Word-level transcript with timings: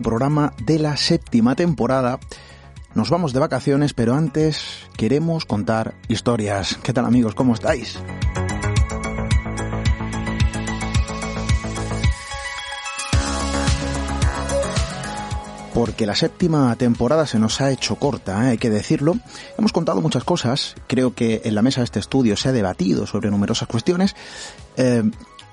Programa 0.00 0.52
de 0.64 0.78
la 0.78 0.96
séptima 0.96 1.56
temporada. 1.56 2.18
Nos 2.94 3.10
vamos 3.10 3.32
de 3.32 3.40
vacaciones, 3.40 3.92
pero 3.94 4.14
antes 4.14 4.86
queremos 4.96 5.44
contar 5.44 5.94
historias. 6.08 6.78
¿Qué 6.82 6.92
tal 6.92 7.04
amigos? 7.04 7.34
¿Cómo 7.34 7.54
estáis? 7.54 7.98
porque 15.74 16.06
la 16.06 16.14
séptima 16.14 16.74
temporada 16.76 17.26
se 17.26 17.40
nos 17.40 17.60
ha 17.60 17.72
hecho 17.72 17.96
corta, 17.96 18.44
¿eh? 18.44 18.50
hay 18.50 18.58
que 18.58 18.70
decirlo. 18.70 19.16
Hemos 19.58 19.72
contado 19.72 20.00
muchas 20.00 20.22
cosas, 20.22 20.76
creo 20.86 21.14
que 21.14 21.42
en 21.44 21.56
la 21.56 21.62
mesa 21.62 21.80
de 21.80 21.86
este 21.86 21.98
estudio 21.98 22.36
se 22.36 22.48
ha 22.48 22.52
debatido 22.52 23.08
sobre 23.08 23.28
numerosas 23.28 23.66
cuestiones. 23.66 24.14
Eh, 24.76 25.02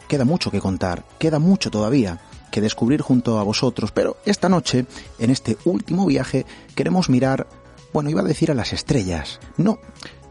queda 0.07 0.23
mucho 0.23 0.51
que 0.51 0.61
contar, 0.61 1.03
queda 1.17 1.39
mucho 1.39 1.71
todavía 1.71 2.19
que 2.51 2.61
descubrir 2.61 3.01
junto 3.01 3.39
a 3.39 3.43
vosotros, 3.43 3.91
pero 3.91 4.17
esta 4.25 4.49
noche, 4.49 4.85
en 5.19 5.29
este 5.29 5.57
último 5.65 6.05
viaje, 6.05 6.45
queremos 6.75 7.09
mirar, 7.09 7.47
bueno, 7.93 8.09
iba 8.09 8.21
a 8.21 8.25
decir 8.25 8.51
a 8.51 8.55
las 8.55 8.73
estrellas. 8.73 9.39
No, 9.57 9.79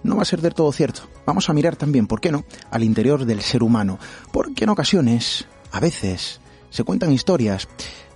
no 0.03 0.16
va 0.16 0.22
a 0.22 0.26
ser 0.26 0.41
del 0.41 0.54
todo 0.54 0.72
cierto. 0.72 1.03
Vamos 1.26 1.48
a 1.48 1.53
mirar 1.53 1.76
también, 1.76 2.06
¿por 2.06 2.20
qué 2.20 2.31
no?, 2.31 2.44
al 2.70 2.84
interior 2.84 3.25
del 3.25 3.41
ser 3.41 3.62
humano, 3.62 3.98
porque 4.32 4.64
en 4.64 4.70
ocasiones, 4.70 5.47
a 5.72 5.81
veces, 5.81 6.41
se 6.70 6.84
cuentan 6.84 7.12
historias, 7.12 7.69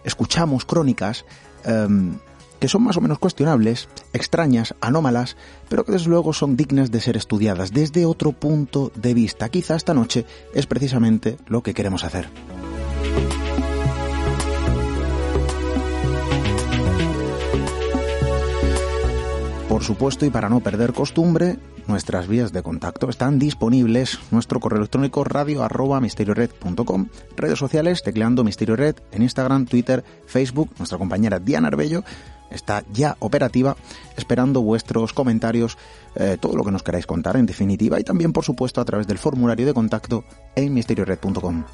escuchamos 0.05 0.65
crónicas, 0.65 1.25
em, 1.65 2.19
que 2.61 2.69
son 2.69 2.83
más 2.83 2.97
o 2.97 3.01
menos 3.01 3.19
cuestionables, 3.19 3.89
extrañas, 4.13 4.75
anómalas, 4.81 5.37
pero 5.69 5.85
que 5.85 5.93
desde 5.93 6.09
luego 6.09 6.33
son 6.33 6.57
dignas 6.57 6.91
de 6.91 7.01
ser 7.01 7.17
estudiadas 7.17 7.73
desde 7.73 8.07
otro 8.07 8.33
punto 8.33 8.91
de 8.95 9.13
vista. 9.13 9.49
Quizá 9.49 9.77
esta 9.77 9.93
noche 9.93 10.25
es 10.55 10.67
precisamente 10.67 11.37
lo 11.47 11.63
que 11.63 11.75
queremos 11.75 12.05
hacer. 12.05 12.29
Supuesto, 19.85 20.27
y 20.27 20.31
para 20.31 20.49
no 20.49 20.61
perder 20.61 20.93
costumbre, 20.93 21.59
nuestras 21.87 22.27
vías 22.27 22.53
de 22.53 22.63
contacto 22.63 23.11
están 23.11 23.39
disponibles. 23.39 24.19
Nuestro 24.31 24.59
correo 24.59 24.79
electrónico 24.79 25.25
radio 25.25 25.63
arroba 25.63 26.01
redes 26.01 27.59
sociales 27.59 28.03
tecleando 28.03 28.45
Misterio 28.45 28.77
Red 28.77 28.97
en 29.13 29.23
Instagram, 29.23 29.67
Twitter, 29.67 30.03
Facebook. 30.27 30.71
Nuestra 30.79 30.99
compañera 30.99 31.39
Diana 31.39 31.69
Arbello 31.69 32.03
está 32.51 32.85
ya 32.93 33.17
operativa, 33.19 33.77
esperando 34.17 34.63
vuestros 34.63 35.13
comentarios, 35.13 35.77
eh, 36.15 36.39
todo 36.41 36.57
lo 36.57 36.65
que 36.65 36.71
nos 36.71 36.83
queráis 36.83 37.07
contar 37.07 37.37
en 37.37 37.47
definitiva, 37.47 38.01
y 38.01 38.05
también, 38.05 38.33
por 38.33 38.45
supuesto, 38.45 38.81
a 38.81 38.85
través 38.85 39.07
del 39.07 39.19
formulario 39.19 39.67
de 39.67 39.75
contacto 39.75 40.25
en 40.57 40.73
misteriored.com. 40.73 41.65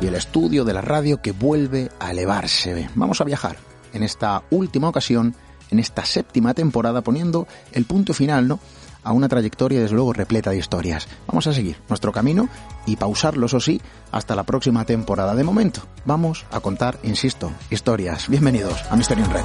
y 0.00 0.06
el 0.06 0.14
estudio 0.14 0.64
de 0.64 0.74
la 0.74 0.80
radio 0.80 1.20
que 1.20 1.32
vuelve 1.32 1.90
a 1.98 2.10
elevarse. 2.10 2.88
Vamos 2.94 3.20
a 3.20 3.24
viajar 3.24 3.56
en 3.92 4.02
esta 4.02 4.42
última 4.50 4.88
ocasión, 4.88 5.34
en 5.70 5.78
esta 5.78 6.04
séptima 6.04 6.54
temporada, 6.54 7.02
poniendo 7.02 7.46
el 7.72 7.84
punto 7.84 8.14
final, 8.14 8.48
¿no? 8.48 8.60
a 9.04 9.12
una 9.12 9.28
trayectoria 9.28 9.80
desde 9.80 9.94
luego 9.94 10.12
repleta 10.12 10.50
de 10.50 10.58
historias. 10.58 11.08
Vamos 11.26 11.46
a 11.46 11.52
seguir 11.52 11.78
nuestro 11.88 12.12
camino 12.12 12.48
y 12.86 12.96
pausarlo, 12.96 13.46
eso 13.46 13.60
sí, 13.60 13.80
hasta 14.10 14.36
la 14.36 14.44
próxima 14.44 14.84
temporada. 14.84 15.34
De 15.34 15.44
momento, 15.44 15.82
vamos 16.04 16.44
a 16.50 16.60
contar, 16.60 16.98
insisto, 17.02 17.50
historias. 17.70 18.28
Bienvenidos 18.28 18.84
a 18.90 18.96
Misterio 18.96 19.24
en 19.24 19.30
Red. 19.30 19.44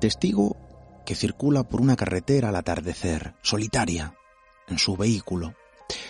Testigo 0.00 0.56
que 1.06 1.14
circula 1.14 1.62
por 1.62 1.80
una 1.80 1.96
carretera 1.96 2.48
al 2.48 2.56
atardecer, 2.56 3.34
solitaria, 3.42 4.14
en 4.68 4.78
su 4.78 4.96
vehículo, 4.96 5.54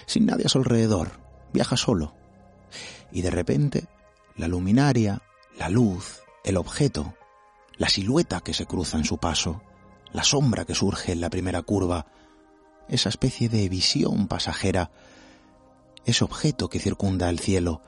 sin 0.06 0.26
nadie 0.26 0.46
a 0.46 0.48
su 0.48 0.58
alrededor, 0.58 1.20
viaja 1.52 1.76
solo. 1.76 2.14
Y 3.12 3.22
de 3.22 3.31
repente, 3.31 3.87
la 4.37 4.48
luminaria, 4.48 5.22
la 5.58 5.69
luz, 5.69 6.20
el 6.44 6.56
objeto, 6.56 7.14
la 7.76 7.88
silueta 7.88 8.40
que 8.40 8.54
se 8.54 8.66
cruza 8.66 8.98
en 8.98 9.04
su 9.04 9.19
paso, 9.19 9.62
la 10.12 10.25
sombra 10.25 10.64
que 10.64 10.75
surge 10.75 11.12
en 11.12 11.20
la 11.20 11.31
primera 11.31 11.62
curva, 11.62 12.06
esa 12.88 13.08
especie 13.08 13.48
de 13.48 13.69
visión 13.69 14.26
pasajera, 14.26 14.90
ese 16.04 16.25
objeto 16.25 16.69
que 16.69 16.81
circunda 16.81 17.31
el 17.31 17.38
cielo, 17.38 17.82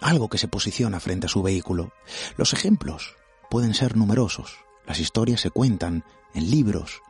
algo 0.00 0.28
que 0.28 0.38
se 0.38 0.48
posiciona 0.48 1.00
frente 1.00 1.26
a 1.26 1.30
su 1.30 1.42
vehículo. 1.42 1.92
Los 2.36 2.52
ejemplos 2.52 3.14
pueden 3.50 3.74
ser 3.74 3.96
numerosos, 3.96 4.58
las 4.90 4.98
historias 4.98 5.40
se 5.40 5.50
cuentan 5.50 6.02
en 6.34 6.50
libros, 6.50 7.00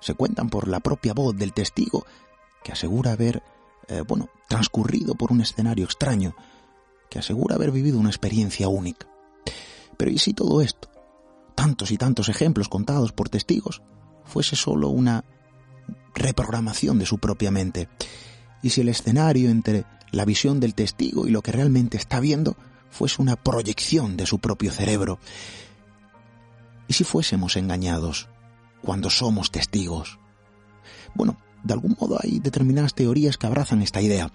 se 0.00 0.14
cuentan 0.14 0.50
por 0.50 0.66
la 0.66 0.80
propia 0.80 1.14
voz 1.14 1.36
del 1.36 1.52
testigo 1.52 2.04
que 2.64 2.72
asegura 2.72 3.12
haber, 3.12 3.44
eh, 3.86 4.02
bueno, 4.04 4.28
transcurrido 4.48 5.14
por 5.14 5.30
un 5.30 5.40
escenario 5.40 5.84
extraño, 5.84 6.34
que 7.08 7.20
asegura 7.20 7.54
haber 7.54 7.70
vivido 7.70 8.00
una 8.00 8.08
experiencia 8.08 8.66
única. 8.66 9.06
Pero 9.96 10.10
¿y 10.10 10.18
si 10.18 10.34
todo 10.34 10.62
esto, 10.62 10.88
tantos 11.54 11.92
y 11.92 11.96
tantos 11.96 12.28
ejemplos 12.28 12.68
contados 12.68 13.12
por 13.12 13.28
testigos, 13.28 13.82
fuese 14.24 14.56
solo 14.56 14.88
una 14.88 15.24
reprogramación 16.16 16.98
de 16.98 17.06
su 17.06 17.18
propia 17.18 17.52
mente? 17.52 17.88
¿Y 18.64 18.70
si 18.70 18.80
el 18.80 18.88
escenario 18.88 19.48
entre 19.48 19.84
la 20.10 20.24
visión 20.24 20.58
del 20.58 20.74
testigo 20.74 21.28
y 21.28 21.30
lo 21.30 21.42
que 21.42 21.52
realmente 21.52 21.98
está 21.98 22.18
viendo 22.18 22.56
fuese 22.90 23.22
una 23.22 23.36
proyección 23.36 24.16
de 24.16 24.26
su 24.26 24.40
propio 24.40 24.72
cerebro? 24.72 25.20
¿Y 26.88 26.94
si 26.94 27.04
fuésemos 27.04 27.56
engañados 27.56 28.28
cuando 28.82 29.10
somos 29.10 29.52
testigos? 29.52 30.18
Bueno, 31.14 31.38
de 31.62 31.74
algún 31.74 31.96
modo 32.00 32.18
hay 32.20 32.40
determinadas 32.40 32.94
teorías 32.94 33.36
que 33.36 33.46
abrazan 33.46 33.82
esta 33.82 34.00
idea. 34.00 34.32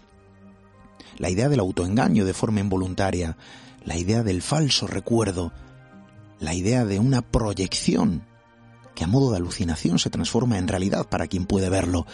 La 1.17 1.29
idea 1.29 1.49
del 1.49 1.59
autoengaño 1.59 2.25
de 2.25 2.33
forma 2.33 2.59
involuntaria, 2.59 3.37
la 3.83 3.97
idea 3.97 4.23
del 4.23 4.41
falso 4.41 4.87
recuerdo, 4.87 5.51
la 6.39 6.53
idea 6.53 6.85
de 6.85 6.99
una 6.99 7.21
proyección 7.21 8.23
que 8.95 9.03
a 9.03 9.07
modo 9.07 9.31
de 9.31 9.37
alucinación 9.37 9.97
se 9.97 10.09
transforma 10.09 10.57
en 10.57 10.67
realidad 10.67 11.07
para 11.09 11.27
quien 11.27 11.45
puede 11.45 11.69
verlo. 11.69 12.05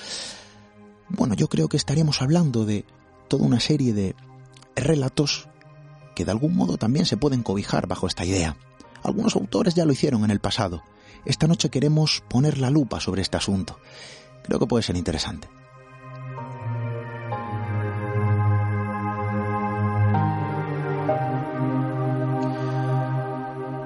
Bueno, 1.09 1.33
yo 1.33 1.49
creo 1.49 1.67
que 1.67 1.77
estaríamos 1.77 2.21
hablando 2.21 2.65
de 2.65 2.85
toda 3.27 3.45
una 3.45 3.59
serie 3.59 3.93
de 3.93 4.15
relatos 4.75 5.49
que 6.15 6.23
de 6.25 6.31
algún 6.31 6.55
modo 6.55 6.77
también 6.77 7.05
se 7.05 7.17
pueden 7.17 7.43
cobijar 7.43 7.87
bajo 7.87 8.07
esta 8.07 8.25
idea. 8.25 8.55
Algunos 9.03 9.35
autores 9.35 9.75
ya 9.75 9.85
lo 9.85 9.93
hicieron 9.93 10.23
en 10.23 10.31
el 10.31 10.39
pasado. 10.39 10.83
Esta 11.25 11.47
noche 11.47 11.69
queremos 11.69 12.23
poner 12.27 12.57
la 12.57 12.69
lupa 12.69 12.99
sobre 12.99 13.21
este 13.21 13.37
asunto. 13.37 13.79
Creo 14.43 14.59
que 14.59 14.67
puede 14.67 14.83
ser 14.83 14.95
interesante. 14.95 15.49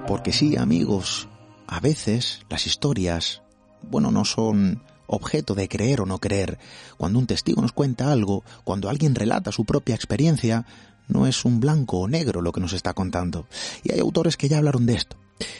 Porque 0.07 0.31
sí, 0.31 0.57
amigos, 0.57 1.27
a 1.68 1.80
veces 1.80 2.45
las 2.50 2.68
historias, 2.68 3.42
bueno, 3.81 4.12
no 4.12 4.25
son 4.25 4.83
objeto 5.07 5.55
de 5.55 5.67
creer 5.67 6.01
o 6.01 6.05
no 6.05 6.19
creer. 6.19 6.59
Cuando 6.97 7.19
un 7.19 7.27
testigo 7.27 7.61
nos 7.61 7.71
cuenta 7.71 8.11
algo, 8.11 8.44
cuando 8.63 8.89
alguien 8.89 9.15
relata 9.15 9.51
su 9.51 9.65
propia 9.65 9.95
experiencia, 9.95 10.65
no 11.07 11.27
es 11.27 11.45
un 11.45 11.59
blanco 11.59 12.00
o 12.00 12.07
negro 12.07 12.41
lo 12.41 12.51
que 12.51 12.61
nos 12.61 12.73
está 12.73 12.94
contando. 12.94 13.47
Y 13.83 13.94
hay 13.94 14.00
autores 14.00 14.38
que 14.38 14.50
ya 14.50 14.57
hablaron 14.57 14.85
de 14.85 14.95
esto. 14.95 15.17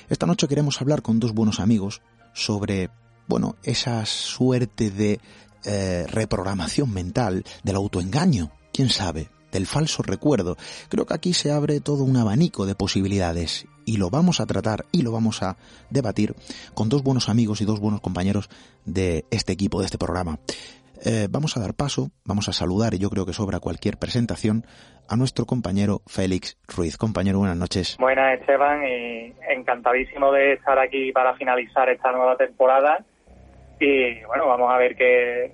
Esta 0.10 0.26
noche 0.26 0.48
queremos 0.48 0.82
hablar 0.82 1.02
con 1.02 1.20
dos 1.20 1.34
buenos 1.34 1.60
amigos 1.60 2.02
sobre, 2.34 2.90
bueno, 3.28 3.56
esa 3.64 4.06
suerte 4.06 4.90
de 4.90 5.20
eh, 5.66 6.06
reprogramación 6.08 6.92
mental, 6.92 7.44
del 7.64 7.76
autoengaño, 7.76 8.52
quién 8.74 8.90
sabe, 8.90 9.30
del 9.54 9.68
falso 9.68 10.04
recuerdo. 10.04 10.58
Creo 10.90 11.06
que 11.06 11.14
aquí 11.14 11.34
se 11.34 11.52
abre 11.52 11.80
todo 11.80 12.04
un 12.04 12.18
abanico 12.18 12.66
de 12.66 12.76
posibilidades 12.76 13.66
y 13.86 13.98
lo 13.98 14.10
vamos 14.10 14.42
a 14.42 14.46
tratar 14.46 14.86
y 14.92 15.04
lo 15.04 15.12
vamos 15.12 15.42
a 15.44 15.56
debatir 15.90 16.36
con 16.74 16.90
dos 16.90 17.04
buenos 17.04 17.30
amigos 17.30 17.62
y 17.62 17.66
dos 17.66 17.80
buenos 17.80 18.02
compañeros 18.02 18.50
de 18.86 19.26
este 19.32 19.54
equipo, 19.54 19.80
de 19.80 19.86
este 19.86 19.98
programa. 19.98 20.40
Eh, 21.06 21.28
vamos 21.30 21.58
a 21.58 21.60
dar 21.60 21.74
paso, 21.74 22.12
vamos 22.24 22.48
a 22.48 22.54
saludar, 22.54 22.94
y 22.94 22.98
yo 22.98 23.10
creo 23.10 23.26
que 23.26 23.34
sobra 23.34 23.60
cualquier 23.60 23.98
presentación, 23.98 24.66
a 25.10 25.18
nuestro 25.18 25.46
compañero 25.46 26.02
Félix 26.08 26.58
Ruiz. 26.66 26.96
Compañero, 26.96 27.40
buenas 27.40 27.58
noches. 27.58 27.98
Buenas, 28.00 28.40
Esteban, 28.40 28.88
y 28.88 29.34
encantadísimo 29.50 30.32
de 30.32 30.54
estar 30.54 30.80
aquí 30.80 31.12
para 31.12 31.36
finalizar 31.36 31.90
esta 31.90 32.14
nueva 32.14 32.38
temporada. 32.38 33.04
Y 33.82 34.24
bueno, 34.24 34.48
vamos 34.48 34.74
a 34.74 34.78
ver 34.78 34.96
qué, 34.96 35.52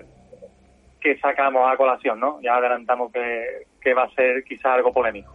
qué 1.00 1.18
sacamos 1.19 1.62
a 1.72 1.78
colación, 1.78 2.19
¿no? 2.19 2.40
Ya 2.42 2.56
adelantamos 2.56 3.12
que, 3.12 3.68
que 3.81 3.94
va 3.94 4.04
a 4.04 4.10
ser 4.12 4.44
quizá 4.44 4.74
algo 4.74 4.92
polémico. 4.92 5.34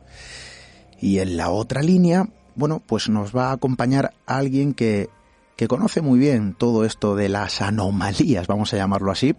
Y 1.01 1.19
en 1.19 1.37
la 1.37 1.51
otra 1.51 1.83
línea, 1.83 2.25
bueno, 2.55 2.81
pues 2.87 3.09
nos 3.09 3.37
va 3.37 3.51
a 3.51 3.53
acompañar 3.53 4.11
alguien 4.27 4.75
que 4.75 5.09
que 5.57 5.69
conoce 5.69 6.03
muy 6.03 6.19
bien 6.19 6.55
todo 6.55 6.85
esto 6.85 7.15
de 7.15 7.29
las 7.29 7.63
anomalías, 7.63 8.47
vamos 8.47 8.73
a 8.75 8.77
llamarlo 8.77 9.11
así, 9.11 9.35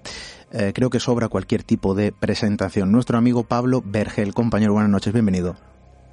eh, 0.54 0.72
creo 0.74 0.90
que 0.90 1.00
sobra 1.00 1.28
cualquier 1.28 1.64
tipo 1.64 1.94
de 1.94 2.12
presentación. 2.14 2.92
Nuestro 2.92 3.18
amigo 3.18 3.44
Pablo 3.44 3.82
Vergel, 3.84 4.34
compañero, 4.34 4.74
buenas 4.74 4.92
noches, 4.92 5.14
bienvenido. 5.14 5.56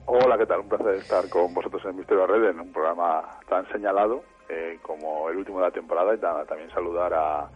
Hola, 0.06 0.36
¿qué 0.36 0.46
tal? 0.46 0.60
Un 0.60 0.68
placer 0.68 0.94
estar 0.94 1.28
con 1.28 1.54
vosotros 1.54 1.82
en 1.84 1.96
Misterio 1.96 2.26
Red, 2.26 2.50
en 2.50 2.60
un 2.60 2.72
programa 2.72 3.38
tan 3.48 3.66
señalado 3.70 4.22
eh, 4.48 4.78
como 4.82 5.30
el 5.30 5.36
último 5.36 5.58
de 5.58 5.66
la 5.66 5.70
temporada 5.70 6.14
y 6.14 6.18
también 6.18 6.68
saludar 6.70 7.14
a, 7.14 7.48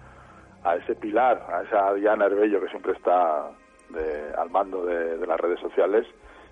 a 0.67 0.77
ese 0.77 0.95
pilar, 0.95 1.47
a 1.49 1.63
esa 1.63 1.95
Diana 1.95 2.27
Herbello 2.27 2.61
que 2.61 2.69
siempre 2.69 2.93
está 2.93 3.51
al 4.37 4.51
mando 4.51 4.85
de 4.85 5.27
las 5.27 5.39
redes 5.39 5.61
sociales 5.61 6.07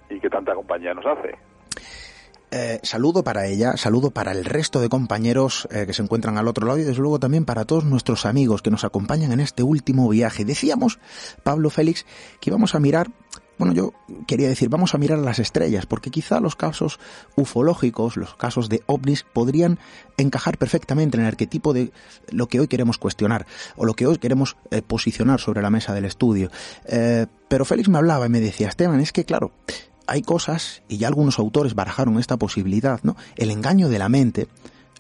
y 0.08 0.20
que 0.20 0.30
tanta 0.30 0.54
compañía 0.54 0.94
nos 0.94 1.04
hace. 1.06 1.36
Eh, 2.56 2.78
saludo 2.84 3.24
para 3.24 3.46
ella, 3.46 3.76
saludo 3.76 4.12
para 4.12 4.30
el 4.30 4.44
resto 4.44 4.80
de 4.80 4.88
compañeros 4.88 5.66
eh, 5.72 5.86
que 5.86 5.92
se 5.92 6.02
encuentran 6.02 6.38
al 6.38 6.46
otro 6.46 6.68
lado 6.68 6.78
y 6.78 6.84
desde 6.84 7.02
luego 7.02 7.18
también 7.18 7.44
para 7.44 7.64
todos 7.64 7.84
nuestros 7.84 8.26
amigos 8.26 8.62
que 8.62 8.70
nos 8.70 8.84
acompañan 8.84 9.32
en 9.32 9.40
este 9.40 9.64
último 9.64 10.08
viaje. 10.08 10.44
Decíamos, 10.44 11.00
Pablo 11.42 11.68
Félix, 11.68 12.06
que 12.40 12.50
íbamos 12.50 12.76
a 12.76 12.78
mirar 12.78 13.08
bueno, 13.58 13.72
yo 13.72 13.92
quería 14.26 14.48
decir, 14.48 14.68
vamos 14.68 14.94
a 14.94 14.98
mirar 14.98 15.18
a 15.18 15.22
las 15.22 15.38
estrellas, 15.38 15.86
porque 15.86 16.10
quizá 16.10 16.40
los 16.40 16.56
casos 16.56 16.98
ufológicos, 17.36 18.16
los 18.16 18.34
casos 18.34 18.68
de 18.68 18.82
ovnis, 18.86 19.24
podrían 19.24 19.78
encajar 20.16 20.58
perfectamente 20.58 21.16
en 21.16 21.22
el 21.22 21.28
arquetipo 21.28 21.72
de 21.72 21.92
lo 22.30 22.48
que 22.48 22.60
hoy 22.60 22.68
queremos 22.68 22.98
cuestionar, 22.98 23.46
o 23.76 23.84
lo 23.84 23.94
que 23.94 24.06
hoy 24.06 24.18
queremos 24.18 24.56
eh, 24.70 24.82
posicionar 24.82 25.40
sobre 25.40 25.62
la 25.62 25.70
mesa 25.70 25.94
del 25.94 26.04
estudio. 26.04 26.50
pero 27.48 27.64
Félix 27.64 27.88
me 27.88 27.98
hablaba 27.98 28.26
y 28.26 28.30
me 28.30 28.40
decía, 28.40 28.68
Esteban, 28.68 29.00
es 29.00 29.12
que 29.12 29.24
claro, 29.24 29.52
hay 30.06 30.22
cosas, 30.22 30.82
y 30.88 30.98
ya 30.98 31.08
algunos 31.08 31.38
autores 31.38 31.74
barajaron 31.74 32.18
esta 32.18 32.36
posibilidad, 32.36 33.00
¿no? 33.02 33.16
El 33.36 33.50
engaño 33.50 33.88
de 33.88 33.98
la 33.98 34.08
mente, 34.08 34.48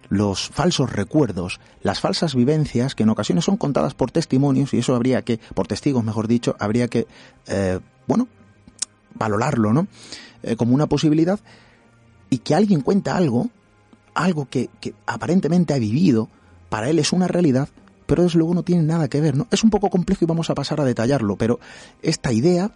los 0.08 0.48
falsos 0.48 0.92
recuerdos, 0.92 1.60
las 1.82 2.00
falsas 2.00 2.34
vivencias 2.34 2.94
que 2.94 3.02
en 3.02 3.10
ocasiones 3.10 3.44
son 3.44 3.56
contadas 3.56 3.94
por 3.94 4.10
testimonios, 4.10 4.72
y 4.74 4.78
eso 4.78 4.94
habría 4.94 5.22
que, 5.22 5.38
por 5.54 5.66
testigos 5.66 6.04
mejor 6.04 6.28
dicho, 6.28 6.56
habría 6.58 6.88
que, 6.88 7.06
eh, 7.46 7.80
bueno, 8.06 8.28
valorarlo, 9.14 9.72
¿no? 9.72 9.86
Eh, 10.42 10.56
como 10.56 10.74
una 10.74 10.86
posibilidad, 10.86 11.40
y 12.30 12.38
que 12.38 12.54
alguien 12.54 12.80
cuenta 12.80 13.16
algo, 13.16 13.50
algo 14.14 14.48
que, 14.48 14.70
que 14.80 14.94
aparentemente 15.06 15.74
ha 15.74 15.78
vivido, 15.78 16.28
para 16.68 16.88
él 16.90 16.98
es 16.98 17.12
una 17.12 17.28
realidad, 17.28 17.68
pero 18.06 18.22
desde 18.22 18.38
luego 18.38 18.54
no 18.54 18.62
tiene 18.62 18.82
nada 18.82 19.08
que 19.08 19.20
ver, 19.20 19.36
¿no? 19.36 19.46
Es 19.50 19.64
un 19.64 19.70
poco 19.70 19.90
complejo 19.90 20.24
y 20.24 20.28
vamos 20.28 20.50
a 20.50 20.54
pasar 20.54 20.80
a 20.80 20.84
detallarlo, 20.84 21.36
pero 21.36 21.60
esta 22.02 22.32
idea 22.32 22.70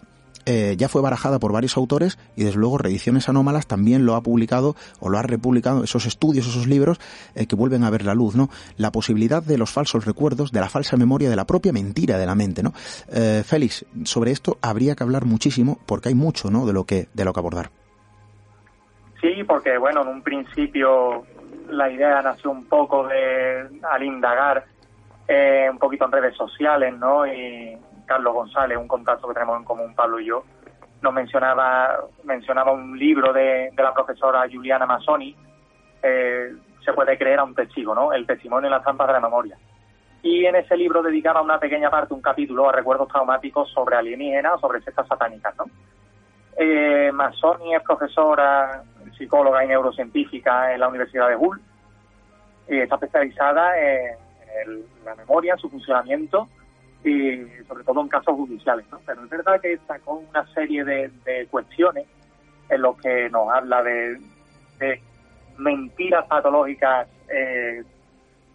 eh, 0.51 0.77
ya 0.79 0.89
fue 0.89 1.03
barajada 1.03 1.39
por 1.39 1.53
varios 1.53 1.77
autores 1.77 2.19
y 2.35 2.45
desde 2.45 2.59
luego 2.59 2.79
Reediciones 2.79 3.29
Anómalas 3.29 3.67
también 3.67 4.07
lo 4.07 4.15
ha 4.15 4.23
publicado 4.23 4.77
o 4.99 5.11
lo 5.11 5.19
ha 5.19 5.23
republicado, 5.23 5.85
esos 5.85 6.07
estudios, 6.07 6.47
esos 6.47 6.67
libros 6.67 6.99
eh, 7.35 7.47
que 7.47 7.55
vuelven 7.55 7.85
a 7.85 7.91
ver 7.91 8.03
la 8.03 8.15
luz, 8.15 8.35
¿no? 8.35 8.49
La 8.79 8.91
posibilidad 8.91 9.43
de 9.43 9.59
los 9.59 9.71
falsos 9.71 10.07
recuerdos, 10.07 10.51
de 10.51 10.61
la 10.61 10.71
falsa 10.71 10.97
memoria, 10.97 11.29
de 11.29 11.37
la 11.37 11.45
propia 11.45 11.71
mentira 11.75 12.17
de 12.17 12.25
la 12.25 12.35
mente, 12.35 12.63
¿no? 12.63 12.73
Eh, 13.13 13.43
Félix, 13.45 13.85
sobre 14.05 14.31
esto 14.31 14.57
habría 14.63 14.95
que 14.95 15.03
hablar 15.03 15.27
muchísimo 15.27 15.81
porque 15.85 16.09
hay 16.09 16.15
mucho, 16.15 16.51
¿no? 16.51 16.65
De 16.65 16.73
lo 16.73 16.85
que, 16.85 17.09
de 17.13 17.27
lo 17.27 17.35
que 17.35 17.41
abordar. 17.41 17.69
Sí, 19.21 19.45
porque 19.47 19.77
bueno, 19.77 20.01
en 20.01 20.09
un 20.09 20.23
principio 20.23 21.27
la 21.69 21.91
idea 21.91 22.23
nació 22.23 22.53
un 22.53 22.65
poco 22.65 23.07
de, 23.07 23.69
al 23.83 24.03
indagar 24.03 24.65
un 25.71 25.79
poquito 25.79 26.07
en 26.07 26.13
redes 26.13 26.35
sociales, 26.37 26.95
¿no? 26.99 27.27
Y, 27.27 27.77
Carlos 28.09 28.33
González, 28.33 28.79
un 28.79 28.89
contacto 28.89 29.29
que 29.29 29.35
tenemos 29.35 29.59
en 29.59 29.65
común 29.65 29.95
Pablo 29.95 30.19
y 30.19 30.27
yo, 30.27 30.43
nos 31.03 31.13
mencionaba, 31.13 32.01
mencionaba 32.25 32.73
un 32.73 32.99
libro 32.99 33.33
de, 33.33 33.71
la 33.77 33.95
profesora 33.95 34.45
Juliana 34.51 34.87
Mazzoni, 34.87 35.37
eh, 36.03 36.53
se 36.85 36.93
puede 36.93 37.17
creer 37.19 37.39
a 37.39 37.45
un 37.45 37.55
testigo, 37.55 37.95
¿no? 37.95 38.13
El 38.13 38.27
testimonio 38.27 38.67
en 38.67 38.73
la 38.73 38.83
trampa 38.83 39.07
de 39.07 39.13
la 39.13 39.21
memoria. 39.21 39.57
Y 40.23 40.47
en 40.47 40.57
ese 40.57 40.77
libro 40.77 41.03
dedicaba 41.03 41.43
una 41.43 41.61
pequeña 41.61 41.91
parte, 41.91 42.15
un 42.15 42.23
capítulo 42.23 42.69
a 42.69 42.73
recuerdos 42.73 43.09
traumáticos 43.09 43.71
sobre 43.71 43.97
alienígenas, 43.97 44.61
sobre 44.61 44.81
sectas 44.81 45.07
satánicas, 45.07 45.55
¿no? 45.57 45.67
Eh, 46.57 47.13
es 47.13 47.83
profesora, 47.83 48.83
psicóloga 49.17 49.65
y 49.65 49.69
neurocientífica 49.69 50.73
en 50.73 50.81
la 50.81 50.89
Universidad 50.89 51.29
de 51.29 51.37
Hull. 51.37 51.61
Y 52.69 52.79
está 52.79 52.97
especializada 52.97 53.79
en, 53.79 54.17
en 54.65 54.85
la 55.05 55.15
memoria, 55.15 55.53
en 55.53 55.59
su 55.59 55.71
funcionamiento 55.71 56.49
y 57.05 57.47
sobre 57.67 57.85
todo 57.85 58.01
en 58.01 58.09
casos 58.09 58.35
judiciales. 58.35 58.87
¿no? 58.91 59.01
Pero 59.07 59.25
es 59.25 59.31
verdad 59.31 59.61
que 59.61 59.79
sacó 59.87 60.15
una 60.15 60.47
serie 60.53 60.85
de, 60.85 61.47
cuestiones 61.51 62.07
en 62.69 62.83
lo 62.83 62.97
que 62.97 63.31
nos 63.31 63.49
habla 63.51 63.83
de, 63.83 64.21
mentiras 65.57 66.25
patológicas 66.27 67.09
eh, 67.29 67.83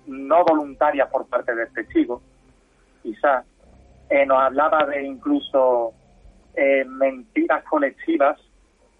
no 0.08 0.44
voluntarias 0.46 1.10
por 1.10 1.26
parte 1.28 1.54
del 1.54 1.72
testigo, 1.74 2.22
quizás. 3.02 3.46
Eh, 4.10 4.26
nos 4.26 4.40
hablaba 4.40 4.86
de 4.86 5.04
incluso 5.04 5.94
eh, 6.56 6.86
mentiras 6.86 7.64
colectivas 7.64 8.40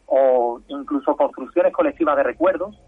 o 0.08 0.62
incluso 0.68 1.16
construcciones 1.16 1.74
colectivas 1.74 2.16
de 2.18 2.24
recuerdos, 2.24 2.80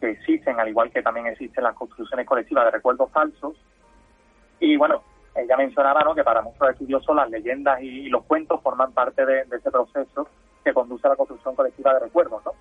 que 0.00 0.10
existen, 0.10 0.60
al 0.60 0.68
igual 0.68 0.90
que 0.90 1.02
también 1.02 1.26
existen 1.26 1.64
las 1.64 1.74
construcciones 1.74 2.26
colectivas 2.26 2.66
de 2.66 2.70
recuerdos 2.72 3.10
falsos. 3.10 3.56
Y 4.60 4.76
bueno, 4.76 5.02
ella 5.36 5.56
mencionaba 5.56 6.00
¿no? 6.02 6.14
que 6.14 6.24
para 6.24 6.42
muchos 6.42 6.68
estudiosos 6.70 7.14
las 7.14 7.30
leyendas 7.30 7.80
y, 7.82 8.08
los 8.08 8.24
cuentos 8.24 8.60
forman 8.62 8.92
parte 8.92 9.24
de, 9.24 9.42
ese 9.42 9.70
proceso 9.70 10.28
que 10.64 10.72
conduce 10.72 11.06
a 11.06 11.10
la 11.10 11.16
construcción 11.16 11.54
colectiva 11.54 11.94
de 11.94 12.00
recuerdos. 12.00 12.44
¿no? 12.44 12.52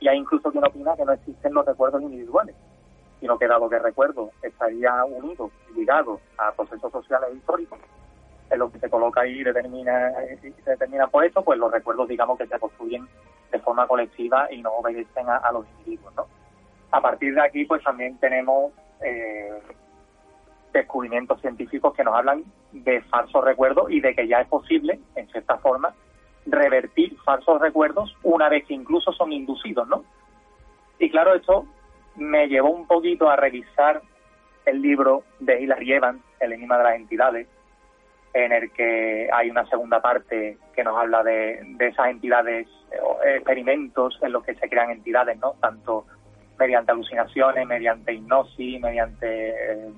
Y 0.00 0.08
hay 0.08 0.18
incluso 0.18 0.50
quien 0.50 0.64
opina 0.64 0.96
que 0.96 1.04
no 1.04 1.12
existen 1.12 1.54
los 1.54 1.64
recuerdos 1.64 2.02
individuales, 2.02 2.54
sino 3.20 3.38
que 3.38 3.46
dado 3.46 3.68
que 3.68 3.76
el 3.76 3.82
recuerdo 3.82 4.30
estaría 4.42 5.04
unido 5.04 5.50
y 5.70 5.78
ligado 5.78 6.20
a 6.38 6.52
procesos 6.52 6.92
sociales 6.92 7.30
e 7.32 7.36
históricos, 7.36 7.78
en 8.50 8.58
lo 8.58 8.70
que 8.70 8.78
se 8.78 8.90
coloca 8.90 9.26
y 9.26 9.42
determina, 9.42 10.12
se 10.40 10.70
determina 10.70 11.06
por 11.08 11.24
eso, 11.24 11.42
pues 11.42 11.58
los 11.58 11.72
recuerdos, 11.72 12.08
digamos, 12.08 12.38
que 12.38 12.46
se 12.46 12.58
construyen 12.58 13.08
de 13.50 13.58
forma 13.60 13.86
colectiva 13.86 14.52
y 14.52 14.62
no 14.62 14.70
obedecen 14.70 15.28
a, 15.28 15.50
los 15.52 15.66
individuos, 15.78 16.14
¿no? 16.14 16.26
A 16.90 17.00
partir 17.00 17.34
de 17.34 17.40
aquí, 17.40 17.64
pues 17.64 17.82
también 17.82 18.16
tenemos 18.18 18.72
eh, 19.02 19.60
descubrimientos 20.78 21.40
científicos 21.40 21.94
que 21.94 22.04
nos 22.04 22.14
hablan 22.14 22.44
de 22.72 23.00
falsos 23.02 23.44
recuerdos 23.44 23.90
y 23.90 24.00
de 24.00 24.14
que 24.14 24.28
ya 24.28 24.40
es 24.40 24.48
posible, 24.48 24.98
en 25.14 25.28
cierta 25.28 25.58
forma, 25.58 25.94
revertir 26.46 27.16
falsos 27.24 27.60
recuerdos 27.60 28.16
una 28.22 28.48
vez 28.48 28.64
que 28.66 28.74
incluso 28.74 29.12
son 29.12 29.32
inducidos, 29.32 29.88
¿no? 29.88 30.04
Y 30.98 31.10
claro, 31.10 31.34
esto 31.34 31.66
me 32.16 32.48
llevó 32.48 32.70
un 32.70 32.86
poquito 32.86 33.28
a 33.28 33.36
revisar 33.36 34.00
el 34.64 34.80
libro 34.80 35.22
de 35.40 35.60
Hilary 35.60 35.92
Evans, 35.92 36.22
El 36.40 36.52
enigma 36.52 36.78
de 36.78 36.84
las 36.84 36.96
entidades, 36.96 37.48
en 38.32 38.52
el 38.52 38.70
que 38.72 39.28
hay 39.32 39.50
una 39.50 39.66
segunda 39.66 40.00
parte 40.00 40.58
que 40.74 40.84
nos 40.84 40.96
habla 40.96 41.22
de, 41.22 41.60
de 41.78 41.86
esas 41.88 42.08
entidades, 42.08 42.68
eh, 42.92 43.36
experimentos 43.36 44.18
en 44.22 44.32
los 44.32 44.44
que 44.44 44.54
se 44.54 44.68
crean 44.68 44.90
entidades, 44.90 45.38
¿no? 45.38 45.54
Tanto 45.60 46.06
mediante 46.58 46.92
alucinaciones, 46.92 47.66
mediante 47.66 48.12
hipnosis, 48.12 48.80
mediante 48.80 49.50
eh, 49.50 49.90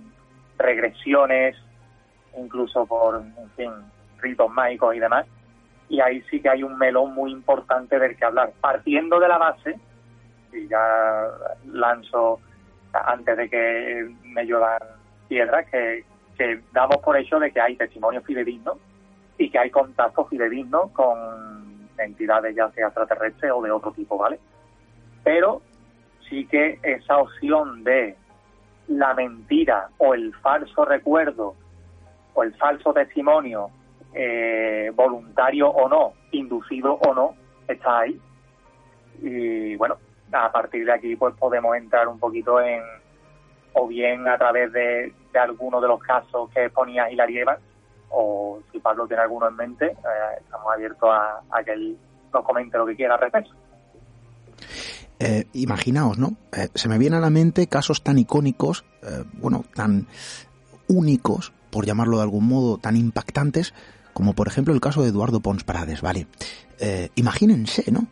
regresiones, 0.59 1.57
incluso 2.37 2.87
por, 2.87 3.17
en 3.17 3.50
fin, 3.57 3.71
ritos 4.19 4.50
mágicos 4.50 4.95
y 4.95 4.99
demás. 4.99 5.27
Y 5.88 6.00
ahí 6.00 6.23
sí 6.31 6.41
que 6.41 6.50
hay 6.50 6.62
un 6.62 6.77
melón 6.77 7.15
muy 7.15 7.33
importante 7.33 7.99
del 7.99 8.17
que 8.17 8.25
hablar. 8.25 8.53
Partiendo 8.61 9.19
de 9.19 9.29
la 9.29 9.38
base, 9.38 9.79
y 10.53 10.69
ya 10.69 11.29
lanzo 11.73 12.41
antes 12.93 13.37
de 13.37 13.49
que 13.49 14.15
me 14.25 14.45
lluevan 14.45 14.81
piedras, 15.29 15.67
que, 15.71 16.05
que 16.37 16.61
damos 16.73 16.99
por 16.99 17.17
hecho 17.17 17.38
de 17.38 17.50
que 17.50 17.61
hay 17.61 17.77
testimonios 17.77 18.25
fidedignos 18.25 18.79
y 19.38 19.50
que 19.50 19.59
hay 19.59 19.71
contactos 19.71 20.29
fidedignos 20.29 20.91
con 20.93 21.17
entidades 21.99 22.55
ya 22.55 22.71
sea 22.71 22.87
extraterrestres 22.87 23.53
o 23.53 23.62
de 23.62 23.71
otro 23.71 23.93
tipo, 23.93 24.17
¿vale? 24.19 24.38
Pero 25.25 25.62
sí 26.29 26.47
que 26.47 26.79
esa 26.83 27.19
opción 27.19 27.85
de 27.85 28.17
la 28.88 29.14
mentira 29.14 29.90
o 29.99 30.14
el 30.14 30.35
falso 30.37 30.85
recuerdo 30.85 31.54
o 32.35 32.42
el 32.42 32.54
falso 32.54 32.92
testimonio, 32.92 33.71
eh, 34.14 34.90
voluntario 34.95 35.68
o 35.68 35.88
no, 35.88 36.14
inducido 36.33 36.95
o 36.95 37.14
no, 37.14 37.35
está 37.66 38.00
ahí. 38.00 38.21
Y 39.21 39.76
bueno, 39.76 39.97
a 40.33 40.52
partir 40.52 40.85
de 40.85 40.92
aquí 40.92 41.16
pues 41.16 41.35
podemos 41.35 41.76
entrar 41.76 42.09
un 42.09 42.18
poquito 42.18 42.61
en, 42.61 42.83
o 43.73 43.87
bien 43.87 44.26
a 44.28 44.38
través 44.38 44.73
de, 44.73 45.12
de 45.33 45.38
alguno 45.38 45.80
de 45.80 45.88
los 45.88 46.00
casos 46.00 46.50
que 46.50 46.71
ponía 46.71 47.11
Hilary 47.11 47.38
Evans, 47.38 47.61
o 48.11 48.61
si 48.73 48.78
Pablo 48.78 49.07
tiene 49.07 49.23
alguno 49.23 49.49
en 49.49 49.57
mente, 49.57 49.87
eh, 49.87 50.38
estamos 50.40 50.73
abiertos 50.73 51.11
a, 51.11 51.62
que 51.64 51.73
él 51.73 51.99
nos 52.33 52.45
comente 52.45 52.78
lo 52.78 52.87
que 52.87 52.97
quiera 52.97 53.14
al 53.14 53.21
respecto. 53.21 53.50
Eh, 55.20 55.46
imaginaos, 55.52 56.18
¿no? 56.18 56.37
Eh, 56.52 56.68
se 56.75 56.88
me 56.88 56.98
vienen 56.98 57.18
a 57.18 57.22
la 57.22 57.30
mente 57.30 57.66
casos 57.66 58.02
tan 58.02 58.18
icónicos, 58.18 58.84
bueno, 59.40 59.64
tan 59.75 60.06
únicos, 60.87 61.52
por 61.70 61.87
llamarlo 61.87 62.18
de 62.18 62.25
algún 62.25 62.46
modo, 62.46 62.78
tan 62.78 62.96
impactantes, 62.96 63.72
como 64.12 64.34
por 64.34 64.48
ejemplo 64.48 64.75
el 64.75 64.80
caso 64.80 65.02
de 65.02 65.08
Eduardo 65.08 65.40
Pons 65.40 65.64
Prades, 65.64 66.02
¿vale? 66.02 66.26
imagínense, 67.14 67.90
¿no? 67.90 68.06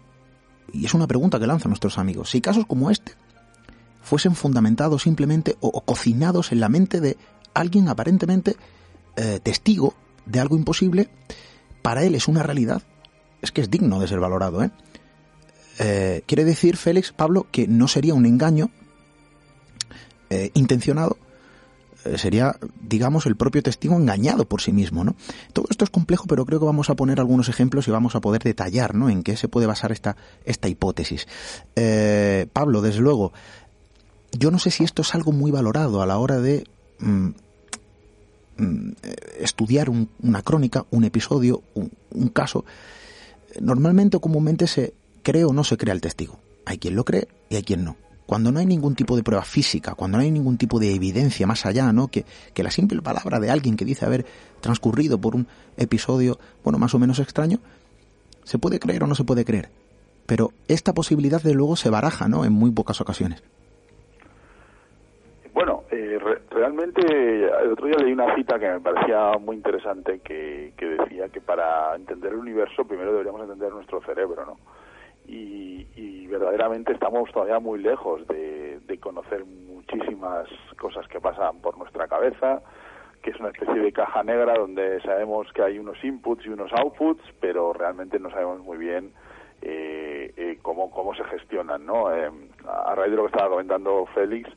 Y 0.73 0.85
es 0.85 0.95
una 0.95 1.07
pregunta 1.07 1.39
que 1.39 1.47
lanzan 1.47 1.71
nuestros 1.71 1.99
amigos. 1.99 2.31
Si 2.31 2.41
casos 2.41 2.67
como 2.67 2.91
este 2.91 3.13
fuesen 4.07 4.37
fundamentados 4.37 5.03
simplemente 5.03 5.57
o, 5.61 5.81
cocinados 5.81 6.53
en 6.53 6.61
la 6.61 6.69
mente 6.69 7.01
de 7.01 7.17
alguien 7.55 7.89
aparentemente 7.89 8.57
eh, 9.17 9.41
testigo 9.43 9.95
de 10.27 10.39
algo 10.39 10.57
imposible, 10.57 11.09
para 11.83 12.05
él 12.05 12.15
es 12.15 12.29
una 12.29 12.45
realidad, 12.45 12.83
es 13.43 13.51
que 13.51 13.63
es 13.63 13.71
digno 13.71 13.99
de 13.99 14.07
ser 14.07 14.21
valorado. 14.21 14.63
¿eh? 14.63 14.71
Eh 15.79 16.23
quiere 16.27 16.45
decir, 16.45 16.77
Félix, 16.77 17.13
Pablo, 17.13 17.47
que 17.51 17.67
no 17.67 17.89
sería 17.89 18.15
un 18.15 18.27
engaño 18.27 18.71
eh, 20.31 20.51
intencionado, 20.55 21.19
sería, 22.17 22.57
digamos, 22.81 23.27
el 23.27 23.35
propio 23.35 23.65
testigo 23.65 23.97
engañado 23.97 24.49
por 24.49 24.61
sí 24.61 24.73
mismo, 24.73 25.03
¿no? 25.03 25.17
Todo 25.53 25.67
esto 25.71 25.85
es 25.85 25.91
complejo, 25.91 26.27
pero 26.29 26.47
creo 26.47 26.61
que 26.61 26.67
vamos 26.67 26.89
a 26.89 26.95
poner 26.95 27.19
algunos 27.19 27.49
ejemplos 27.49 27.89
y 27.89 27.91
vamos 27.91 28.15
a 28.15 28.21
poder 28.21 28.45
detallar, 28.45 28.95
¿no? 28.95 29.09
En 29.11 29.25
qué 29.25 29.37
se 29.37 29.49
puede 29.49 29.67
basar 29.67 29.91
esta, 29.91 30.17
esta 30.45 30.69
hipótesis. 30.69 31.27
Pablo, 32.53 32.81
desde 32.81 33.01
luego, 33.01 33.33
yo 34.39 34.51
no 34.51 34.59
sé 34.59 34.71
si 34.71 34.85
esto 34.85 35.03
es 35.03 35.15
algo 35.15 35.33
muy 35.33 35.51
valorado 35.51 36.03
a 36.03 36.07
la 36.07 36.19
hora 36.19 36.39
de 36.39 36.67
mm, 36.99 37.29
mm, 38.59 38.93
estudiar 39.41 39.91
una 39.91 40.43
crónica, 40.43 40.85
un 40.91 41.05
episodio, 41.05 41.63
un, 41.75 42.29
caso. 42.29 42.65
Normalmente 43.61 44.17
o 44.17 44.21
comúnmente 44.21 44.67
se 44.67 44.95
cree 45.27 45.45
o 45.45 45.53
no 45.53 45.65
se 45.65 45.77
crea 45.77 45.93
el 45.93 46.01
testigo. 46.01 46.39
Hay 46.65 46.79
quien 46.79 46.95
lo 46.95 47.05
cree 47.05 47.27
y 47.49 47.57
hay 47.57 47.65
quien 47.65 47.85
no. 47.85 47.97
Cuando 48.27 48.53
no 48.53 48.61
hay 48.61 48.67
ningún 48.67 48.95
tipo 48.95 49.17
de 49.17 49.25
prueba 49.25 49.43
física, 49.43 49.97
cuando 49.97 50.19
no 50.19 50.23
hay 50.23 50.31
ningún 50.31 50.57
tipo 50.57 50.79
de 50.79 50.95
evidencia 50.95 51.49
más 51.49 51.67
allá, 51.67 51.93
¿no? 51.93 52.07
Que, 52.07 52.25
que 52.55 52.63
la 52.63 52.71
simple 52.71 53.03
palabra 53.03 53.41
de 53.41 53.51
alguien 53.51 53.77
que 53.77 53.85
dice 53.85 54.07
haber 54.07 54.25
transcurrido 54.61 55.21
por 55.21 55.35
un 55.35 55.49
episodio, 55.77 56.39
bueno, 56.63 56.79
más 56.79 56.95
o 56.95 57.01
menos 57.01 57.19
extraño, 57.19 57.59
se 58.45 58.59
puede 58.59 58.79
creer 58.79 59.03
o 59.03 59.09
no 59.09 59.17
se 59.17 59.25
puede 59.25 59.45
creer. 59.45 59.69
Pero 60.27 60.51
esta 60.69 60.93
posibilidad 60.93 61.43
de 61.43 61.55
luego 61.55 61.75
se 61.75 61.91
baraja, 61.91 62.29
¿no? 62.29 62.45
En 62.45 62.53
muy 62.53 62.71
pocas 62.71 63.01
ocasiones. 63.01 63.43
Bueno, 65.53 65.83
eh, 65.91 66.21
realmente 66.51 67.03
el 67.03 67.73
otro 67.73 67.87
día 67.89 67.97
leí 67.99 68.13
una 68.13 68.33
cita 68.37 68.61
que 68.61 68.69
me 68.69 68.81
parecía 68.81 69.33
muy 69.41 69.57
interesante 69.57 70.21
que, 70.21 70.73
decía 70.79 71.29
que 71.31 71.41
para 71.41 71.97
entender 71.97 72.33
el 72.33 72.39
universo 72.39 72.85
primero 72.85 73.11
deberíamos 73.11 73.41
entender 73.43 73.73
nuestro 73.73 74.01
cerebro, 74.03 74.47
¿no? 74.47 74.57
Y, 75.29 76.27
verdaderamente 76.27 76.93
estamos 76.93 77.31
todavía 77.33 77.61
muy 77.61 77.79
lejos 77.79 78.27
de, 78.27 78.99
conocer 79.01 79.45
muchísimas 79.45 80.49
cosas 80.79 81.07
que 81.07 81.21
pasan 81.21 81.61
por 81.61 81.79
nuestra 81.79 82.09
cabeza, 82.09 82.61
que 83.23 83.31
es 83.31 83.39
una 83.39 83.51
especie 83.51 83.81
de 83.81 83.93
caja 83.93 84.23
negra 84.25 84.55
donde 84.55 85.01
sabemos 85.03 85.53
que 85.53 85.63
hay 85.63 85.79
unos 85.79 86.03
inputs 86.03 86.45
y 86.45 86.49
unos 86.49 86.73
outputs, 86.73 87.23
pero 87.41 87.73
realmente 87.73 88.19
no 88.19 88.31
sabemos 88.31 88.61
muy 88.61 88.79
bien 88.79 89.13
eh, 89.63 90.33
eh, 90.37 90.59
cómo, 90.63 90.91
cómo 90.91 91.15
se 91.15 91.25
gestionan, 91.25 91.87
¿no? 91.87 92.09
a 92.09 92.95
raíz 92.95 93.11
de 93.11 93.17
lo 93.17 93.23
que 93.23 93.33
estaba 93.33 93.51
comentando 93.51 94.07
Félix, 94.15 94.51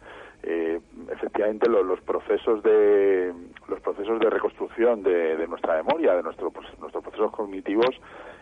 eh, 0.44 0.80
efectivamente 1.12 1.70
los 1.70 2.00
procesos 2.02 2.64
de 2.64 3.34
los 3.68 3.80
procesos 3.82 4.20
de 4.20 4.30
reconstrucción 4.30 5.04
de, 5.04 5.46
nuestra 5.48 5.76
memoria, 5.76 6.16
de 6.16 6.24
nuestro, 6.24 6.50
pues, 6.50 6.68
nuestros 6.80 7.04
procesos 7.04 7.32
cognitivos, 7.32 7.90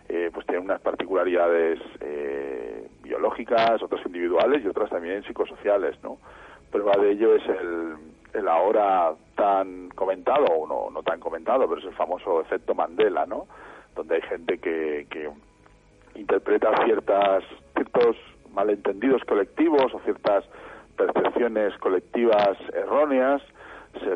eh, 0.09 0.29
pues 0.33 0.45
tienen 0.45 0.65
unas 0.65 0.81
particularidades 0.81 1.79
eh, 2.01 2.87
biológicas, 3.01 3.81
otras 3.81 4.05
individuales 4.05 4.63
y 4.63 4.67
otras 4.67 4.89
también 4.89 5.23
psicosociales, 5.23 6.01
¿no? 6.03 6.17
Prueba 6.71 6.93
de 6.97 7.11
ello 7.11 7.35
es 7.35 7.43
el, 7.47 7.95
el 8.33 8.47
ahora 8.47 9.13
tan 9.35 9.89
comentado, 9.89 10.45
o 10.45 10.67
no, 10.67 10.89
no 10.91 11.03
tan 11.03 11.19
comentado, 11.19 11.67
pero 11.67 11.79
es 11.79 11.87
el 11.87 11.93
famoso 11.93 12.41
efecto 12.41 12.73
Mandela, 12.73 13.25
¿no? 13.25 13.47
Donde 13.95 14.15
hay 14.15 14.21
gente 14.21 14.59
que, 14.59 15.07
que 15.09 15.29
interpreta 16.15 16.71
ciertas, 16.85 17.43
ciertos 17.73 18.15
malentendidos 18.53 19.23
colectivos 19.25 19.93
o 19.93 19.99
ciertas 20.01 20.43
percepciones 20.95 21.77
colectivas 21.77 22.57
erróneas 22.73 23.41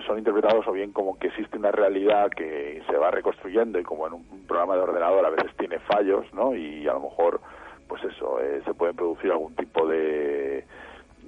son 0.06 0.18
interpretados 0.18 0.68
o 0.68 0.72
bien 0.72 0.92
como 0.92 1.18
que 1.18 1.28
existe 1.28 1.58
una 1.58 1.72
realidad 1.72 2.30
que 2.32 2.82
se 2.88 2.98
va 2.98 3.12
reconstruyendo 3.12 3.80
y 3.80 3.84
como 3.84 4.08
en 4.08 4.14
un 4.14 4.46
programa 4.48 4.76
de 4.76 4.82
ordenador 4.82 5.26
a 5.26 5.30
veces 5.30 5.52
tiene 5.58 5.80
fallos, 5.80 6.26
¿no? 6.34 6.56
Y 6.56 6.88
a 6.88 6.94
lo 6.94 7.02
mejor, 7.02 7.42
pues 7.88 8.04
eso, 8.04 8.40
eh, 8.42 8.62
se 8.66 8.74
puede 8.74 8.94
producir 8.94 9.32
algún 9.32 9.56
tipo 9.56 9.88
de, 9.88 10.66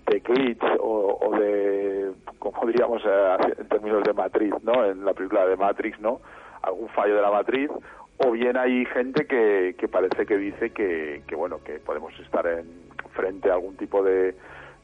de 0.08 0.20
glitch 0.20 0.64
o, 0.80 1.20
o 1.22 1.40
de, 1.40 2.12
como 2.40 2.66
diríamos 2.68 3.02
eh, 3.06 3.38
en 3.60 3.68
términos 3.68 4.04
de 4.04 4.14
matriz, 4.14 4.54
¿no? 4.64 4.86
En 4.86 5.06
la 5.06 5.14
película 5.14 5.46
de 5.46 5.56
Matrix, 5.56 6.00
¿no? 6.00 6.22
Algún 6.62 6.90
fallo 6.90 7.16
de 7.16 7.22
la 7.22 7.32
matriz 7.32 7.70
o 8.18 8.32
bien 8.32 8.58
hay 8.58 8.86
gente 8.86 9.26
que, 9.26 9.76
que 9.78 9.88
parece 9.88 10.26
que 10.26 10.38
dice 10.38 10.72
que, 10.72 11.24
que 11.28 11.36
bueno 11.36 11.64
que 11.64 11.80
podemos 11.80 12.18
estar 12.20 12.46
en 12.48 12.66
frente 13.14 13.50
a 13.50 13.54
algún 13.54 13.76
tipo 13.76 14.04
de 14.04 14.36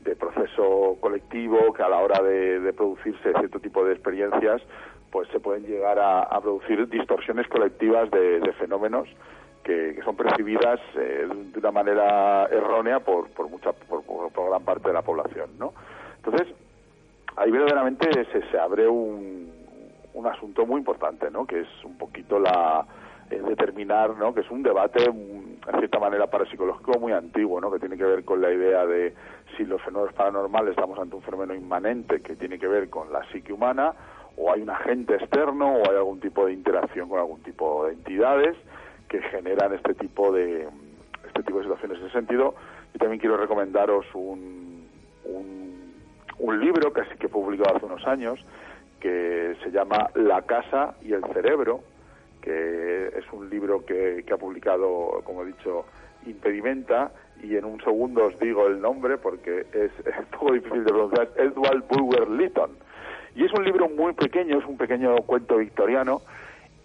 de 0.09 0.15
proceso 0.15 0.97
colectivo 0.99 1.71
que 1.73 1.83
a 1.83 1.89
la 1.89 1.99
hora 1.99 2.21
de, 2.21 2.73
producirse 2.73 3.33
cierto 3.33 3.59
tipo 3.59 3.85
de 3.85 3.93
experiencias 3.93 4.61
pues 5.11 5.27
se 5.29 5.39
pueden 5.39 5.63
llegar 5.63 5.97
a, 5.99 6.39
producir 6.41 6.87
distorsiones 6.87 7.47
colectivas 7.47 8.09
de, 8.11 8.53
fenómenos 8.59 9.07
que, 9.63 9.99
son 10.03 10.15
percibidas 10.15 10.79
eh, 10.95 11.27
de 11.53 11.59
una 11.59 11.71
manera 11.71 12.45
errónea 12.45 12.99
por, 12.99 13.29
por 13.29 13.49
mucha 13.49 13.71
por, 13.71 14.03
gran 14.49 14.63
parte 14.63 14.87
de 14.87 14.93
la 14.93 15.01
población 15.01 15.51
no 15.59 15.73
entonces 16.17 16.47
ahí 17.35 17.51
verdaderamente 17.51 18.09
se, 18.31 18.41
se 18.49 18.59
abre 18.59 18.87
un, 18.87 19.51
un 20.13 20.27
asunto 20.27 20.65
muy 20.65 20.79
importante 20.79 21.29
no 21.29 21.45
que 21.45 21.61
es 21.61 21.67
un 21.83 21.97
poquito 21.97 22.39
la 22.39 22.85
determinar 23.29 24.15
no 24.17 24.33
que 24.33 24.41
es 24.41 24.49
un 24.49 24.63
debate 24.63 25.03
en 25.05 25.59
cierta 25.77 25.99
manera 25.99 26.27
parapsicológico 26.27 26.99
muy 26.99 27.13
antiguo 27.13 27.61
no 27.61 27.71
que 27.71 27.79
tiene 27.79 27.95
que 27.95 28.03
ver 28.03 28.23
con 28.25 28.41
la 28.41 28.51
idea 28.51 28.85
de 28.87 29.13
si 29.59 29.65
los 29.65 29.81
fenómenos 29.81 30.13
paranormales 30.13 30.71
estamos 30.71 30.97
ante 30.97 31.17
un 31.17 31.21
fenómeno 31.21 31.53
inmanente 31.53 32.21
que 32.21 32.37
tiene 32.37 32.57
que 32.57 32.67
ver 32.67 32.89
con 32.89 33.11
la 33.11 33.29
psique 33.29 33.51
humana 33.51 33.93
o 34.37 34.53
hay 34.53 34.61
un 34.61 34.69
agente 34.69 35.15
externo 35.15 35.73
o 35.73 35.89
hay 35.89 35.97
algún 35.97 36.21
tipo 36.21 36.45
de 36.45 36.53
interacción 36.53 37.09
con 37.09 37.19
algún 37.19 37.41
tipo 37.43 37.85
de 37.85 37.93
entidades 37.93 38.55
que 39.09 39.21
generan 39.23 39.73
este 39.73 39.95
tipo 39.95 40.31
de 40.31 40.65
este 41.27 41.43
tipo 41.43 41.57
de 41.57 41.65
situaciones 41.65 41.99
en 41.99 42.05
ese 42.05 42.13
sentido. 42.13 42.55
Yo 42.93 42.99
también 42.99 43.19
quiero 43.19 43.35
recomendaros 43.35 44.05
un, 44.13 44.87
un, 45.25 45.93
un 46.37 46.59
libro 46.59 46.93
que 46.93 47.01
que 47.17 47.25
he 47.25 47.29
publicado 47.29 47.75
hace 47.75 47.85
unos 47.85 48.07
años 48.07 48.39
que 49.01 49.57
se 49.61 49.71
llama 49.71 50.09
La 50.15 50.43
casa 50.43 50.95
y 51.01 51.11
el 51.11 51.23
cerebro 51.33 51.81
que 52.41 53.07
es 53.07 53.25
un 53.33 53.49
libro 53.49 53.85
que, 53.85 54.23
que 54.25 54.33
ha 54.33 54.37
publicado 54.37 55.21
como 55.25 55.43
he 55.43 55.47
dicho 55.47 55.83
Impedimenta 56.25 57.11
y 57.41 57.55
en 57.55 57.65
un 57.65 57.81
segundo 57.81 58.25
os 58.25 58.39
digo 58.39 58.67
el 58.67 58.81
nombre 58.81 59.17
porque 59.17 59.65
es, 59.73 59.91
un 60.19 60.25
poco 60.31 60.53
difícil 60.53 60.83
de 60.83 60.91
pronunciar, 60.91 61.29
Edward 61.37 61.83
Bulwer 61.87 62.29
Lytton. 62.29 62.71
Y 63.35 63.45
es 63.45 63.53
un 63.53 63.63
libro 63.63 63.87
muy 63.89 64.13
pequeño, 64.13 64.59
es 64.59 64.65
un 64.65 64.77
pequeño 64.77 65.15
cuento 65.17 65.57
victoriano 65.57 66.21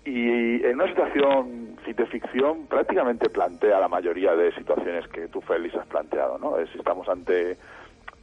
y 0.04 0.64
en 0.64 0.74
una 0.74 0.88
situación 0.88 1.76
de 1.86 2.06
ficción 2.06 2.66
prácticamente 2.66 3.28
plantea 3.30 3.80
la 3.80 3.88
mayoría 3.88 4.34
de 4.34 4.52
situaciones 4.54 5.06
que 5.08 5.28
tú, 5.28 5.40
Félix, 5.40 5.74
has 5.76 5.86
planteado, 5.86 6.38
¿no? 6.38 6.58
Es, 6.58 6.68
estamos 6.74 7.08
ante 7.08 7.56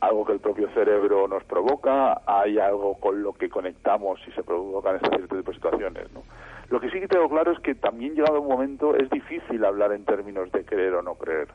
algo 0.02 0.26
que 0.26 0.34
el 0.34 0.40
propio 0.40 0.68
cerebro 0.74 1.28
nos 1.28 1.44
provoca, 1.44 2.22
hay 2.26 2.58
algo 2.58 2.96
con 2.96 3.22
lo 3.22 3.34
que 3.34 3.50
conectamos 3.50 4.20
y 4.28 4.32
se 4.32 4.44
provocan 4.44 5.00
tipo 5.00 5.36
de 5.36 5.54
situaciones, 5.54 6.12
¿no? 6.12 6.24
Lo 6.72 6.80
que 6.80 6.90
sí 6.90 7.02
que 7.02 7.08
tengo 7.10 7.28
claro 7.28 7.52
es 7.52 7.60
que 7.60 7.76
también 7.76 8.16
llegado 8.16 8.40
un 8.40 8.48
momento 8.48 8.96
es 8.96 9.10
difícil 9.10 9.66
hablar 9.66 9.92
en 9.92 10.06
términos 10.06 10.50
de 10.54 10.64
creer 10.64 10.94
o 10.94 11.02
no 11.02 11.16
creer. 11.16 11.50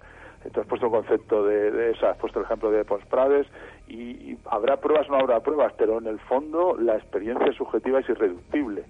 Entonces, 0.44 0.58
has 0.58 0.68
puesto 0.68 0.86
el 0.86 0.92
concepto 0.92 1.42
de, 1.42 1.70
de 1.70 1.90
esa, 1.92 2.10
has 2.10 2.18
puesto 2.18 2.38
el 2.38 2.44
ejemplo 2.44 2.70
de 2.70 2.84
Pons 2.84 3.06
Prades 3.06 3.46
y, 3.88 4.36
habrá 4.44 4.76
pruebas 4.76 5.08
o 5.08 5.12
no 5.12 5.18
habrá 5.18 5.40
pruebas, 5.40 5.72
pero 5.78 5.96
en 5.98 6.06
el 6.06 6.18
fondo 6.20 6.76
la 6.78 6.96
experiencia 6.96 7.50
subjetiva 7.54 8.00
es 8.00 8.08
irreductible. 8.10 8.84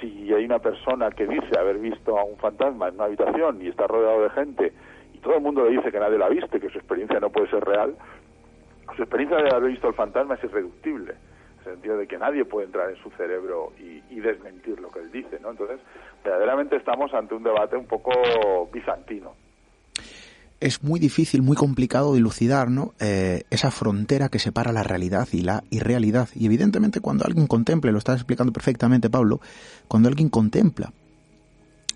Si 0.00 0.32
hay 0.32 0.46
una 0.46 0.60
persona 0.60 1.10
que 1.10 1.26
dice 1.26 1.58
haber 1.58 1.76
visto 1.76 2.18
a 2.18 2.24
un 2.24 2.38
fantasma 2.38 2.88
en 2.88 2.94
una 2.94 3.04
habitación 3.04 3.60
y 3.60 3.68
está 3.68 3.86
rodeado 3.86 4.22
de 4.22 4.30
gente 4.30 4.72
y 5.12 5.18
todo 5.18 5.34
el 5.36 5.42
mundo 5.42 5.66
le 5.66 5.76
dice 5.76 5.92
que 5.92 6.00
nadie 6.00 6.16
la 6.16 6.32
y 6.32 6.40
que 6.40 6.70
su 6.70 6.78
experiencia 6.78 7.20
no 7.20 7.28
puede 7.28 7.50
ser 7.50 7.62
real, 7.62 7.94
su 8.96 9.02
experiencia 9.02 9.36
de 9.36 9.54
haber 9.54 9.72
visto 9.72 9.88
al 9.88 9.94
fantasma 9.94 10.36
es 10.36 10.44
irreductible 10.44 11.14
sentido 11.64 11.96
de 11.96 12.06
que 12.06 12.18
nadie 12.18 12.44
puede 12.44 12.66
entrar 12.66 12.90
en 12.90 12.96
su 12.96 13.10
cerebro 13.10 13.72
y, 13.78 14.02
y, 14.14 14.20
desmentir 14.20 14.78
lo 14.80 14.90
que 14.90 15.00
él 15.00 15.10
dice, 15.10 15.40
¿no? 15.40 15.50
Entonces, 15.50 15.80
verdaderamente 16.22 16.76
estamos 16.76 17.12
ante 17.14 17.34
un 17.34 17.42
debate 17.42 17.76
un 17.76 17.86
poco 17.86 18.68
bizantino 18.72 19.34
es 20.64 20.82
muy 20.82 20.98
difícil, 20.98 21.42
muy 21.42 21.56
complicado 21.56 22.14
dilucidar 22.14 22.70
¿no? 22.70 22.94
Eh, 22.98 23.42
esa 23.50 23.70
frontera 23.70 24.30
que 24.30 24.38
separa 24.38 24.72
la 24.72 24.82
realidad 24.82 25.28
y 25.30 25.42
la 25.42 25.62
irrealidad. 25.68 26.30
Y 26.34 26.46
evidentemente 26.46 27.00
cuando 27.00 27.26
alguien 27.26 27.46
contemple, 27.46 27.92
lo 27.92 27.98
estás 27.98 28.16
explicando 28.16 28.50
perfectamente 28.50 29.10
Pablo, 29.10 29.40
cuando 29.88 30.08
alguien 30.08 30.30
contempla 30.30 30.90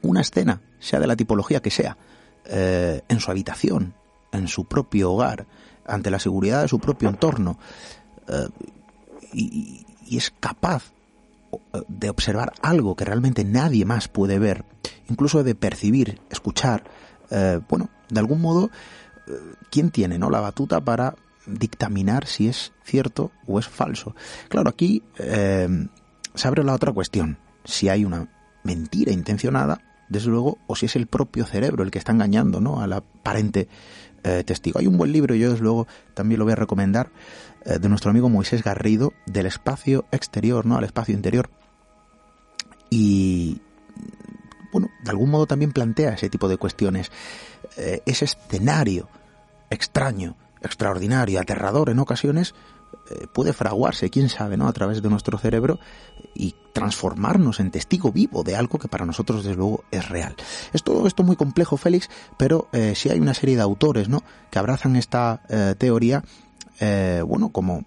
una 0.03 0.21
escena, 0.21 0.61
sea 0.81 1.01
de 1.01 1.07
la 1.07 1.17
tipología 1.17 1.61
que 1.61 1.71
sea, 1.71 1.97
eh, 2.45 3.01
en 3.09 3.21
su 3.21 3.31
habitación, 3.31 3.95
en 4.33 4.49
su 4.49 4.67
propio 4.67 5.13
hogar, 5.13 5.47
ante 5.87 6.11
la 6.11 6.19
seguridad 6.19 6.61
de 6.61 6.69
su 6.69 6.79
propio 6.79 7.09
entorno, 7.09 7.59
eh, 8.29 8.49
y, 9.33 9.85
es 10.11 10.33
capaz 10.41 10.93
de 11.87 12.09
observar 12.09 12.53
algo 12.63 12.97
que 12.97 13.05
realmente 13.05 13.45
nadie 13.45 13.85
más 13.85 14.09
puede 14.09 14.39
ver, 14.39 14.65
incluso 15.09 15.45
de 15.45 15.55
percibir, 15.55 16.21
escuchar, 16.31 16.85
eh, 17.31 17.61
bueno, 17.69 17.91
de 18.09 18.21
algún 18.21 18.41
modo, 18.41 18.71
eh, 19.27 19.33
¿quién 19.71 19.91
tiene 19.91 20.19
no 20.19 20.31
la 20.31 20.41
batuta 20.41 20.81
para 20.81 21.15
dictaminar 21.47 22.27
si 22.27 22.49
es 22.49 22.73
cierto 22.85 23.33
o 23.47 23.59
es 23.59 23.69
falso? 23.69 24.15
Claro, 24.49 24.71
aquí 24.71 25.03
eh, 25.19 25.69
se 26.35 26.49
abre 26.49 26.65
la 26.65 26.75
otra 26.75 26.93
cuestión. 26.93 27.39
Si 27.65 27.89
hay 27.89 28.05
una 28.05 28.29
mentira 28.65 29.13
intencionada, 29.13 29.81
desde 30.09 30.31
luego, 30.31 30.59
o 30.67 30.75
si 30.75 30.87
es 30.87 30.97
el 30.97 31.07
propio 31.07 31.45
cerebro 31.45 31.85
el 31.85 31.91
que 31.91 31.99
está 31.99 32.13
engañando 32.13 32.61
¿no? 32.61 32.81
al 32.81 32.95
aparente 32.95 33.69
testigo. 34.23 34.79
Hay 34.79 34.87
un 34.87 34.99
buen 34.99 35.13
libro, 35.13 35.35
yo 35.35 35.51
desde 35.51 35.63
luego 35.63 35.87
también 36.15 36.39
lo 36.39 36.45
voy 36.45 36.53
a 36.53 36.57
recomendar, 36.57 37.11
de 37.65 37.89
nuestro 37.89 38.11
amigo 38.11 38.29
Moisés 38.29 38.63
Garrido, 38.63 39.13
del 39.27 39.47
espacio 39.47 40.07
exterior, 40.11 40.67
¿no? 40.67 40.77
al 40.77 40.85
espacio 40.85 41.15
interior. 41.15 41.51
Y, 42.91 43.61
bueno, 44.73 44.91
de 45.03 45.11
algún 45.11 45.31
modo 45.31 45.47
también 45.47 45.73
plantea 45.73 46.11
ese 46.11 46.31
tipo 46.31 46.49
de 46.49 46.57
cuestiones. 46.57 47.11
Eh, 47.77 48.03
ese 48.07 48.25
escenario 48.25 49.09
extraño, 49.71 50.37
extraordinario, 50.63 51.41
aterrador 51.41 51.91
en 51.91 51.99
ocasiones, 51.99 52.55
eh, 53.11 53.27
puede 53.33 53.53
fraguarse, 53.53 54.11
quién 54.11 54.29
sabe, 54.29 54.57
¿no? 54.57 54.69
A 54.69 54.73
través 54.73 55.03
de 55.03 55.09
nuestro 55.09 55.39
cerebro 55.39 55.79
y 56.35 56.55
transformarnos 56.73 57.61
en 57.61 57.71
testigo 57.71 58.13
vivo 58.13 58.43
de 58.43 58.57
algo 58.57 58.79
que 58.79 58.89
para 58.89 59.07
nosotros, 59.07 59.45
desde 59.45 59.57
luego, 59.57 59.85
es 59.91 60.09
real. 60.09 60.35
Es 60.73 60.83
todo 60.83 61.07
esto 61.07 61.23
muy 61.23 61.37
complejo, 61.37 61.77
Félix, 61.77 62.09
pero 62.37 62.69
eh, 62.73 62.95
sí 62.95 63.11
hay 63.11 63.21
una 63.21 63.35
serie 63.35 63.57
de 63.57 63.63
autores, 63.63 64.09
¿no? 64.09 64.23
Que 64.51 64.59
abrazan 64.59 64.97
esta 64.97 65.43
teoría, 65.79 66.23
bueno, 67.27 67.51
como 67.51 67.85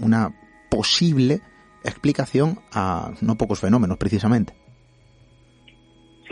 una 0.00 0.34
posible 0.70 1.40
explicación 1.84 2.58
a 2.72 3.10
no 3.20 3.36
pocos 3.36 3.60
fenómenos, 3.60 3.98
precisamente. 3.98 4.54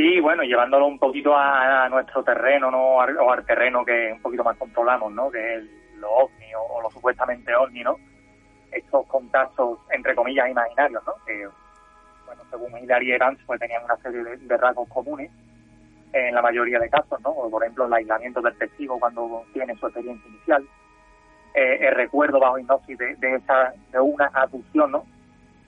Sí, 0.01 0.19
bueno, 0.19 0.43
llevándolo 0.45 0.87
un 0.87 0.99
poquito 0.99 1.37
a, 1.37 1.87
nuestro 1.91 2.25
terreno, 2.25 2.71
¿no? 2.71 2.97
O 2.97 3.33
al 3.33 3.45
terreno 3.45 3.85
que 3.85 4.13
un 4.15 4.23
poquito 4.23 4.43
más 4.43 4.57
controlamos, 4.57 5.13
¿no? 5.13 5.31
Que 5.31 5.57
es 5.57 5.65
lo 5.99 6.11
ovni 6.11 6.47
o, 6.57 6.81
lo 6.81 6.91
supuestamente 6.91 7.55
ovni, 7.55 7.83
¿no? 7.83 7.97
Estos 8.73 9.07
contactos, 9.07 9.79
entre 9.91 10.15
comillas, 10.15 10.49
imaginarios, 10.49 11.03
¿no? 11.07 11.15
Que, 11.27 11.49
bueno, 12.27 12.43
según 12.51 12.79
Hilary 12.79 13.13
Evans, 13.13 13.41
pues 13.47 13.61
tenían 13.61 13.85
una 13.85 13.97
serie 13.99 14.23
de, 14.23 14.57
rasgos 14.57 14.89
comunes 14.89 15.31
en 16.13 16.35
la 16.35 16.43
mayoría 16.43 16.79
de 16.79 16.89
casos, 16.89 17.21
¿no? 17.23 17.35
Por 17.35 17.63
ejemplo, 17.63 17.87
el 17.87 17.93
aislamiento 17.93 18.41
del 18.41 18.57
testigo 18.57 18.99
cuando 18.99 19.45
tiene 19.53 19.75
su 19.77 19.87
experiencia 19.87 20.29
inicial, 20.29 20.67
eh, 21.55 21.79
el 21.89 21.95
recuerdo 21.95 22.39
bajo 22.39 22.59
hipnosis 22.59 22.99
de, 22.99 23.15
de, 23.17 23.37
esa, 23.37 23.73
de 23.93 24.01
una 24.01 24.31
aducción, 24.35 24.93
¿no? 24.93 25.05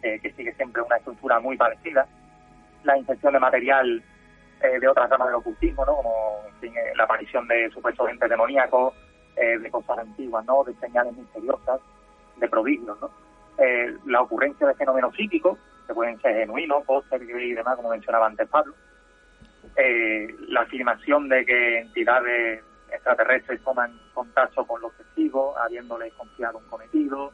Que 0.01 0.33
sigue 0.37 0.53
siempre 0.55 0.83
una 0.83 0.97
estructura 0.97 1.39
muy 1.39 1.57
parecida, 1.57 2.09
la 2.83 2.99
infección 2.99 3.33
de 3.33 3.39
material 3.39 4.03
eh, 4.63 4.79
de 4.79 4.89
otras 4.89 5.11
ramas 5.11 5.29
del 5.29 5.37
ocultismo, 5.37 5.85
¿no? 5.85 5.97
Como 5.97 6.43
eh, 6.63 6.93
la 6.97 7.05
aparición 7.05 7.49
de 7.49 7.69
supuestos 7.71 8.09
entes 8.09 8.31
demoníacos, 8.31 8.95
eh, 9.37 9.59
de 9.59 9.71
cosas 9.71 9.99
antiguas, 9.99 10.45
¿no? 10.47 10.63
De 10.63 10.73
señales 10.75 11.17
misteriosas, 11.17 11.81
de 12.37 12.49
prodigios, 12.49 12.99
¿no? 13.01 13.11
la 14.07 14.23
ocurrencia 14.23 14.67
de 14.67 14.75
fenómenos 14.75 15.15
psíquicos, 15.15 15.59
que 15.87 15.95
pueden 15.95 16.21
ser 16.21 16.35
genuinos, 16.35 16.85
póster 16.85 17.23
y 17.23 17.53
demás, 17.53 17.77
como 17.77 17.91
mencionaba 17.91 18.27
antes 18.27 18.49
Pablo. 18.49 18.75
la 20.49 20.61
afirmación 20.63 21.29
de 21.29 21.45
que 21.45 21.79
entidades 21.81 22.65
extraterrestres 22.91 23.63
toman 23.63 23.99
contacto 24.15 24.65
con 24.67 24.81
los 24.81 24.93
testigos, 24.95 25.57
habiéndoles 25.59 26.13
confiado 26.15 26.59
un 26.59 26.65
cometido, 26.67 27.33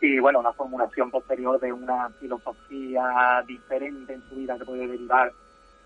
y 0.00 0.18
bueno, 0.20 0.42
la 0.42 0.52
formulación 0.52 1.10
posterior 1.10 1.58
de 1.58 1.72
una 1.72 2.08
filosofía 2.20 3.42
diferente 3.46 4.14
en 4.14 4.22
su 4.28 4.36
vida 4.36 4.56
que 4.58 4.64
puede 4.64 4.86
derivar 4.86 5.32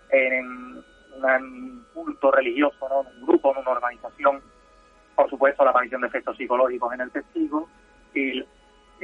en 0.09 0.83
un 1.15 1.85
culto 1.93 2.31
religioso, 2.31 2.87
¿no? 2.89 3.01
en 3.01 3.21
un 3.21 3.27
grupo, 3.27 3.51
en 3.51 3.57
una 3.59 3.71
organización, 3.71 4.41
por 5.15 5.29
supuesto 5.29 5.63
la 5.63 5.71
aparición 5.71 6.01
de 6.01 6.07
efectos 6.07 6.37
psicológicos 6.37 6.93
en 6.93 7.01
el 7.01 7.11
testigo 7.11 7.67
y, 8.13 8.45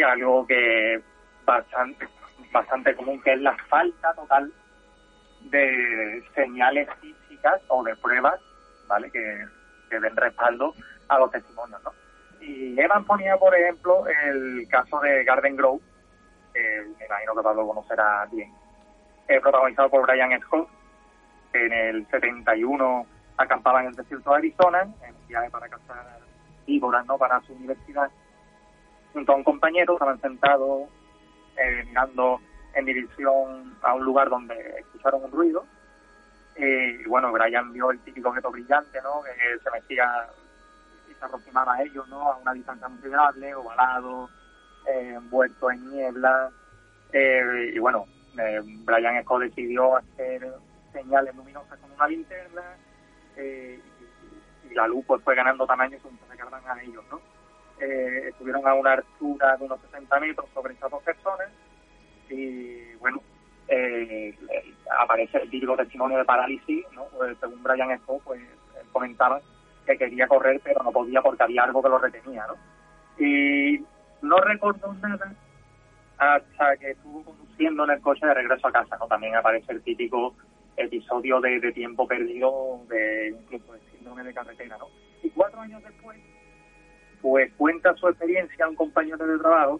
algo 0.02 0.48
que 0.48 1.02
bastante 1.46 2.08
bastante 2.54 2.96
común 2.96 3.22
que 3.22 3.34
es 3.34 3.42
la 3.42 3.56
falta 3.68 4.14
total 4.14 4.52
de 5.42 6.24
señales 6.34 6.88
físicas 7.02 7.62
o 7.68 7.84
de 7.84 7.96
pruebas 7.98 8.40
vale 8.88 9.12
que, 9.12 9.46
que 9.90 10.00
den 10.00 10.16
respaldo 10.16 10.74
a 11.10 11.20
los 11.20 11.30
testimonios 11.32 11.84
¿no? 11.84 11.92
y 12.40 12.80
Evan 12.80 13.04
ponía 13.04 13.36
por 13.36 13.54
ejemplo 13.54 14.08
el 14.08 14.66
caso 14.70 15.02
de 15.02 15.26
Garden 15.26 15.58
Grove 15.58 15.82
que 16.54 16.86
me 16.98 17.06
imagino 17.06 17.36
que 17.36 17.44
Pablo 17.44 17.68
conocerá 17.68 18.26
bien 18.32 18.54
eh, 19.28 19.42
protagonizado 19.42 19.90
por 19.90 20.04
Brian 20.04 20.40
Scott 20.42 20.70
en 21.54 21.74
el 21.74 22.08
71 22.08 23.06
acampaba 23.38 23.82
en 23.82 23.88
el 23.88 23.96
desierto 23.96 24.32
de 24.32 24.38
Arizona, 24.38 24.82
en 24.84 25.52
para 25.52 25.70
cazar 25.70 26.20
víboras, 26.68 27.06
¿no? 27.06 27.18
Para 27.18 27.40
su 27.42 27.54
universidad. 27.54 28.10
Junto 29.14 29.32
a 29.32 29.36
un 29.36 29.44
compañero, 29.44 29.94
estaban 29.94 30.20
sentados 30.22 30.90
eh, 31.58 31.84
mirando 31.88 32.40
en 32.74 32.86
dirección 32.86 33.76
a 33.82 33.94
un 33.94 34.04
lugar 34.04 34.30
donde 34.30 34.56
escucharon 34.80 35.24
un 35.24 35.32
ruido. 35.32 35.66
y 36.58 37.06
bueno, 37.08 37.32
Brian 37.32 37.72
vio 37.72 37.92
el 37.92 38.00
típico 38.00 38.30
objeto 38.30 38.52
brillante, 38.52 39.02
¿no? 39.02 39.22
Que 39.24 39.60
se 39.64 39.72
metía 39.72 40.28
y 41.10 41.14
se 41.14 41.26
aproximaba 41.26 41.76
a 41.76 41.84
ellos, 41.84 42.08
¿no? 42.10 42.32
A 42.32 42.38
una 42.38 42.54
distancia 42.54 42.88
considerable, 42.88 43.56
ovalado, 43.56 44.30
eh, 44.86 45.14
envuelto 45.16 45.72
en 45.72 45.90
niebla. 45.90 46.52
Eh, 47.14 47.72
y 47.74 47.80
bueno, 47.80 48.06
eh, 48.38 48.62
Brian 48.86 49.22
Scott 49.24 49.42
decidió 49.44 49.98
hacer 49.98 50.48
señales 50.92 51.36
luminosas 51.36 51.80
con 51.80 51.92
una 51.92 52.08
linterna 52.08 52.64
y, 53.38 53.80
la 54.74 54.88
luz 54.88 55.04
pues 55.08 55.24
fue 55.24 55.34
ganando 55.34 55.66
tamaño 55.66 55.98
según 55.98 56.20
se 56.20 56.26
acercaban 56.26 56.62
a 56.68 56.84
ellos, 56.84 57.04
¿no? 57.10 57.20
Estuvieron 57.80 58.68
a 58.68 58.74
una 58.74 58.94
altura 58.94 59.58
de 59.58 59.66
unos 59.66 59.82
60 59.82 60.20
metros 60.20 60.50
sobre 60.54 60.74
estas 60.74 60.92
dos 60.92 61.04
personas 61.04 61.50
y 62.30 62.94
bueno, 62.96 63.22
aparece 65.00 65.38
el 65.40 65.50
típico 65.50 65.76
testimonio 65.76 66.18
de 66.18 66.26
parálisis, 66.26 66.86
¿no? 66.94 67.06
Pues, 67.18 67.38
según 67.40 67.64
Brian 67.64 67.98
Scott, 68.00 68.22
pues 68.24 68.42
comentaba 68.92 69.42
que 69.86 69.98
quería 69.98 70.28
correr 70.28 70.60
pero 70.64 70.84
no 70.84 70.92
podía 70.92 71.22
porque 71.22 71.44
había 71.44 71.64
algo 71.64 71.82
que 71.82 71.90
lo 71.90 72.00
retenía, 72.00 72.46
¿no? 72.48 72.56
Y 73.24 73.84
no 74.22 74.38
recuerdo 74.38 74.94
nada 75.02 75.34
hasta 76.18 76.78
que 76.78 76.92
estuvo 76.92 77.24
conduciendo 77.24 77.86
en 77.86 77.92
el 77.92 78.02
coche 78.02 78.26
de 78.26 78.34
regreso 78.34 78.68
a 78.68 78.72
casa, 78.72 78.98
¿no? 78.98 79.08
También 79.08 79.36
aparece 79.36 79.72
el 79.72 79.82
típico 79.82 80.36
episodio 80.76 81.40
de, 81.42 81.72
tiempo 81.72 82.08
perdido 82.08 82.82
de 82.90 83.30
incluso 83.30 83.74
de 83.74 83.80
síndrome 83.92 84.24
de 84.24 84.34
carretera, 84.34 84.78
¿no? 84.78 84.88
Y 85.24 85.30
cuatro 85.30 85.60
años 85.60 85.84
después, 85.84 86.18
pues 87.22 87.52
cuenta 87.58 87.94
su 87.96 88.08
experiencia 88.08 88.66
a 88.66 88.70
un 88.70 88.76
compañero 88.76 89.26
de 89.26 89.40
trabajo 89.40 89.80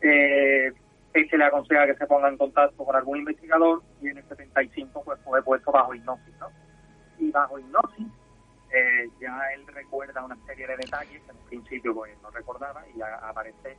eh, 0.00 0.72
que 1.12 1.36
le 1.36 1.44
aconseja 1.44 1.86
que 1.86 1.96
se 1.96 2.06
ponga 2.06 2.28
en 2.28 2.36
contacto 2.36 2.84
con 2.84 2.96
algún 2.96 3.18
investigador 3.18 3.82
y 4.00 4.08
en 4.08 4.18
el 4.18 4.24
75 4.24 5.02
pues 5.04 5.18
fue 5.24 5.42
puesto 5.42 5.72
bajo 5.72 5.94
hipnosis, 5.94 6.34
¿no? 6.38 6.48
Y 7.18 7.30
bajo 7.30 7.58
hipnosis 7.58 8.06
eh, 8.72 9.08
ya 9.20 9.36
él 9.54 9.66
recuerda 9.66 10.24
una 10.24 10.36
serie 10.46 10.66
de 10.66 10.76
detalles 10.76 11.20
que 11.22 11.30
en 11.30 11.36
principio 11.48 11.94
pues, 11.94 12.12
no 12.22 12.30
recordaba 12.30 12.84
y 12.94 12.98
ya 12.98 13.16
aparece 13.16 13.76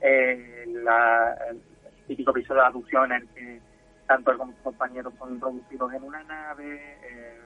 eh, 0.00 0.64
la, 0.66 1.36
el 1.50 1.60
típico 2.06 2.30
episodio 2.30 2.62
de 2.62 2.66
aducción 2.68 3.12
en 3.12 3.20
el 3.20 3.28
que 3.28 3.60
tanto 4.06 4.30
él 4.32 4.38
como 4.38 4.54
compañeros 4.62 5.12
son 5.18 5.34
introducidos 5.34 5.92
en 5.92 6.02
una 6.02 6.24
nave, 6.24 6.98
eh, 7.02 7.38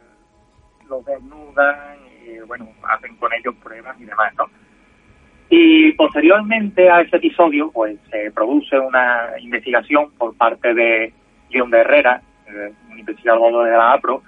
los 0.89 1.05
desnudan 1.05 1.99
y 2.27 2.39
bueno, 2.47 2.69
hacen 2.89 3.17
con 3.17 3.33
ellos 3.33 3.55
pruebas 3.63 3.99
y 4.01 4.05
demás, 4.05 4.33
¿no? 4.37 4.49
Y 5.51 5.93
posteriormente 5.93 6.91
a 6.91 7.03
ese 7.03 7.17
episodio, 7.17 7.71
pues 7.71 7.99
se 8.11 8.31
produce 8.31 8.79
una 8.79 9.31
investigación 9.39 10.11
por 10.19 10.35
parte 10.37 10.75
de 10.75 11.13
John 11.53 11.71
de 11.71 11.79
Herrera, 11.79 12.23
un 12.91 12.99
investigador 12.99 13.65
de 13.65 13.71
la 13.71 13.93
APRO, 13.93 14.23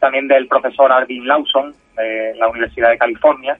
también 0.00 0.28
del 0.28 0.48
profesor 0.48 0.90
Arvin 0.90 1.26
Lawson, 1.26 1.74
de 1.96 2.34
la 2.36 2.48
Universidad 2.48 2.90
de 2.90 2.98
California, 2.98 3.58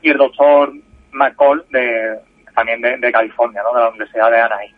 y 0.00 0.10
el 0.10 0.18
doctor 0.18 0.72
McCall, 1.12 1.64
de, 1.70 2.18
también 2.54 2.80
de, 2.80 3.12
California, 3.12 3.62
¿no? 3.62 3.74
de 3.74 3.82
la 3.82 3.90
Universidad 3.90 4.30
de 4.30 4.40
Anaheim. 4.40 4.72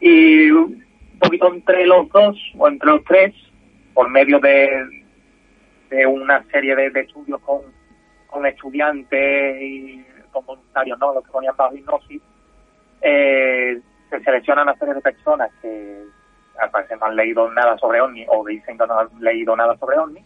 Y 0.00 0.50
un 0.50 0.84
poquito 1.20 1.52
entre 1.52 1.86
los 1.86 2.08
dos, 2.10 2.36
o 2.58 2.68
entre 2.68 2.90
los 2.90 3.04
tres, 3.04 3.34
por 3.94 4.10
medio 4.10 4.40
de, 4.40 5.05
de 5.88 6.06
una 6.06 6.42
serie 6.44 6.74
de, 6.74 7.00
estudios 7.00 7.40
con, 7.40 7.62
con 8.26 8.46
estudiantes 8.46 9.62
y 9.62 10.04
con 10.32 10.44
voluntarios, 10.44 10.98
¿no? 10.98 11.14
los 11.14 11.24
que 11.24 11.32
ponían 11.32 11.56
bajo 11.56 11.74
hipnosis, 11.74 12.22
eh, 13.00 13.80
se 14.10 14.20
seleccionan 14.20 14.68
una 14.68 14.76
serie 14.76 14.94
de 14.94 15.00
personas 15.00 15.50
que 15.60 16.04
al 16.58 16.70
parecer 16.70 16.98
no 16.98 17.06
han 17.06 17.16
leído 17.16 17.50
nada 17.52 17.76
sobre 17.78 18.00
OVNI 18.00 18.26
o 18.28 18.44
dicen 18.46 18.78
que 18.78 18.86
no 18.86 18.98
han 18.98 19.08
leído 19.20 19.54
nada 19.56 19.76
sobre 19.76 19.98
OVNI, 19.98 20.24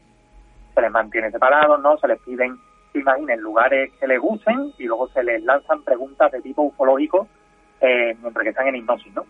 se 0.74 0.80
les 0.80 0.90
mantiene 0.90 1.30
separados, 1.30 1.80
¿no? 1.80 1.98
Se 1.98 2.06
les 2.06 2.20
piden, 2.20 2.56
imaginen, 2.94 3.40
lugares 3.40 3.92
que 3.98 4.06
les 4.06 4.20
gusten 4.20 4.72
y 4.78 4.84
luego 4.84 5.08
se 5.08 5.22
les 5.24 5.42
lanzan 5.42 5.82
preguntas 5.82 6.30
de 6.30 6.40
tipo 6.40 6.62
ufológico 6.62 7.26
eh, 7.80 8.16
mientras 8.20 8.42
que 8.44 8.50
están 8.50 8.68
en 8.68 8.76
hipnosis, 8.76 9.12
¿no? 9.14 9.24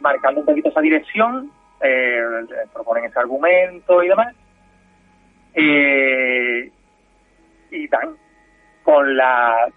Marcando 0.00 0.40
un 0.40 0.46
poquito 0.46 0.68
esa 0.68 0.80
dirección, 0.80 1.50
eh, 1.80 2.20
proponen 2.72 3.04
ese 3.04 3.18
argumento 3.18 4.02
y 4.02 4.08
demás. 4.08 4.34
Eh, 5.60 6.70
y 7.72 7.88
dan 7.88 8.16
con 8.84 9.16
la 9.16 9.68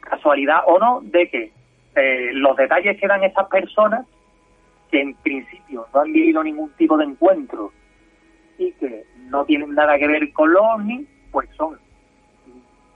casualidad 0.00 0.60
o 0.66 0.78
no 0.78 1.00
de 1.02 1.28
que 1.28 1.52
eh, 1.94 2.30
los 2.32 2.56
detalles 2.56 2.98
que 2.98 3.06
dan 3.06 3.22
esas 3.22 3.46
personas 3.48 4.06
que 4.90 5.02
en 5.02 5.14
principio 5.16 5.86
no 5.92 6.00
han 6.00 6.12
vivido 6.12 6.42
ningún 6.42 6.70
tipo 6.72 6.96
de 6.96 7.04
encuentro 7.04 7.72
y 8.56 8.72
que 8.72 9.04
no 9.26 9.44
tienen 9.44 9.74
nada 9.74 9.98
que 9.98 10.08
ver 10.08 10.32
con 10.32 10.50
los 10.50 10.62
ovnis, 10.62 11.06
pues 11.30 11.46
son 11.58 11.78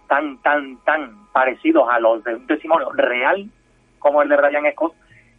tan, 0.09 0.39
tan, 0.39 0.79
tan 0.85 1.31
parecidos 1.33 1.87
a 1.91 2.01
los 2.01 2.25
de 2.25 2.35
un 2.35 2.47
testimonio 2.47 2.91
real 2.93 3.51
como 3.99 4.23
el 4.23 4.31
de 4.31 4.37
Brian 4.39 4.73
Scott, 4.73 4.95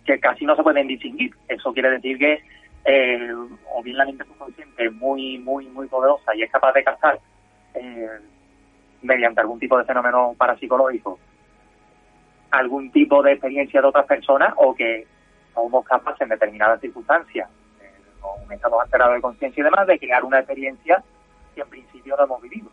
que 0.05 0.19
casi 0.19 0.45
no 0.45 0.55
se 0.55 0.61
pueden 0.61 0.87
distinguir. 0.87 1.33
Eso 1.47 1.73
quiere 1.73 1.89
decir 1.89 2.19
que 2.19 2.43
eh, 2.85 3.31
o 3.73 3.83
bien 3.83 3.97
la 3.97 4.05
mente 4.05 4.25
subconsciente 4.25 4.89
muy, 4.89 5.37
muy, 5.39 5.67
muy 5.67 5.87
poderosa 5.87 6.35
y 6.35 6.43
es 6.43 6.51
capaz 6.51 6.73
de 6.73 6.83
cazar 6.83 7.19
eh, 7.73 8.09
mediante 9.01 9.41
algún 9.41 9.59
tipo 9.59 9.77
de 9.77 9.85
fenómeno 9.85 10.35
parapsicológico 10.37 11.19
algún 12.51 12.91
tipo 12.91 13.21
de 13.21 13.33
experiencia 13.33 13.81
de 13.81 13.87
otras 13.87 14.05
personas 14.05 14.53
o 14.57 14.73
que 14.73 15.05
somos 15.53 15.85
capaces 15.85 16.21
en 16.21 16.29
determinadas 16.29 16.81
circunstancias 16.81 17.49
con 18.19 18.43
un 18.45 18.51
estado 18.51 18.81
alterado 18.81 19.13
de 19.13 19.21
conciencia 19.21 19.61
y 19.61 19.63
demás, 19.63 19.87
de 19.87 19.97
crear 19.97 20.23
una 20.23 20.39
experiencia 20.39 21.03
que 21.55 21.61
en 21.61 21.69
principio 21.69 22.15
no 22.17 22.23
hemos 22.25 22.41
vivido. 22.41 22.69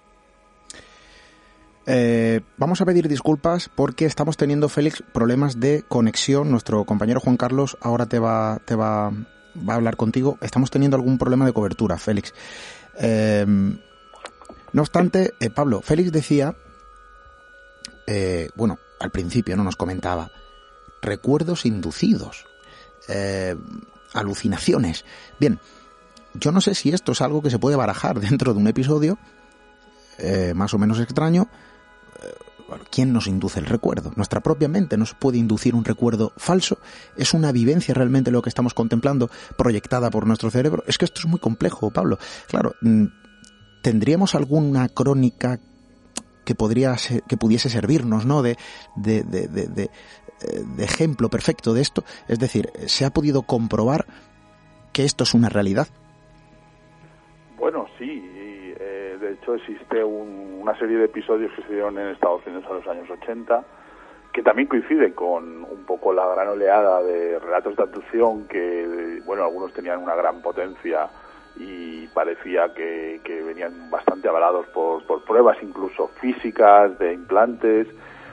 Eh, 1.89 2.41
vamos 2.57 2.81
a 2.81 2.85
pedir 2.85 3.07
disculpas 3.07 3.69
porque 3.69 4.07
estamos 4.07 4.37
teniendo, 4.37 4.69
Félix, 4.69 5.03
problemas 5.03 5.61
de 5.61 5.85
conexión. 5.87 6.51
Nuestro 6.51 6.85
compañero 6.85 7.21
Juan 7.21 7.37
Carlos 7.37 7.79
ahora 7.81 8.07
te 8.07 8.19
va, 8.19 8.59
te 8.67 8.75
va, 8.75 9.13
va 9.57 9.75
a 9.75 9.77
hablar 9.77 9.97
contigo. 9.97 10.39
Estamos 10.41 10.71
teniendo 10.71 10.97
algún 10.97 11.19
problema 11.19 11.47
de 11.47 11.53
cobertura, 11.53 11.99
Félix. 11.99 12.35
Eh, 12.99 13.45
no 14.73 14.83
obstante, 14.83 15.35
eh, 15.41 15.51
Pablo, 15.51 15.81
Félix 15.83 16.13
decía, 16.13 16.55
bueno, 18.55 18.79
al 19.01 19.11
principio 19.11 19.57
no 19.57 19.65
nos 19.65 19.77
comentaba, 19.77 20.31
recuerdos 21.03 21.67
inducidos 21.67 22.47
alucinaciones. 24.13 25.05
Bien, 25.39 25.61
yo 26.35 26.53
no 26.53 26.61
sé 26.61 26.75
si 26.75 26.91
esto 26.91 27.13
es 27.13 27.21
algo 27.21 27.43
que 27.43 27.51
se 27.51 27.59
puede 27.59 27.77
barajar 27.77 28.21
dentro 28.21 28.53
de 28.53 28.61
un 28.61 28.69
episodio 28.69 29.19
eh, 30.19 30.53
más 30.55 30.75
o 30.75 30.79
menos 30.79 30.99
extraño. 31.01 31.49
Eh, 32.69 32.79
¿Quién 32.91 33.13
nos 33.13 33.27
induce 33.27 33.61
el 33.61 33.67
recuerdo? 33.67 34.13
Nuestra 34.17 34.41
propia 34.41 34.69
mente 34.69 34.97
nos 34.97 35.15
puede 35.15 35.39
inducir 35.39 35.75
un 35.75 35.85
recuerdo 35.85 36.33
falso. 36.37 36.79
¿Es 37.17 37.35
una 37.35 37.53
vivencia 37.53 37.95
realmente 37.95 38.31
lo 38.31 38.43
que 38.43 38.49
estamos 38.49 38.75
contemplando 38.75 39.31
proyectada 39.57 40.11
por 40.11 40.27
nuestro 40.27 40.51
cerebro? 40.51 40.83
Es 40.87 40.99
que 40.99 41.05
esto 41.05 41.21
es 41.21 41.27
muy 41.27 41.41
complejo, 41.41 41.91
Pablo. 41.91 42.19
Claro, 42.49 42.75
mm, 42.81 43.05
¿tendríamos 43.83 44.35
alguna 44.35 44.89
crónica 44.89 45.61
que 46.45 46.55
podría 46.55 46.97
que 47.27 47.37
pudiese 47.37 47.69
servirnos, 47.69 48.25
¿no? 48.25 48.41
De, 48.43 48.57
de 48.95 49.91
ejemplo 50.79 51.29
perfecto 51.29 51.75
de 51.75 51.83
esto. 51.83 52.05
Es 52.29 52.39
decir, 52.39 52.71
¿se 52.87 53.05
ha 53.05 53.11
podido 53.11 53.43
comprobar 53.43 54.07
que 54.93 55.05
esto 55.05 55.25
es 55.25 55.35
una 55.35 55.49
realidad? 55.49 55.89
Bueno, 57.59 57.87
sí. 57.99 58.46
De 59.37 59.43
hecho, 59.43 59.55
existe 59.55 60.03
una 60.03 60.79
serie 60.79 60.97
de 60.97 61.05
episodios 61.05 61.53
que 61.53 61.63
se 61.63 61.75
dieron 61.75 61.99
en 61.99 62.09
Estados 62.09 62.41
Unidos 62.47 62.65
en 62.71 62.77
los 62.77 62.87
años 62.89 63.11
80 63.11 63.65
que 64.33 64.43
también 64.43 64.67
coincide 64.67 65.15
con 65.15 65.65
un 65.65 65.85
poco 65.87 66.13
la 66.13 66.27
gran 66.27 66.49
oleada 66.49 67.03
de 67.03 67.39
relatos 67.39 67.77
de 67.77 67.83
abducción 67.83 68.49
que, 68.49 69.21
bueno, 69.27 69.45
algunos 69.45 69.75
tenían 69.75 70.03
una 70.03 70.15
gran 70.15 70.41
potencia 70.41 71.09
y 71.57 72.07
parecía 72.09 72.73
que, 72.75 73.21
que 73.25 73.43
venían 73.43 73.91
bastante 73.91 74.29
avalados 74.29 74.67
por, 74.69 75.03
pruebas 75.25 75.59
incluso 75.63 76.09
físicas 76.21 76.99
de 76.99 77.13
implantes, 77.13 77.89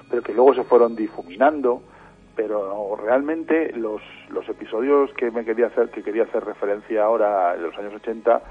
pero 0.09 0.21
que 0.21 0.33
luego 0.33 0.55
se 0.55 0.63
fueron 0.63 0.95
difuminando. 0.95 1.81
Pero 2.35 2.95
realmente 2.95 3.73
los, 3.73 4.01
los 4.29 4.47
episodios 4.49 5.13
que 5.13 5.31
me 5.31 5.45
quería 5.45 5.67
hacer 5.67 5.89
que 5.89 6.01
quería 6.01 6.23
hacer 6.23 6.43
referencia 6.43 7.03
ahora 7.03 7.55
en 7.55 7.63
los 7.63 7.77
años 7.77 7.93
80 7.93 8.41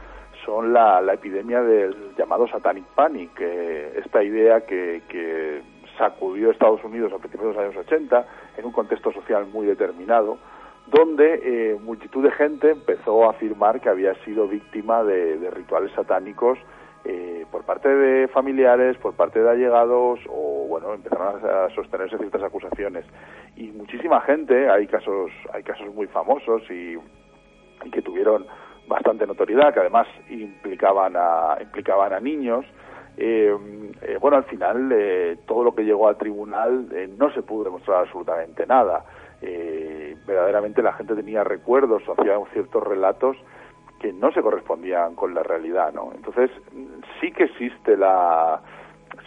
son 0.45 0.73
la, 0.73 1.03
epidemia 1.13 1.63
del 1.63 2.15
llamado 2.17 2.47
satanic 2.49 2.85
panic 2.95 3.41
esta 3.41 4.23
idea 4.23 4.63
que, 4.63 5.03
que 5.09 5.63
sacudió 5.99 6.51
Estados 6.51 6.83
Unidos 6.85 7.13
a 7.13 7.19
principios 7.19 7.55
de 7.55 7.63
los 7.63 7.73
años 7.73 7.87
80 7.87 8.27
en 8.57 8.65
un 8.65 8.73
contexto 8.73 9.13
social 9.13 9.47
muy 9.47 9.67
determinado 9.67 10.39
donde 10.87 11.41
eh, 11.43 11.79
multitud 11.81 12.23
de 12.23 12.31
gente 12.33 12.71
empezó 12.71 13.25
a 13.25 13.31
afirmar 13.31 13.81
que 13.81 13.89
había 13.89 14.15
sido 14.25 14.49
víctima 14.49 15.05
de, 15.05 15.51
rituales 15.51 15.93
satánicos 15.93 16.59
eh, 17.05 17.47
por 17.51 17.65
parte 17.65 17.89
de 17.89 18.29
familiares, 18.29 18.97
por 18.99 19.15
parte 19.15 19.41
de 19.43 19.51
allegados, 19.51 20.21
o 20.29 20.67
bueno, 20.69 20.95
empezaron 20.95 21.41
a 21.45 21.69
sostenerse 21.75 22.19
ciertas 22.19 22.43
acusaciones. 22.43 23.05
Y 23.57 23.69
muchísima 23.73 24.21
gente, 24.21 24.69
hay 24.69 24.87
casos, 24.87 25.31
hay 25.53 25.63
casos 25.63 25.93
muy 25.95 26.07
famosos 26.07 26.63
y, 26.71 26.97
que 27.91 28.03
tuvieron 28.03 28.47
bastante 28.87 29.27
notoriedad, 29.27 29.73
que 29.73 29.81
además 29.81 30.07
implicaban 30.29 31.14
a, 31.16 31.57
implicaban 31.61 32.12
a 32.12 32.21
niños. 32.21 32.64
Eh, 33.16 33.55
eh, 34.03 34.18
bueno, 34.21 34.38
al 34.38 34.45
final 34.45 34.90
eh, 34.92 35.38
todo 35.47 35.64
lo 35.64 35.75
que 35.75 35.85
llegó 35.85 36.09
al 36.09 36.16
tribunal 36.16 36.88
no 37.18 37.33
se 37.33 37.42
pudo 37.42 37.64
demostrar 37.64 38.01
absolutamente 38.01 38.66
nada. 38.66 39.05
verdaderamente 40.27 40.83
la 40.83 40.92
gente 40.92 41.14
tenía 41.14 41.45
recuerdos 41.45 42.03
o 42.09 42.12
hacía 42.12 42.38
ciertos 42.53 42.83
relatos 42.83 43.37
que 44.01 44.12
no 44.12 44.33
se 44.33 44.42
correspondían 44.42 45.14
con 45.14 45.35
la 45.35 45.42
realidad, 45.42 45.92
¿no? 45.92 46.11
Entonces, 46.14 46.51
sí 47.21 47.31
que 47.33 47.45
existe 47.45 47.97
la 47.97 48.61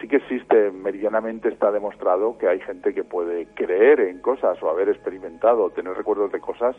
sí 0.05 0.07
que 0.07 0.17
existe 0.17 0.69
meridianamente 0.69 1.49
está 1.49 1.71
demostrado 1.71 2.37
que 2.37 2.47
hay 2.47 2.59
gente 2.59 2.93
que 2.93 3.03
puede 3.03 3.47
creer 3.55 3.99
en 4.01 4.19
cosas 4.19 4.61
o 4.61 4.69
haber 4.69 4.89
experimentado, 4.89 5.71
tener 5.71 5.97
recuerdos 5.97 6.31
de 6.31 6.39
cosas 6.39 6.75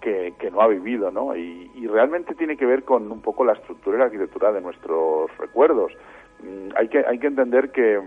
que, 0.00 0.34
no 0.50 0.60
ha 0.60 0.66
vivido, 0.66 1.10
¿no? 1.10 1.34
Y, 1.36 1.86
realmente 1.86 2.34
tiene 2.34 2.56
que 2.56 2.66
ver 2.66 2.82
con 2.82 3.10
un 3.12 3.20
poco 3.22 3.44
la 3.44 3.52
estructura 3.52 3.96
y 3.96 3.98
la 4.00 4.06
arquitectura 4.06 4.50
de 4.50 4.60
nuestros 4.60 5.30
recuerdos. 5.38 5.92
Mm, 6.42 6.70
hay 6.76 6.88
que 6.88 7.04
hay 7.06 7.18
que 7.18 7.28
entender 7.28 7.70
que 7.70 8.00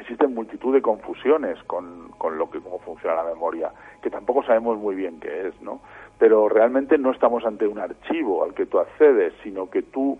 existen 0.00 0.34
multitud 0.34 0.74
de 0.74 0.82
confusiones 0.82 1.62
con, 1.64 2.08
con 2.18 2.36
lo 2.36 2.50
que 2.50 2.60
cómo 2.60 2.80
funciona 2.80 3.14
la 3.14 3.24
memoria, 3.24 3.70
que 4.02 4.10
tampoco 4.10 4.42
sabemos 4.42 4.76
muy 4.78 4.96
bien 4.96 5.20
qué 5.20 5.48
es, 5.48 5.62
¿no? 5.62 5.80
pero 6.18 6.48
realmente 6.48 6.98
no 6.98 7.12
estamos 7.12 7.44
ante 7.44 7.66
un 7.68 7.78
archivo 7.78 8.42
al 8.42 8.54
que 8.54 8.66
tú 8.66 8.80
accedes, 8.80 9.32
sino 9.44 9.70
que 9.70 9.82
tú 9.82 10.18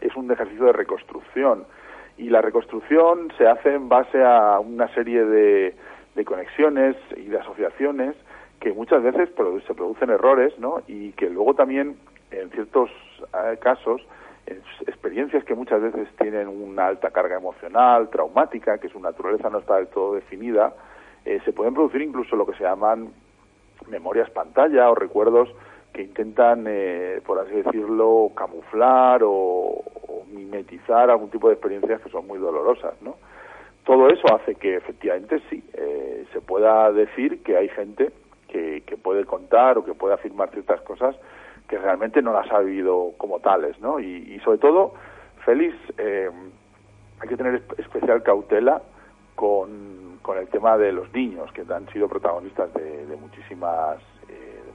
es 0.00 0.14
un 0.14 0.30
ejercicio 0.30 0.66
de 0.66 0.72
reconstrucción 0.72 1.64
y 2.18 2.28
la 2.30 2.42
reconstrucción 2.42 3.32
se 3.38 3.46
hace 3.46 3.74
en 3.74 3.88
base 3.88 4.22
a 4.22 4.58
una 4.58 4.92
serie 4.94 5.24
de, 5.24 5.74
de 6.14 6.24
conexiones 6.24 6.96
y 7.16 7.24
de 7.24 7.38
asociaciones 7.38 8.16
que 8.60 8.72
muchas 8.72 9.02
veces 9.02 9.30
se 9.66 9.74
producen 9.74 10.10
errores, 10.10 10.58
¿no? 10.58 10.82
Y 10.88 11.12
que 11.12 11.30
luego 11.30 11.54
también, 11.54 11.96
en 12.30 12.50
ciertos 12.50 12.90
eh, 13.32 13.56
casos, 13.60 14.02
experiencias 14.86 15.44
que 15.44 15.54
muchas 15.54 15.80
veces 15.80 16.08
tienen 16.18 16.48
una 16.48 16.86
alta 16.86 17.10
carga 17.10 17.36
emocional, 17.36 18.08
traumática, 18.10 18.78
que 18.78 18.88
su 18.88 18.98
naturaleza 18.98 19.50
no 19.50 19.58
está 19.58 19.76
del 19.76 19.88
todo 19.88 20.14
definida, 20.14 20.74
eh, 21.24 21.40
se 21.44 21.52
pueden 21.52 21.74
producir 21.74 22.02
incluso 22.02 22.34
lo 22.36 22.46
que 22.46 22.56
se 22.56 22.64
llaman 22.64 23.10
memorias 23.88 24.30
pantalla 24.30 24.90
o 24.90 24.94
recuerdos 24.94 25.50
que 25.92 26.02
intentan, 26.02 26.64
eh, 26.68 27.20
por 27.26 27.38
así 27.38 27.52
decirlo, 27.62 28.30
camuflar 28.34 29.22
o, 29.24 29.82
mimetizar 30.30 31.10
algún 31.10 31.30
tipo 31.30 31.48
de 31.48 31.54
experiencias 31.54 32.02
que 32.02 32.10
son 32.10 32.26
muy 32.26 32.38
dolorosas, 32.38 33.00
¿no? 33.00 33.16
Todo 33.84 34.10
eso 34.10 34.26
hace 34.34 34.54
que 34.54 34.76
efectivamente 34.76 35.40
sí, 35.48 35.64
eh, 35.72 36.26
se 36.32 36.40
pueda 36.42 36.92
decir 36.92 37.42
que 37.42 37.56
hay 37.56 37.68
gente 37.70 38.12
que, 38.46 38.82
que, 38.86 38.96
puede 38.98 39.24
contar 39.24 39.78
o 39.78 39.84
que 39.84 39.94
puede 39.94 40.14
afirmar 40.14 40.50
ciertas 40.50 40.82
cosas 40.82 41.16
que 41.66 41.78
realmente 41.78 42.20
no 42.20 42.32
las 42.32 42.50
ha 42.52 42.60
vivido 42.60 43.12
como 43.16 43.40
tales, 43.40 43.78
¿no? 43.80 44.00
Y, 44.00 44.38
sobre 44.44 44.58
todo, 44.58 44.94
Félix, 45.44 45.74
eh, 45.96 46.30
hay 47.20 47.28
que 47.28 47.36
tener 47.36 47.62
especial 47.78 48.22
cautela 48.22 48.82
con 49.34 49.98
con 50.28 50.36
el 50.36 50.48
tema 50.48 50.76
de 50.76 50.92
los 50.92 51.10
niños, 51.14 51.50
que 51.52 51.64
han 51.72 51.88
sido 51.90 52.06
protagonistas 52.06 52.70
de, 52.74 53.16
muchísimas, 53.18 53.96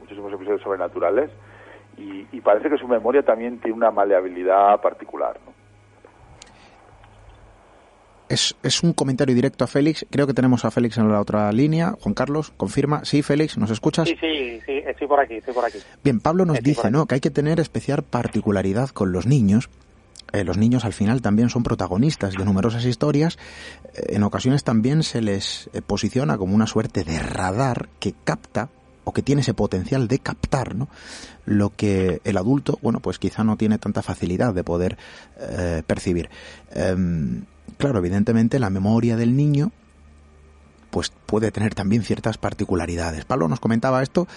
muchísimos 0.03 0.33
episodios 0.33 0.61
sobrenaturales, 0.61 1.29
y, 1.97 2.41
parece 2.41 2.69
que 2.69 2.77
su 2.77 2.87
memoria 2.87 3.23
también 3.23 3.59
tiene 3.59 3.77
una 3.77 3.91
maleabilidad 3.91 4.81
particular. 4.81 5.39
Es, 8.27 8.55
es, 8.63 8.83
un 8.83 8.93
comentario 8.93 9.35
directo 9.35 9.63
a 9.63 9.67
Félix. 9.67 10.05
Creo 10.09 10.25
que 10.25 10.33
tenemos 10.33 10.65
a 10.65 10.71
Félix 10.71 10.97
en 10.97 11.09
la 11.09 11.21
otra 11.21 11.51
línea. 11.51 11.93
Juan 12.01 12.15
Carlos, 12.15 12.51
confirma. 12.57 13.05
Sí, 13.05 13.21
Félix, 13.21 13.57
¿nos 13.57 13.69
escuchas? 13.69 14.09
Sí, 14.09 14.17
sí, 14.19 14.59
sí, 14.65 14.81
estoy 14.85 15.07
por 15.07 15.19
aquí, 15.19 15.35
estoy 15.35 15.53
por 15.53 15.65
aquí. 15.65 15.77
Bien, 16.03 16.19
Pablo 16.19 16.45
nos 16.45 16.59
dice, 16.61 16.89
¿no? 16.89 17.05
Que 17.05 17.15
hay 17.15 17.21
que 17.21 17.29
tener 17.29 17.59
especial 17.59 18.03
particularidad 18.03 18.89
con 18.89 19.11
los 19.11 19.27
niños 19.27 19.69
eh, 20.33 20.43
los 20.43 20.57
niños 20.57 20.83
al 20.83 20.93
final 20.93 21.21
también 21.21 21.49
son 21.49 21.61
protagonistas 21.61 22.33
de 22.33 22.43
numerosas 22.43 22.85
historias. 22.85 23.37
Eh, 23.93 24.15
en 24.15 24.23
ocasiones 24.23 24.63
también 24.63 25.03
se 25.03 25.21
les 25.21 25.69
eh, 25.73 25.81
posiciona 25.83 26.37
como 26.37 26.55
una 26.55 26.65
suerte 26.65 27.03
de 27.03 27.19
radar 27.19 27.87
que 27.99 28.15
capta 28.23 28.69
o 29.03 29.13
que 29.13 29.21
tiene 29.21 29.41
ese 29.41 29.53
potencial 29.53 30.07
de 30.07 30.19
captar, 30.19 30.75
¿no? 30.75 30.87
Lo 31.45 31.69
que 31.69 32.21
el 32.23 32.37
adulto, 32.37 32.79
bueno, 32.81 32.99
pues 32.99 33.19
quizá 33.19 33.43
no 33.43 33.57
tiene 33.57 33.77
tanta 33.77 34.01
facilidad 34.01 34.53
de 34.53 34.63
poder 34.63 34.97
percibir. 35.85 36.29
Em, 36.73 37.43
claro, 37.77 37.99
evidentemente 37.99 38.59
la 38.59 38.69
memoria 38.69 39.17
del 39.17 39.35
niño, 39.35 39.71
pues 40.91 41.11
puede 41.25 41.51
tener 41.51 41.73
también 41.73 42.03
ciertas 42.03 42.37
particularidades. 42.37 43.25
Pablo 43.25 43.47
nos 43.47 43.59
comentaba 43.59 44.01
esto, 44.01 44.27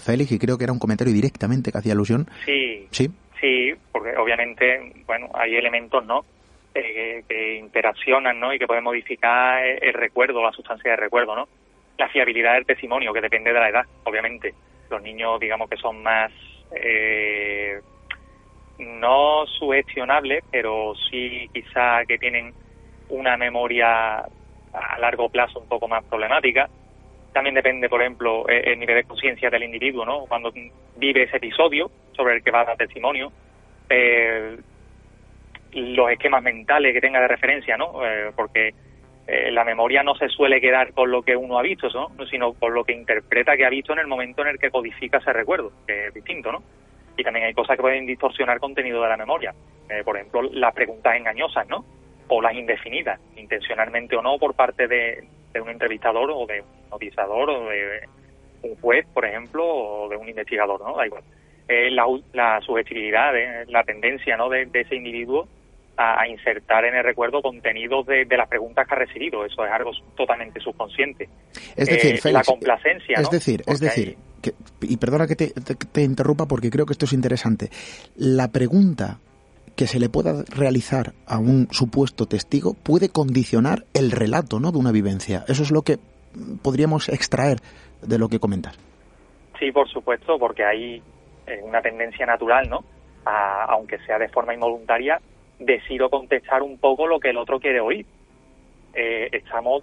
Félix, 0.00 0.32
y 0.32 0.38
creo 0.38 0.58
que 0.58 0.64
era 0.64 0.72
un 0.72 0.78
comentario 0.78 1.12
directamente 1.12 1.72
que 1.72 1.78
hacía 1.78 1.92
alusión. 1.92 2.28
Sí. 2.44 2.86
Sí. 2.90 3.10
Sí, 3.40 3.74
porque 3.92 4.16
obviamente, 4.16 5.04
bueno, 5.06 5.28
hay 5.34 5.56
elementos, 5.56 6.04
¿no? 6.06 6.24
Eh, 6.74 7.22
que 7.28 7.56
interaccionan, 7.56 8.38
¿no? 8.38 8.52
Y 8.52 8.58
que 8.58 8.66
pueden 8.66 8.84
modificar 8.84 9.64
el 9.64 9.94
recuerdo, 9.94 10.42
la 10.42 10.52
sustancia 10.52 10.90
del 10.90 11.00
recuerdo, 11.00 11.34
¿no? 11.34 11.48
La 11.98 12.08
fiabilidad 12.08 12.54
del 12.54 12.66
testimonio, 12.66 13.12
que 13.12 13.20
depende 13.20 13.52
de 13.52 13.60
la 13.60 13.68
edad, 13.68 13.86
obviamente. 14.04 14.54
Los 14.90 15.02
niños, 15.02 15.40
digamos 15.40 15.68
que 15.68 15.76
son 15.76 16.02
más, 16.02 16.30
eh, 16.72 17.80
no 18.78 19.46
sugestionables, 19.46 20.44
pero 20.50 20.94
sí 21.10 21.48
quizá 21.52 22.04
que 22.06 22.18
tienen 22.18 22.52
una 23.08 23.36
memoria 23.36 24.18
a 24.72 24.98
largo 24.98 25.28
plazo 25.28 25.60
un 25.60 25.68
poco 25.68 25.88
más 25.88 26.04
problemática. 26.04 26.68
También 27.32 27.54
depende, 27.54 27.88
por 27.88 28.00
ejemplo, 28.00 28.46
el 28.48 28.78
nivel 28.78 28.96
de 28.96 29.04
conciencia 29.04 29.50
del 29.50 29.62
individuo, 29.62 30.04
¿no? 30.04 30.20
Cuando 30.26 30.52
vive 30.96 31.24
ese 31.24 31.36
episodio 31.36 31.90
sobre 32.12 32.36
el 32.36 32.42
que 32.42 32.50
va 32.50 32.62
a 32.62 32.64
dar 32.64 32.76
testimonio, 32.76 33.32
eh, 33.88 34.56
los 35.72 36.10
esquemas 36.10 36.42
mentales 36.42 36.94
que 36.94 37.00
tenga 37.00 37.20
de 37.20 37.28
referencia, 37.28 37.76
¿no? 37.76 38.04
Eh, 38.06 38.32
porque 38.34 38.74
eh, 39.26 39.50
la 39.50 39.64
memoria 39.64 40.02
no 40.02 40.14
se 40.14 40.28
suele 40.28 40.60
quedar 40.60 40.92
con 40.92 41.10
lo 41.10 41.22
que 41.22 41.36
uno 41.36 41.58
ha 41.58 41.62
visto, 41.62 41.88
¿no? 41.90 42.10
Sino 42.26 42.54
con 42.54 42.74
lo 42.74 42.84
que 42.84 42.92
interpreta 42.92 43.56
que 43.56 43.64
ha 43.64 43.70
visto 43.70 43.92
en 43.92 43.98
el 43.98 44.06
momento 44.06 44.42
en 44.42 44.48
el 44.48 44.58
que 44.58 44.70
codifica 44.70 45.18
ese 45.18 45.32
recuerdo, 45.32 45.72
que 45.86 46.06
es 46.06 46.14
distinto, 46.14 46.52
¿no? 46.52 46.62
Y 47.16 47.24
también 47.24 47.46
hay 47.46 47.54
cosas 47.54 47.76
que 47.76 47.82
pueden 47.82 48.06
distorsionar 48.06 48.60
contenido 48.60 49.02
de 49.02 49.08
la 49.08 49.16
memoria. 49.16 49.54
por 50.04 50.16
ejemplo, 50.16 50.42
las 50.42 50.74
preguntas 50.74 51.16
engañosas, 51.16 51.68
¿no? 51.68 51.84
O 52.28 52.40
las 52.40 52.54
indefinidas, 52.54 53.20
intencionalmente 53.36 54.16
o 54.16 54.22
no, 54.22 54.38
por 54.38 54.54
parte 54.54 54.86
de, 54.86 55.24
un 55.60 55.70
entrevistador 55.70 56.30
o 56.30 56.46
de 56.46 56.60
un 56.60 56.90
notizador 56.90 57.48
o 57.48 57.68
de 57.68 58.06
un 58.62 58.76
juez, 58.76 59.06
por 59.14 59.24
ejemplo, 59.24 59.64
o 59.64 60.08
de 60.08 60.16
un 60.16 60.28
investigador, 60.28 60.80
¿no? 60.80 60.96
Da 60.96 61.06
igual. 61.06 61.22
Eh, 61.68 61.90
la, 61.90 62.06
la 62.32 62.60
subjetividad, 62.60 63.32
la 63.66 63.82
tendencia 63.82 64.36
¿no? 64.36 64.48
de, 64.48 64.68
ese 64.72 64.94
individuo 64.94 65.48
a, 65.96 66.26
insertar 66.28 66.84
en 66.84 66.94
el 66.94 67.04
recuerdo 67.04 67.42
contenidos 67.42 68.06
de, 68.06 68.26
las 68.36 68.48
preguntas 68.48 68.86
que 68.86 68.94
ha 68.94 68.98
recibido. 68.98 69.44
Eso 69.44 69.64
es 69.64 69.72
algo 69.72 69.90
totalmente 70.16 70.60
subconsciente. 70.60 71.28
Es 71.74 71.88
decir, 71.88 72.20
eh, 72.24 72.32
la 72.32 72.42
complacencia. 72.42 73.18
Es 73.18 73.30
decir, 73.30 73.62
es 73.66 73.80
decir, 73.80 74.16
que, 74.42 74.52
y 74.82 74.96
perdona 74.96 75.26
que 75.26 75.36
te, 75.36 75.48
te, 75.50 76.02
interrumpa 76.02 76.46
porque 76.46 76.70
creo 76.70 76.86
que 76.86 76.92
esto 76.92 77.06
es 77.06 77.12
interesante. 77.12 77.70
La 78.16 78.48
pregunta 78.48 79.18
que 79.74 79.86
se 79.86 80.00
le 80.00 80.08
pueda 80.08 80.42
realizar 80.48 81.12
a 81.26 81.38
un 81.38 81.68
supuesto 81.70 82.26
testigo 82.26 82.74
puede 82.74 83.10
condicionar 83.10 83.84
el 83.94 84.10
relato 84.10 84.58
¿no? 84.58 84.72
de 84.72 84.78
una 84.78 84.92
vivencia. 84.92 85.44
Eso 85.48 85.62
es 85.62 85.70
lo 85.70 85.82
que 85.82 85.98
podríamos 86.62 87.08
extraer 87.08 87.58
de 88.02 88.18
lo 88.18 88.28
que 88.28 88.40
comentas. 88.40 88.78
Sí, 89.58 89.72
por 89.72 89.88
supuesto, 89.88 90.38
porque 90.38 90.64
hay 90.64 91.02
eh, 91.46 91.60
una 91.62 91.80
tendencia 91.80 92.26
natural, 92.26 92.68
¿no? 92.68 92.84
aunque 93.68 93.98
sea 94.06 94.18
de 94.20 94.28
forma 94.28 94.54
involuntaria, 94.54 95.20
decir 95.58 96.02
o 96.02 96.10
contestar 96.10 96.62
un 96.62 96.78
poco 96.78 97.06
lo 97.06 97.20
que 97.20 97.30
el 97.30 97.36
otro 97.36 97.60
quiere 97.60 97.80
oír. 97.80 98.06
Eh, 98.94 99.28
estamos 99.32 99.82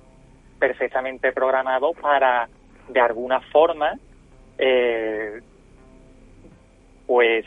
perfectamente 0.59 1.31
programados 1.31 1.95
para, 1.97 2.47
de 2.87 2.99
alguna 2.99 3.41
forma, 3.41 3.97
eh, 4.57 5.41
pues 7.05 7.45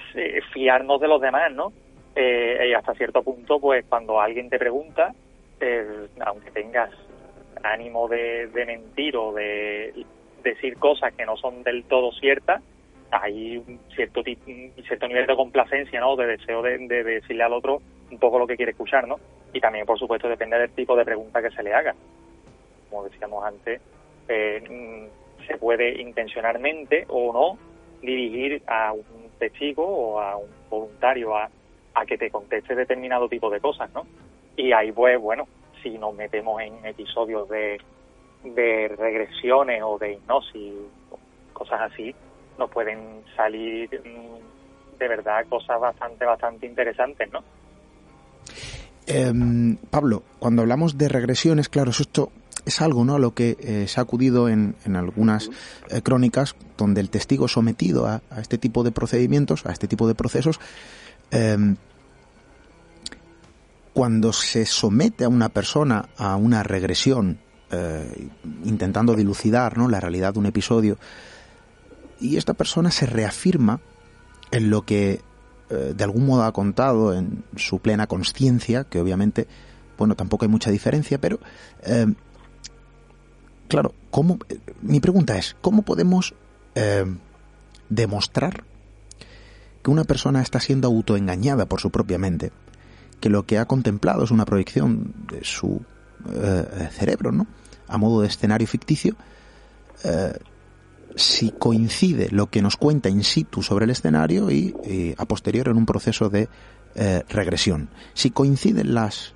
fiarnos 0.53 1.01
de 1.01 1.09
los 1.09 1.21
demás, 1.21 1.53
¿no? 1.53 1.73
Eh, 2.19 2.69
y 2.71 2.73
hasta 2.73 2.95
cierto 2.95 3.23
punto, 3.23 3.61
pues 3.61 3.85
cuando 3.87 4.19
alguien 4.19 4.49
te 4.49 4.59
pregunta, 4.59 5.15
eh, 5.61 6.09
aunque 6.25 6.51
tengas 6.51 6.91
ánimo 7.62 8.09
de, 8.09 8.49
mentir 8.55 9.19
o 9.19 9.35
de 9.35 9.93
decir 10.43 10.79
cosas 10.79 11.12
que 11.12 11.27
no 11.27 11.37
son 11.37 11.62
del 11.62 11.85
todo 11.85 12.12
ciertas, 12.12 12.62
hay 13.11 13.59
un 13.59 13.79
cierto, 13.95 14.23
cierto 14.23 15.09
nivel 15.09 15.27
de 15.27 15.37
complacencia, 15.37 16.01
¿no? 16.01 16.17
De 16.17 16.27
deseo 16.27 16.62
de, 16.62 16.79
decirle 16.79 17.43
al 17.43 17.53
otro 17.53 17.83
un 18.11 18.19
poco 18.19 18.38
lo 18.38 18.47
que 18.47 18.57
quiere 18.57 18.73
escuchar, 18.73 19.07
¿no? 19.07 19.19
Y 19.53 19.61
también, 19.61 19.87
por 19.87 19.99
supuesto, 19.99 20.29
depende 20.29 20.59
del 20.59 20.71
tipo 20.71 20.97
de 20.97 21.05
pregunta 21.05 21.42
que 21.42 21.51
se 21.51 21.62
le 21.62 21.75
haga. 21.75 21.95
Como 22.90 23.05
decíamos 23.05 23.45
antes, 23.45 23.81
eh, 24.29 24.62
mm, 24.69 25.47
se 25.47 25.57
puede 25.59 26.01
intencionalmente 26.01 27.05
o 27.09 27.33
no 27.33 27.59
dirigir 28.01 28.62
a 28.66 28.92
un 28.92 29.31
testigo 29.38 29.85
o 29.85 30.21
a 30.21 30.37
un 30.37 30.49
voluntario 30.69 31.37
a 31.37 31.49
a 31.97 32.05
que 32.05 32.19
te 32.19 32.31
conteste 32.31 32.75
determinado 32.75 33.29
tipo 33.29 33.51
de 33.51 33.59
cosas, 33.59 33.90
¿no? 33.95 34.07
Y 34.55 34.73
ahí 34.73 34.92
pues, 34.92 35.19
bueno, 35.19 35.49
si 35.83 35.97
nos 35.99 36.14
metemos 36.14 36.61
en 36.61 36.85
episodios 36.85 37.49
de, 37.49 37.81
de 38.45 38.88
regresiones 38.88 39.83
o 39.83 39.99
de 39.99 40.12
hipnosis, 40.12 40.75
cosas 41.55 41.92
así, 41.92 42.14
nos 42.59 42.71
pueden 42.71 43.25
salir 43.35 43.88
mm, 44.05 44.99
de 44.99 45.09
verdad 45.09 45.47
cosas 45.49 45.81
bastante, 45.81 46.27
bastante 46.27 46.66
interesantes, 46.66 47.33
¿no? 47.33 47.42
Em, 49.07 49.77
Pablo, 49.90 50.25
cuando 50.38 50.62
hablamos 50.62 50.99
de 50.99 51.09
regresiones, 51.09 51.69
claro, 51.69 51.92
esto 51.92 52.33
es 52.64 52.81
algo 52.81 53.05
¿no? 53.05 53.14
a 53.14 53.19
lo 53.21 53.35
que 53.35 53.57
eh, 53.61 53.87
se 53.88 54.01
ha 54.01 54.03
acudido 54.03 54.49
en, 54.49 54.75
en 54.85 54.97
algunas 54.97 55.49
eh, 55.88 56.03
crónicas 56.03 56.57
donde 56.77 57.01
el 57.01 57.11
testigo 57.11 57.47
sometido 57.47 58.07
a, 58.07 58.21
este 58.38 58.59
tipo 58.59 58.83
de 58.83 58.90
procedimientos, 58.90 59.64
a 59.64 59.73
este 59.73 59.87
tipo 59.87 60.09
de 60.09 60.16
procesos, 60.16 60.59
em, 61.31 61.77
cuando 63.92 64.33
se 64.33 64.66
somete 64.66 65.25
a 65.25 65.29
una 65.29 65.49
persona 65.49 66.09
a 66.16 66.37
una 66.37 66.64
regresión, 66.64 67.38
eh, 67.71 68.29
intentando 68.64 69.14
dilucidar 69.14 69.79
¿no? 69.79 69.88
la 69.88 70.01
realidad 70.01 70.35
de 70.35 70.40
un 70.40 70.47
episodio, 70.47 70.99
y 72.21 72.37
esta 72.37 72.55
persona 72.55 72.90
se 72.90 73.07
reafirma 73.07 73.81
en 74.51 74.71
lo 74.71 74.83
que 74.83 75.21
de 75.68 76.05
algún 76.05 76.26
modo 76.26 76.44
ha 76.44 76.52
contado 76.52 77.12
en 77.12 77.44
su 77.57 77.81
plena 77.81 78.07
conciencia, 78.07 78.85
que 78.85 79.00
obviamente, 79.00 79.48
bueno, 79.98 80.14
tampoco 80.14 80.44
hay 80.44 80.50
mucha 80.50 80.70
diferencia, 80.70 81.20
pero 81.20 81.40
em, 81.83 82.14
claro, 83.68 83.94
¿cómo, 84.11 84.38
mi 84.83 85.00
pregunta 85.00 85.37
es, 85.37 85.57
¿cómo 85.61 85.83
podemos 85.83 86.35
eh, 86.74 87.05
demostrar 87.88 88.64
que 89.83 89.90
una 89.90 90.05
persona 90.05 90.42
está 90.42 90.61
siendo 90.61 90.88
autoengañada 90.88 91.66
por 91.66 91.81
su 91.81 91.90
propia 91.90 92.18
mente? 92.18 92.52
Que 93.20 93.29
lo 93.29 93.46
que 93.46 93.59
ha 93.59 93.66
contemplado 93.66 94.24
es 94.24 94.31
una 94.31 94.44
proyección 94.44 95.14
de 95.31 95.42
su 95.44 95.83
eh, 96.33 96.88
cerebro, 96.92 97.33
¿no? 97.33 97.46
A 97.88 97.98
modo 97.98 98.20
de 98.20 98.29
escenario 98.29 98.66
ficticio. 98.66 99.16
Eh, 101.16 101.18
si 101.18 101.50
coincide 101.50 102.29
lo 102.31 102.50
que 102.50 102.62
nos 102.62 102.76
cuenta 102.76 103.09
in 103.09 103.24
situ 103.24 103.62
sobre 103.62 103.85
el 103.85 103.90
escenario 103.90 104.50
y, 104.50 104.74
a 105.16 105.24
posterior 105.24 105.68
en 105.68 105.76
un 105.76 105.87
proceso 105.87 106.29
de 106.29 106.48
regresión. 107.29 107.90
Si 108.14 108.31
coinciden 108.31 108.94
las 108.94 109.35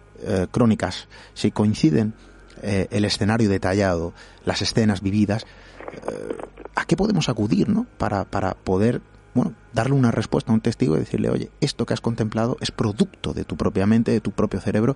crónicas, 0.51 1.09
si 1.35 1.51
coinciden 1.51 2.15
eh, 2.63 2.89
el 2.91 3.05
escenario 3.05 3.49
detallado, 3.49 4.13
las 4.45 4.61
escenas 4.61 5.01
vividas, 5.01 5.47
eh, 5.93 6.37
¿a 6.75 6.85
qué 6.85 6.97
podemos 6.97 7.29
acudir, 7.29 7.69
no? 7.71 7.87
Para, 7.97 8.25
para 8.25 8.55
poder, 8.55 9.01
bueno, 9.35 9.55
darle 9.73 9.95
una 9.95 10.11
respuesta 10.11 10.53
a 10.53 10.55
un 10.55 10.61
testigo 10.61 10.97
y 10.97 11.01
decirle, 11.01 11.31
oye, 11.31 11.51
esto 11.61 11.87
que 11.87 11.95
has 11.95 12.03
contemplado 12.03 12.59
es 12.61 12.71
producto 12.71 13.33
de 13.33 13.45
tu 13.45 13.57
propia 13.57 13.87
mente, 13.87 14.11
de 14.11 14.21
tu 14.21 14.33
propio 14.33 14.61
cerebro. 14.61 14.95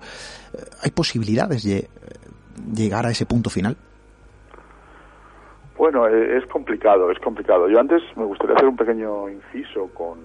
Eh, 0.53 0.63
¿Hay 0.83 0.91
posibilidades 0.91 1.63
de 1.63 1.89
llegar 2.73 3.07
a 3.07 3.11
ese 3.11 3.25
punto 3.25 3.49
final? 3.49 3.77
Bueno, 5.77 6.07
es 6.07 6.45
complicado, 6.47 7.11
es 7.11 7.19
complicado. 7.19 7.67
Yo 7.69 7.79
antes 7.79 8.01
me 8.15 8.25
gustaría 8.25 8.55
hacer 8.55 8.69
un 8.69 8.77
pequeño 8.77 9.29
inciso 9.29 9.89
con, 9.93 10.19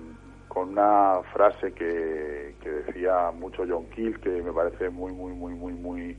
con 0.48 0.70
una 0.70 1.20
frase 1.32 1.72
que, 1.72 2.54
que 2.62 2.70
decía 2.70 3.32
mucho 3.32 3.64
John 3.68 3.86
Keel, 3.94 4.20
que 4.20 4.42
me 4.42 4.52
parece 4.52 4.90
muy, 4.90 5.12
muy, 5.12 5.32
muy, 5.32 5.54
muy, 5.54 5.72
muy 5.72 6.16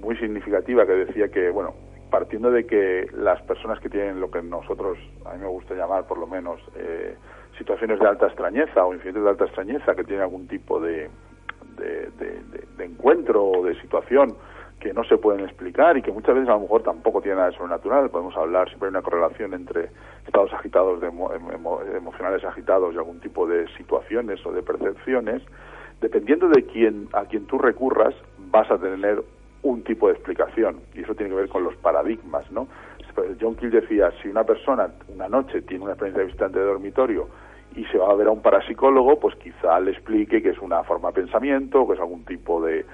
muy 0.00 0.16
significativa 0.16 0.86
que 0.86 0.92
decía 0.92 1.28
que, 1.28 1.50
bueno, 1.50 1.74
partiendo 2.10 2.50
de 2.50 2.66
que 2.66 3.06
las 3.14 3.40
personas 3.42 3.80
que 3.80 3.88
tienen 3.88 4.20
lo 4.20 4.30
que 4.30 4.42
nosotros, 4.42 4.98
a 5.24 5.34
mí 5.34 5.40
me 5.40 5.48
gusta 5.48 5.74
llamar 5.74 6.06
por 6.06 6.18
lo 6.18 6.26
menos, 6.26 6.60
eh, 6.76 7.16
situaciones 7.58 7.98
de 7.98 8.06
alta 8.06 8.26
extrañeza 8.26 8.84
o 8.84 8.94
incidentes 8.94 9.22
de 9.22 9.30
alta 9.30 9.44
extrañeza, 9.44 9.94
que 9.94 10.04
tienen 10.04 10.22
algún 10.22 10.46
tipo 10.46 10.80
de, 10.80 11.10
de, 11.76 12.10
de, 12.76 12.84
encuentro 12.84 13.44
o 13.44 13.64
de 13.64 13.80
situación 13.80 14.34
que 14.80 14.92
no 14.92 15.04
se 15.04 15.18
pueden 15.18 15.44
explicar 15.44 15.96
y 15.96 16.02
que 16.02 16.12
muchas 16.12 16.34
veces 16.34 16.48
a 16.48 16.52
lo 16.52 16.60
mejor 16.60 16.82
tampoco 16.82 17.20
tiene 17.20 17.36
nada 17.36 17.50
de 17.50 17.56
sobrenatural. 17.56 18.10
Podemos 18.10 18.36
hablar, 18.36 18.68
siempre 18.68 18.88
hay 18.88 18.90
una 18.90 19.02
correlación 19.02 19.54
entre 19.54 19.90
estados 20.26 20.52
agitados, 20.52 21.00
de 21.00 21.08
emocionales 21.08 22.44
agitados 22.44 22.94
y 22.94 22.98
algún 22.98 23.20
tipo 23.20 23.46
de 23.46 23.66
situaciones 23.76 24.44
o 24.46 24.52
de 24.52 24.62
percepciones. 24.62 25.42
Dependiendo 26.00 26.48
de 26.48 26.64
quién, 26.64 27.08
a 27.12 27.24
quien 27.24 27.46
tú 27.46 27.58
recurras, 27.58 28.14
vas 28.50 28.70
a 28.70 28.78
tener 28.78 29.22
un 29.62 29.82
tipo 29.82 30.06
de 30.06 30.14
explicación 30.14 30.80
y 30.94 31.02
eso 31.02 31.14
tiene 31.14 31.30
que 31.30 31.40
ver 31.40 31.48
con 31.48 31.64
los 31.64 31.74
paradigmas, 31.76 32.50
¿no? 32.52 32.68
John 33.40 33.56
Keel 33.56 33.72
decía, 33.72 34.12
si 34.22 34.28
una 34.28 34.44
persona 34.44 34.90
una 35.08 35.28
noche 35.28 35.62
tiene 35.62 35.82
una 35.82 35.94
experiencia 35.94 36.20
de 36.20 36.26
visitante 36.26 36.60
de 36.60 36.64
dormitorio 36.64 37.28
y 37.74 37.84
se 37.86 37.98
va 37.98 38.12
a 38.12 38.14
ver 38.14 38.28
a 38.28 38.30
un 38.30 38.40
parapsicólogo, 38.40 39.18
pues 39.18 39.34
quizá 39.36 39.80
le 39.80 39.90
explique 39.90 40.40
que 40.40 40.50
es 40.50 40.58
una 40.60 40.84
forma 40.84 41.08
de 41.08 41.22
pensamiento, 41.22 41.86
que 41.88 41.94
es 41.94 42.00
algún 42.00 42.24
tipo 42.24 42.62
de, 42.62 42.86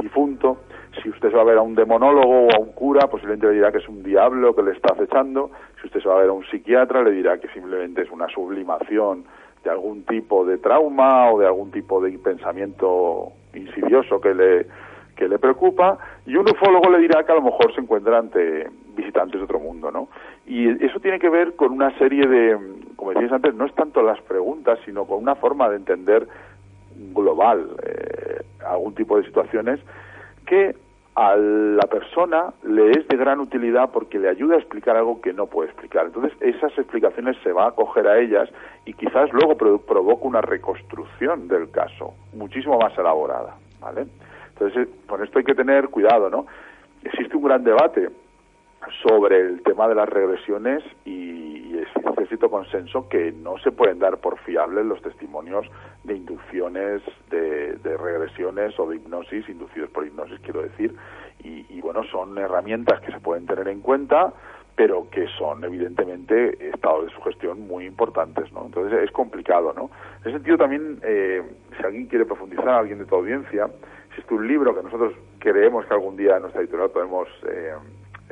difunto. 0.00 0.58
Si 1.02 1.08
usted 1.08 1.30
se 1.30 1.36
va 1.36 1.42
a 1.42 1.44
ver 1.44 1.58
a 1.58 1.62
un 1.62 1.74
demonólogo 1.74 2.46
o 2.46 2.48
a 2.54 2.58
un 2.58 2.72
cura, 2.72 3.08
posiblemente 3.08 3.46
le 3.46 3.54
dirá 3.54 3.72
que 3.72 3.78
es 3.78 3.88
un 3.88 4.02
diablo 4.02 4.54
que 4.54 4.62
le 4.62 4.72
está 4.72 4.94
acechando. 4.94 5.50
Si 5.80 5.86
usted 5.86 6.00
se 6.00 6.08
va 6.08 6.16
a 6.16 6.20
ver 6.20 6.30
a 6.30 6.32
un 6.32 6.44
psiquiatra, 6.44 7.02
le 7.02 7.12
dirá 7.12 7.38
que 7.38 7.48
simplemente 7.48 8.02
es 8.02 8.10
una 8.10 8.28
sublimación 8.28 9.24
de 9.64 9.70
algún 9.70 10.04
tipo 10.04 10.44
de 10.44 10.58
trauma 10.58 11.30
o 11.30 11.38
de 11.38 11.46
algún 11.46 11.70
tipo 11.70 12.00
de 12.00 12.18
pensamiento 12.18 13.32
insidioso 13.54 14.20
que 14.20 14.34
le 14.34 14.66
que 15.20 15.28
le 15.28 15.38
preocupa 15.38 15.98
y 16.24 16.34
un 16.34 16.48
ufólogo 16.48 16.90
le 16.90 16.98
dirá 16.98 17.22
que 17.24 17.32
a 17.32 17.34
lo 17.34 17.42
mejor 17.42 17.74
se 17.74 17.82
encuentra 17.82 18.16
ante 18.16 18.70
visitantes 18.96 19.38
de 19.38 19.44
otro 19.44 19.60
mundo, 19.60 19.90
¿no? 19.90 20.08
Y 20.46 20.82
eso 20.82 20.98
tiene 20.98 21.18
que 21.18 21.28
ver 21.28 21.54
con 21.56 21.72
una 21.72 21.96
serie 21.98 22.26
de, 22.26 22.56
como 22.96 23.12
decías 23.12 23.32
antes, 23.32 23.54
no 23.54 23.66
es 23.66 23.74
tanto 23.74 24.02
las 24.02 24.18
preguntas, 24.22 24.78
sino 24.86 25.04
con 25.04 25.18
una 25.18 25.34
forma 25.34 25.68
de 25.68 25.76
entender 25.76 26.26
global 27.12 27.68
eh, 27.82 28.29
algún 28.66 28.94
tipo 28.94 29.16
de 29.16 29.24
situaciones 29.24 29.80
que 30.46 30.74
a 31.14 31.36
la 31.36 31.86
persona 31.86 32.52
le 32.62 32.92
es 32.92 33.08
de 33.08 33.16
gran 33.16 33.40
utilidad 33.40 33.90
porque 33.92 34.18
le 34.18 34.28
ayuda 34.28 34.54
a 34.54 34.58
explicar 34.58 34.96
algo 34.96 35.20
que 35.20 35.32
no 35.32 35.46
puede 35.46 35.70
explicar. 35.70 36.06
Entonces, 36.06 36.32
esas 36.40 36.76
explicaciones 36.78 37.36
se 37.42 37.52
va 37.52 37.64
a 37.64 37.68
acoger 37.68 38.06
a 38.06 38.18
ellas 38.18 38.48
y 38.84 38.94
quizás 38.94 39.30
luego 39.32 39.56
provoca 39.56 40.24
una 40.24 40.40
reconstrucción 40.40 41.48
del 41.48 41.70
caso, 41.70 42.14
muchísimo 42.32 42.78
más 42.78 42.96
elaborada, 42.96 43.56
¿vale? 43.80 44.06
Entonces, 44.50 44.88
con 45.06 45.22
esto 45.22 45.38
hay 45.38 45.44
que 45.44 45.54
tener 45.54 45.88
cuidado, 45.88 46.30
¿no? 46.30 46.46
Existe 47.02 47.36
un 47.36 47.44
gran 47.44 47.64
debate 47.64 48.08
sobre 49.02 49.40
el 49.40 49.62
tema 49.62 49.88
de 49.88 49.94
las 49.94 50.08
regresiones 50.08 50.82
y 51.04 51.50
existe 51.78 52.26
cierto 52.26 52.50
consenso 52.50 53.08
que 53.08 53.32
no 53.32 53.58
se 53.58 53.72
pueden 53.72 53.98
dar 53.98 54.18
por 54.18 54.38
fiables 54.40 54.86
los 54.86 55.02
testimonios 55.02 55.66
de 56.04 56.14
inducciones 56.14 57.02
de, 57.30 57.76
regresiones 57.96 58.78
o 58.78 58.88
de 58.88 58.96
hipnosis, 58.96 59.48
inducidos 59.48 59.90
por 59.90 60.06
hipnosis, 60.06 60.38
quiero 60.40 60.62
decir, 60.62 60.94
y, 61.42 61.66
y, 61.68 61.80
bueno, 61.80 62.04
son 62.04 62.38
herramientas 62.38 63.00
que 63.00 63.12
se 63.12 63.20
pueden 63.20 63.46
tener 63.46 63.66
en 63.68 63.80
cuenta, 63.80 64.32
pero 64.76 65.08
que 65.10 65.26
son 65.38 65.64
evidentemente 65.64 66.68
estados 66.68 67.06
de 67.06 67.12
sugestión 67.12 67.66
muy 67.66 67.84
importantes, 67.84 68.50
¿no? 68.52 68.66
Entonces 68.66 69.00
es 69.02 69.10
complicado, 69.10 69.72
¿no? 69.74 69.90
En 70.22 70.22
ese 70.22 70.32
sentido 70.32 70.56
también, 70.56 71.00
eh, 71.02 71.42
si 71.76 71.84
alguien 71.84 72.06
quiere 72.06 72.24
profundizar, 72.24 72.68
alguien 72.68 72.98
de 72.98 73.06
tu 73.06 73.16
audiencia, 73.16 73.68
existe 74.08 74.34
un 74.34 74.46
libro 74.46 74.74
que 74.74 74.82
nosotros 74.82 75.14
creemos 75.38 75.84
que 75.86 75.94
algún 75.94 76.16
día 76.16 76.36
en 76.36 76.42
nuestra 76.42 76.62
editorial 76.62 76.90
podemos 76.90 77.28
eh, 77.46 77.74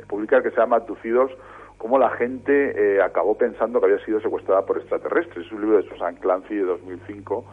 publicar 0.09 0.43
que 0.43 0.49
se 0.49 0.57
llama 0.57 0.77
Abducidos, 0.77 1.31
cómo 1.77 1.97
la 1.97 2.09
gente 2.09 2.51
eh, 2.75 3.01
acabó 3.01 3.37
pensando 3.37 3.79
que 3.79 3.85
había 3.85 4.05
sido 4.05 4.19
secuestrada 4.19 4.65
por 4.65 4.77
extraterrestres. 4.77 5.45
Es 5.45 5.51
un 5.53 5.61
libro 5.61 5.77
de 5.77 5.87
Susan 5.87 6.15
Clancy 6.15 6.55
de 6.55 6.63
2005 6.63 7.45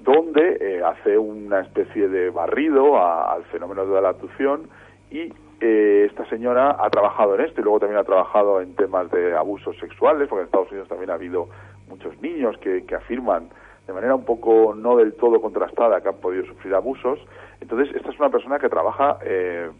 donde 0.00 0.56
eh, 0.60 0.82
hace 0.84 1.18
una 1.18 1.60
especie 1.60 2.08
de 2.08 2.30
barrido 2.30 2.96
al 2.96 3.44
fenómeno 3.46 3.84
de 3.84 4.00
la 4.00 4.10
abducción 4.10 4.68
y 5.10 5.32
esta 5.58 6.28
señora 6.28 6.76
ha 6.78 6.90
trabajado 6.90 7.34
en 7.34 7.40
esto 7.40 7.60
y 7.60 7.64
luego 7.64 7.80
también 7.80 7.98
ha 7.98 8.04
trabajado 8.04 8.60
en 8.60 8.74
temas 8.76 9.10
de 9.10 9.34
abusos 9.34 9.76
sexuales, 9.78 10.28
porque 10.28 10.42
en 10.42 10.46
Estados 10.46 10.70
Unidos 10.70 10.88
también 10.88 11.10
ha 11.10 11.14
habido 11.14 11.48
muchos 11.88 12.20
niños 12.20 12.56
que, 12.58 12.84
que 12.84 12.94
afirman 12.94 13.48
de 13.86 13.92
manera 13.92 14.14
un 14.14 14.24
poco 14.24 14.74
no 14.74 14.96
del 14.96 15.14
todo 15.14 15.40
contrastada 15.40 16.00
que 16.00 16.08
han 16.08 16.16
podido 16.16 16.44
sufrir 16.44 16.74
abusos. 16.74 17.18
Entonces, 17.60 17.94
esta 17.94 18.10
es 18.10 18.18
una 18.18 18.30
persona 18.30 18.58
que 18.58 18.68
trabaja 18.68 19.18
eh, 19.24 19.70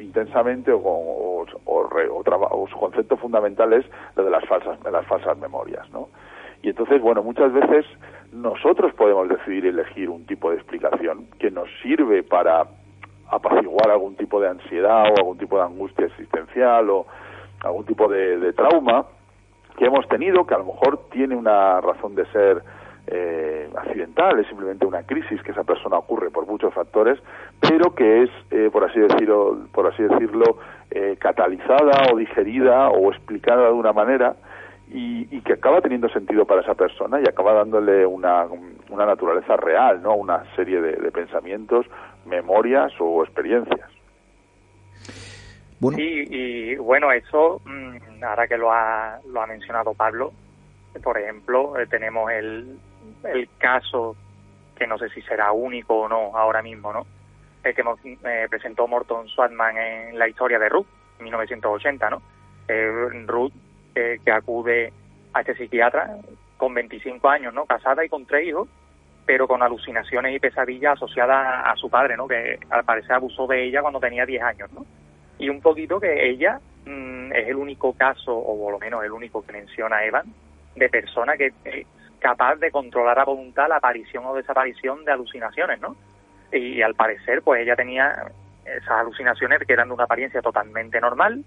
intensamente 0.00 0.72
o, 0.72 0.78
o, 0.78 1.46
o, 1.66 2.68
su 2.68 2.76
concepto 2.78 3.16
fundamental 3.16 3.72
es 3.72 3.84
lo 4.16 4.24
de 4.24 4.30
las 4.30 4.44
falsas, 4.46 4.78
las 4.90 5.06
falsas 5.06 5.38
memorias, 5.38 5.88
¿no? 5.90 6.08
Y 6.62 6.68
entonces, 6.68 7.00
bueno, 7.00 7.22
muchas 7.22 7.52
veces 7.52 7.86
nosotros 8.32 8.92
podemos 8.94 9.28
decidir 9.28 9.66
elegir 9.66 10.10
un 10.10 10.26
tipo 10.26 10.50
de 10.50 10.56
explicación 10.56 11.26
que 11.38 11.50
nos 11.50 11.68
sirve 11.82 12.22
para 12.22 12.66
apaciguar 13.28 13.90
algún 13.90 14.16
tipo 14.16 14.40
de 14.40 14.48
ansiedad 14.48 15.04
o 15.10 15.14
algún 15.16 15.38
tipo 15.38 15.56
de 15.56 15.64
angustia 15.64 16.06
existencial 16.06 16.90
o 16.90 17.06
algún 17.62 17.86
tipo 17.86 18.08
de 18.08 18.52
trauma 18.52 19.06
que 19.78 19.86
hemos 19.86 20.06
tenido, 20.08 20.46
que 20.46 20.54
a 20.54 20.58
lo 20.58 20.66
mejor 20.66 21.08
tiene 21.10 21.34
una 21.34 21.80
razón 21.80 22.14
de 22.14 22.26
ser 22.26 22.62
eh, 23.06 23.68
accidental, 23.76 24.38
es 24.38 24.46
simplemente 24.48 24.86
una 24.86 25.02
crisis 25.02 25.42
que 25.42 25.52
esa 25.52 25.64
persona 25.64 25.96
ocurre 25.96 26.30
por 26.30 26.46
muchos 26.46 26.72
factores, 26.72 27.18
pero 27.60 27.94
que 27.94 28.22
es, 28.24 28.30
eh, 28.50 28.70
por 28.72 28.84
así 28.84 29.00
decirlo, 29.00 29.58
por 29.72 29.86
así 29.86 30.02
decirlo, 30.02 30.58
eh, 30.90 31.16
catalizada 31.18 32.12
o 32.12 32.16
digerida 32.16 32.88
o 32.90 33.10
explicada 33.12 33.66
de 33.66 33.72
una 33.72 33.92
manera 33.92 34.36
y, 34.92 35.40
que 35.42 35.54
acaba 35.54 35.80
teniendo 35.80 36.08
sentido 36.08 36.44
para 36.44 36.62
esa 36.62 36.74
persona 36.74 37.20
y 37.20 37.28
acaba 37.28 37.52
dándole 37.54 38.04
una, 38.04 38.46
una 38.90 39.06
naturaleza 39.06 39.56
real, 39.56 40.02
¿no? 40.02 40.14
Una 40.14 40.44
serie 40.56 40.80
de, 40.80 41.10
pensamientos, 41.12 41.86
memorias 42.26 42.92
o 42.98 43.22
experiencias. 43.22 43.88
Bueno. 45.78 45.96
Sí, 45.96 46.24
y 46.28 46.76
bueno, 46.76 47.10
eso, 47.12 47.62
mm, 47.64 48.22
ahora 48.24 48.46
que 48.46 48.58
lo 48.58 48.70
ha, 48.72 49.18
lo 49.26 49.40
ha 49.40 49.46
mencionado 49.46 49.94
Pablo, 49.94 50.32
por 51.02 51.18
ejemplo, 51.18 51.78
eh, 51.78 51.86
tenemos 51.86 52.30
el, 52.30 52.78
el 53.24 53.48
caso 53.58 54.16
que 54.76 54.86
no 54.86 54.98
sé 54.98 55.10
si 55.10 55.22
será 55.22 55.52
único 55.52 56.00
o 56.00 56.08
no 56.08 56.36
ahora 56.36 56.62
mismo, 56.62 56.92
¿no? 56.92 57.06
El 57.62 57.74
que 57.74 57.84
eh, 58.24 58.46
presentó 58.48 58.86
Morton 58.86 59.28
Swartman 59.28 59.76
en 59.76 60.18
la 60.18 60.28
historia 60.28 60.58
de 60.58 60.68
Ruth, 60.70 60.86
en 61.18 61.24
1980, 61.24 62.10
¿no? 62.10 62.22
Eh, 62.68 63.24
Ruth 63.26 63.52
que 63.92 64.32
acude 64.32 64.92
a 65.34 65.40
este 65.40 65.54
psiquiatra 65.56 66.16
con 66.56 66.74
25 66.74 67.28
años, 67.28 67.54
¿no? 67.54 67.66
Casada 67.66 68.04
y 68.04 68.08
con 68.08 68.26
tres 68.26 68.46
hijos, 68.46 68.68
pero 69.26 69.48
con 69.48 69.62
alucinaciones 69.62 70.34
y 70.34 70.38
pesadillas 70.38 70.94
asociadas 70.94 71.62
a, 71.66 71.74
su 71.76 71.88
padre, 71.88 72.16
¿no? 72.16 72.28
Que 72.28 72.58
al 72.68 72.84
parecer 72.84 73.12
abusó 73.12 73.46
de 73.46 73.64
ella 73.64 73.80
cuando 73.80 74.00
tenía 74.00 74.26
10 74.26 74.42
años, 74.42 74.72
¿no? 74.72 74.84
Y 75.38 75.48
un 75.48 75.60
poquito 75.60 75.98
que 75.98 76.28
ella 76.28 76.60
mm, 76.84 77.32
es 77.32 77.48
el 77.48 77.56
único 77.56 77.94
caso, 77.94 78.36
o 78.36 78.58
por 78.58 78.72
lo 78.72 78.78
menos 78.78 79.02
el 79.04 79.12
único 79.12 79.44
que 79.44 79.52
menciona 79.52 80.04
Evan, 80.04 80.26
de 80.76 80.88
persona 80.88 81.36
que 81.36 81.52
es 81.64 81.86
capaz 82.20 82.56
de 82.56 82.70
controlar 82.70 83.18
a 83.18 83.24
voluntad 83.24 83.68
la 83.68 83.76
aparición 83.76 84.24
o 84.26 84.34
desaparición 84.34 85.04
de 85.04 85.12
alucinaciones, 85.12 85.80
¿no? 85.80 85.96
Y, 86.52 86.82
al 86.82 86.94
parecer, 86.94 87.42
pues 87.42 87.62
ella 87.62 87.76
tenía 87.76 88.30
esas 88.64 88.90
alucinaciones 88.90 89.60
que 89.66 89.72
eran 89.72 89.88
de 89.88 89.94
una 89.94 90.04
apariencia 90.04 90.42
totalmente 90.42 91.00
normal, 91.00 91.44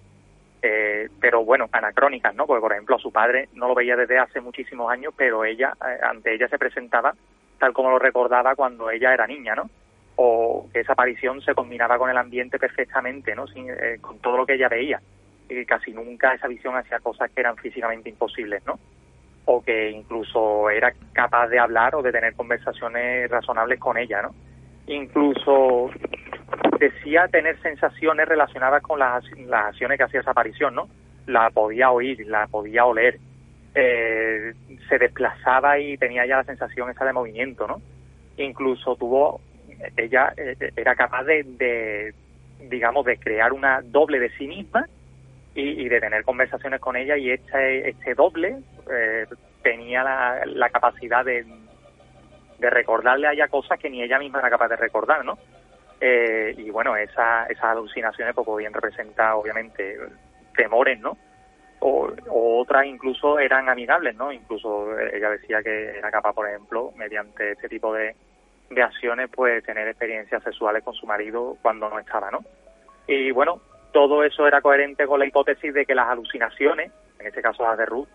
eh, 0.61 1.09
pero 1.19 1.43
bueno, 1.43 1.69
anacrónicas, 1.71 2.33
¿no? 2.35 2.45
Porque, 2.45 2.61
por 2.61 2.71
ejemplo, 2.71 2.97
su 2.97 3.11
padre 3.11 3.49
no 3.53 3.67
lo 3.67 3.75
veía 3.75 3.95
desde 3.95 4.17
hace 4.17 4.41
muchísimos 4.41 4.91
años, 4.91 5.13
pero 5.15 5.43
ella, 5.43 5.73
eh, 5.81 5.99
ante 6.01 6.33
ella 6.33 6.47
se 6.47 6.57
presentaba 6.57 7.13
tal 7.59 7.73
como 7.73 7.91
lo 7.91 7.99
recordaba 7.99 8.55
cuando 8.55 8.89
ella 8.89 9.13
era 9.13 9.27
niña, 9.27 9.55
¿no? 9.55 9.69
O 10.15 10.69
que 10.73 10.81
esa 10.81 10.93
aparición 10.93 11.41
se 11.41 11.53
combinaba 11.53 11.97
con 11.97 12.09
el 12.09 12.17
ambiente 12.17 12.59
perfectamente, 12.59 13.35
¿no? 13.35 13.47
Sin, 13.47 13.69
eh, 13.69 13.99
con 14.01 14.19
todo 14.19 14.37
lo 14.37 14.45
que 14.45 14.55
ella 14.55 14.69
veía. 14.69 15.01
Y 15.49 15.65
casi 15.65 15.91
nunca 15.91 16.33
esa 16.33 16.47
visión 16.47 16.75
hacía 16.75 16.99
cosas 16.99 17.31
que 17.31 17.41
eran 17.41 17.57
físicamente 17.57 18.09
imposibles, 18.09 18.65
¿no? 18.65 18.79
O 19.45 19.61
que 19.61 19.91
incluso 19.91 20.69
era 20.69 20.93
capaz 21.11 21.47
de 21.47 21.59
hablar 21.59 21.95
o 21.95 22.01
de 22.01 22.11
tener 22.11 22.33
conversaciones 22.33 23.29
razonables 23.29 23.79
con 23.79 23.97
ella, 23.97 24.21
¿no? 24.21 24.33
Incluso 24.87 25.89
decía 26.79 27.27
tener 27.27 27.59
sensaciones 27.61 28.27
relacionadas 28.27 28.81
con 28.81 28.99
las, 28.99 29.23
las 29.37 29.65
acciones 29.67 29.97
que 29.97 30.03
hacía 30.03 30.21
esa 30.21 30.31
aparición, 30.31 30.75
¿no? 30.75 30.87
La 31.27 31.49
podía 31.49 31.91
oír, 31.91 32.25
la 32.27 32.47
podía 32.47 32.85
oler, 32.85 33.19
eh, 33.75 34.53
se 34.87 34.97
desplazaba 34.99 35.79
y 35.79 35.97
tenía 35.97 36.25
ya 36.25 36.37
la 36.37 36.43
sensación 36.43 36.89
esa 36.89 37.05
de 37.05 37.13
movimiento, 37.13 37.67
¿no? 37.67 37.81
Incluso 38.37 38.95
tuvo, 38.95 39.41
ella 39.97 40.33
eh, 40.37 40.55
era 40.75 40.95
capaz 40.95 41.23
de, 41.23 42.13
digamos, 42.69 43.05
de 43.05 43.17
crear 43.17 43.53
una 43.53 43.81
doble 43.81 44.19
de 44.19 44.29
sí 44.37 44.47
misma 44.47 44.87
y, 45.55 45.87
de 45.87 45.99
tener 45.99 46.23
conversaciones 46.23 46.79
con 46.79 46.95
ella 46.95 47.15
y 47.15 47.29
este, 47.29 47.89
este 47.89 48.15
doble 48.15 48.57
eh, 48.91 49.25
tenía 49.61 50.03
la, 50.45 50.69
capacidad 50.69 51.23
de, 51.23 51.45
recordarle 52.59 53.27
a 53.27 53.33
ella 53.33 53.47
cosas 53.47 53.79
que 53.79 53.89
ni 53.89 54.01
ella 54.01 54.19
misma 54.19 54.39
era 54.39 54.49
capaz 54.49 54.69
de 54.69 54.77
recordar, 54.77 55.23
¿no? 55.25 55.37
Eh, 55.99 56.53
y 56.57 56.69
bueno, 56.69 56.95
esa, 56.95 57.45
esas 57.45 57.65
alucinaciones 57.65 58.33
pues 58.33 58.45
podían 58.45 58.73
representar 58.73 59.33
obviamente 59.33 59.97
temores, 60.55 60.99
¿no? 60.99 61.17
O, 61.79 62.09
otras 62.29 62.85
incluso 62.85 63.39
eran 63.39 63.67
amigables, 63.67 64.15
¿no? 64.15 64.31
Incluso 64.31 64.97
ella 64.99 65.29
decía 65.29 65.61
que 65.61 65.97
era 65.97 66.11
capaz, 66.11 66.33
por 66.33 66.47
ejemplo, 66.47 66.91
mediante 66.95 67.51
este 67.51 67.67
tipo 67.67 67.93
de 67.93 68.15
acciones, 68.81 69.29
pues 69.29 69.63
tener 69.63 69.87
experiencias 69.87 70.41
sexuales 70.43 70.83
con 70.83 70.93
su 70.93 71.05
marido 71.05 71.57
cuando 71.61 71.89
no 71.89 71.99
estaba, 71.99 72.31
¿no? 72.31 72.39
Y 73.07 73.31
bueno, 73.31 73.61
todo 73.93 74.23
eso 74.23 74.47
era 74.47 74.61
coherente 74.61 75.05
con 75.05 75.19
la 75.19 75.25
hipótesis 75.25 75.73
de 75.73 75.85
que 75.85 75.95
las 75.95 76.09
alucinaciones, 76.09 76.91
en 77.19 77.27
este 77.27 77.41
caso 77.41 77.63
las 77.63 77.77
de 77.77 77.85
Ruth, 77.85 78.07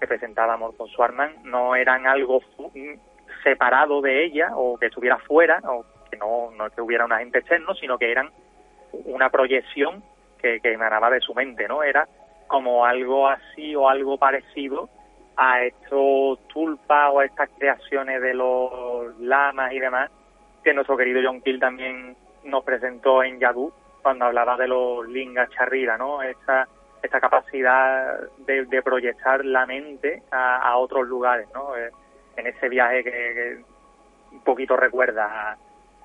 que 0.00 0.06
presentaba 0.06 0.56
Morton 0.56 0.88
Swartman, 0.88 1.36
no 1.44 1.74
eran 1.74 2.06
algo 2.06 2.40
separado 3.42 4.00
de 4.00 4.24
ella 4.24 4.50
o 4.54 4.78
que 4.78 4.86
estuviera 4.86 5.18
fuera 5.18 5.60
o 5.64 5.84
no, 6.18 6.50
no 6.52 6.70
que 6.70 6.80
hubiera 6.80 7.04
un 7.04 7.12
agente 7.12 7.38
externo, 7.38 7.74
sino 7.74 7.98
que 7.98 8.10
eran 8.10 8.30
una 9.04 9.30
proyección 9.30 10.02
que, 10.38 10.60
que 10.60 10.72
emanaba 10.72 11.10
de 11.10 11.20
su 11.20 11.34
mente, 11.34 11.66
¿no? 11.66 11.82
Era 11.82 12.08
como 12.46 12.84
algo 12.84 13.28
así 13.28 13.74
o 13.74 13.88
algo 13.88 14.18
parecido 14.18 14.88
a 15.36 15.62
estos 15.62 16.46
tulpas 16.48 17.10
o 17.12 17.20
a 17.20 17.24
estas 17.24 17.50
creaciones 17.58 18.20
de 18.22 18.34
los 18.34 19.18
lamas 19.18 19.72
y 19.72 19.80
demás 19.80 20.10
que 20.62 20.72
nuestro 20.72 20.96
querido 20.96 21.20
John 21.24 21.42
Kill 21.42 21.60
también 21.60 22.16
nos 22.44 22.64
presentó 22.64 23.22
en 23.22 23.38
Yadu 23.38 23.72
cuando 24.02 24.26
hablaba 24.26 24.56
de 24.56 24.68
los 24.68 25.06
lingas 25.08 25.50
charrira, 25.50 25.96
¿no? 25.98 26.22
Esta, 26.22 26.68
esta 27.04 27.20
capacidad 27.20 28.18
de, 28.38 28.82
proyectar 28.82 29.44
la 29.44 29.66
mente 29.66 30.22
a, 30.30 30.76
otros 30.78 31.06
lugares, 31.06 31.46
¿no? 31.54 31.76
Eh, 31.76 31.90
en 32.36 32.46
ese 32.46 32.68
viaje 32.68 33.04
que, 33.04 33.58
un 34.32 34.40
poquito 34.40 34.76
recuerda 34.76 35.56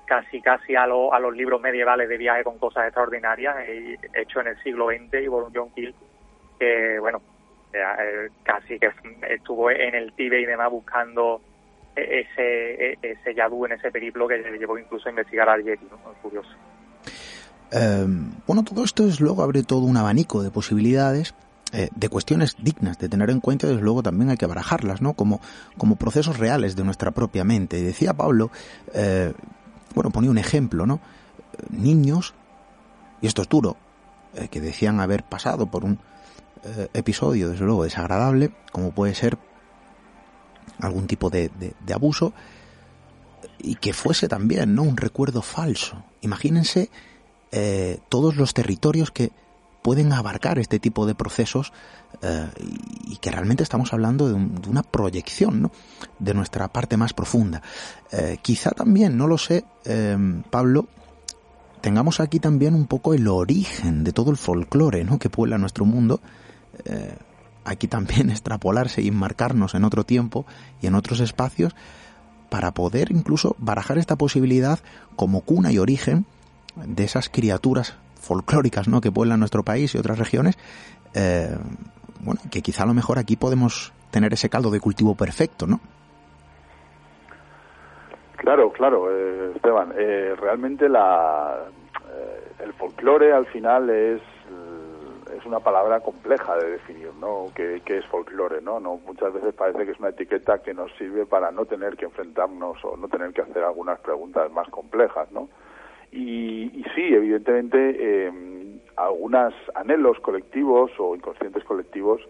casi 0.04 0.40
casi 0.40 0.76
a, 0.76 0.84
a 0.84 1.18
los 1.20 1.34
libros 1.34 1.60
medievales 1.60 2.08
de 2.08 2.18
viaje 2.18 2.44
con 2.44 2.58
cosas 2.58 2.84
extraordinarias 2.84 3.56
hecho 4.14 4.40
en 4.40 4.48
el 4.48 4.62
siglo 4.62 4.88
XX 4.88 5.22
y 5.22 5.28
por 5.28 5.44
un 5.44 5.54
John 5.54 5.70
Keel 5.70 5.94
que 6.58 6.98
bueno 6.98 7.20
eh, 7.72 8.28
casi 8.42 8.78
que 8.78 8.90
estuvo 9.28 9.70
en 9.70 9.94
el 9.94 10.12
Tíbet 10.12 10.40
y 10.40 10.46
demás 10.46 10.70
buscando 10.70 11.40
e, 11.94 12.20
ese 12.20 12.92
e, 12.92 12.98
ese 13.02 13.34
yadú 13.34 13.66
en 13.66 13.72
ese 13.72 13.92
periplo 13.92 14.26
que 14.26 14.38
le 14.38 14.58
llevó 14.58 14.76
incluso 14.78 15.08
a 15.08 15.10
investigar 15.10 15.48
al 15.48 15.62
Yeti, 15.62 15.86
¿no? 15.86 15.98
curioso. 16.22 16.50
Em, 17.70 18.32
bueno, 18.46 18.64
todo 18.64 18.84
esto 18.84 19.06
es 19.06 19.20
luego 19.20 19.42
abre 19.42 19.62
todo 19.62 19.80
un 19.80 19.96
abanico 19.96 20.42
de 20.42 20.50
posibilidades 20.50 21.34
eh, 21.72 21.88
de 21.94 22.08
cuestiones 22.08 22.56
dignas 22.60 22.98
de 22.98 23.08
tener 23.08 23.30
en 23.30 23.38
cuenta, 23.38 23.68
desde 23.68 23.82
luego 23.82 24.02
también 24.02 24.28
hay 24.30 24.36
que 24.36 24.46
barajarlas, 24.46 25.00
¿no? 25.00 25.12
Como, 25.12 25.40
como 25.78 25.94
procesos 25.94 26.36
reales 26.36 26.74
de 26.74 26.82
nuestra 26.82 27.12
propia 27.12 27.44
mente. 27.44 27.80
Decía 27.80 28.12
Pablo, 28.12 28.50
eh, 28.92 29.32
bueno, 29.94 30.10
ponía 30.10 30.30
un 30.30 30.38
ejemplo, 30.38 30.84
¿no? 30.84 31.00
Niños, 31.68 32.34
y 33.20 33.28
esto 33.28 33.42
es 33.42 33.48
duro, 33.48 33.76
eh, 34.34 34.48
que 34.48 34.60
decían 34.60 34.98
haber 34.98 35.22
pasado 35.22 35.66
por 35.66 35.84
un 35.84 35.98
episodio, 36.92 37.48
desde 37.48 37.64
luego, 37.64 37.84
desagradable, 37.84 38.52
como 38.70 38.90
puede 38.90 39.14
ser 39.14 39.38
algún 40.78 41.06
tipo 41.06 41.30
de, 41.30 41.50
de, 41.58 41.94
abuso, 41.94 42.34
y 43.58 43.76
que 43.76 43.94
fuese 43.94 44.28
también, 44.28 44.74
¿no? 44.74 44.82
Un 44.82 44.98
recuerdo 44.98 45.40
falso. 45.40 46.04
Imagínense 46.20 46.90
eh, 47.52 47.98
todos 48.08 48.36
los 48.36 48.54
territorios 48.54 49.10
que 49.10 49.32
pueden 49.82 50.12
abarcar 50.12 50.58
este 50.58 50.78
tipo 50.78 51.06
de 51.06 51.14
procesos 51.14 51.72
eh, 52.22 52.48
y 53.06 53.16
que 53.16 53.30
realmente 53.30 53.62
estamos 53.62 53.92
hablando 53.92 54.28
de, 54.28 54.34
una 54.34 54.82
proyección 54.82 55.62
¿no? 55.62 55.72
de 56.18 56.34
nuestra 56.34 56.68
parte 56.68 56.96
más 56.96 57.12
profunda. 57.12 57.62
Eh, 58.12 58.38
quizá 58.42 58.70
también, 58.70 59.16
no 59.16 59.26
lo 59.26 59.38
sé, 59.38 59.64
em, 59.84 60.42
Pablo, 60.42 60.86
tengamos 61.80 62.20
aquí 62.20 62.38
también 62.38 62.74
un 62.74 62.86
poco 62.86 63.14
el 63.14 63.26
origen 63.26 64.04
de 64.04 64.12
todo 64.12 64.30
el 64.30 64.36
folclore 64.36 65.02
¿no? 65.04 65.18
que 65.18 65.30
puebla 65.30 65.58
nuestro 65.58 65.84
mundo. 65.84 66.20
Aquí 67.64 67.88
también 67.88 68.30
extrapolarse 68.30 69.02
y 69.02 69.08
enmarcarnos 69.08 69.74
en 69.74 69.84
otro 69.84 70.04
tiempo 70.04 70.46
y 70.80 70.86
en 70.86 70.94
otros 70.94 71.20
espacios 71.20 71.74
para 72.48 72.74
poder 72.74 73.10
incluso 73.10 73.56
barajar 73.58 73.98
esta 73.98 74.16
posibilidad 74.16 74.80
como 75.16 75.40
cuna 75.40 75.72
y 75.72 75.78
origen 75.78 76.26
de 76.76 77.04
esas 77.04 77.28
criaturas 77.28 77.98
folclóricas 78.20 78.88
¿no? 78.88 79.00
que 79.00 79.10
pueblan 79.10 79.40
nuestro 79.40 79.62
país 79.62 79.94
y 79.94 79.98
otras 79.98 80.18
regiones, 80.18 80.58
eh, 81.14 81.56
bueno, 82.20 82.40
que 82.50 82.62
quizá 82.62 82.84
a 82.84 82.86
lo 82.86 82.94
mejor 82.94 83.18
aquí 83.18 83.36
podemos 83.36 83.92
tener 84.10 84.32
ese 84.32 84.48
caldo 84.48 84.70
de 84.70 84.80
cultivo 84.80 85.14
perfecto, 85.14 85.66
¿no? 85.66 85.80
Claro, 88.36 88.72
claro, 88.72 89.10
eh, 89.10 89.52
Esteban. 89.54 89.92
Eh, 89.96 90.34
realmente 90.38 90.88
la, 90.88 91.58
el 92.58 92.72
folclore 92.74 93.32
al 93.32 93.46
final 93.46 93.90
es 93.90 94.22
es 95.40 95.46
una 95.46 95.60
palabra 95.60 96.00
compleja 96.00 96.56
de 96.56 96.72
definir, 96.72 97.12
¿no? 97.18 97.46
¿Qué, 97.54 97.82
es 97.86 98.06
folclore, 98.06 98.60
no? 98.60 98.80
no? 98.80 99.00
Muchas 99.06 99.32
veces 99.32 99.54
parece 99.54 99.84
que 99.84 99.92
es 99.92 99.98
una 99.98 100.10
etiqueta 100.10 100.58
que 100.58 100.74
nos 100.74 100.92
sirve 100.96 101.26
para 101.26 101.50
no 101.50 101.64
tener 101.64 101.96
que 101.96 102.04
enfrentarnos 102.04 102.84
o 102.84 102.96
no 102.96 103.08
tener 103.08 103.32
que 103.32 103.42
hacer 103.42 103.62
algunas 103.62 103.98
preguntas 104.00 104.50
más 104.52 104.68
complejas, 104.68 105.30
¿no? 105.32 105.48
Y, 106.12 106.84
sí, 106.94 107.14
evidentemente, 107.14 107.96
eh, 107.98 108.32
algunos 108.96 109.54
anhelos 109.74 110.18
colectivos 110.20 110.90
o 110.98 111.14
inconscientes 111.14 111.64
colectivos 111.64 112.20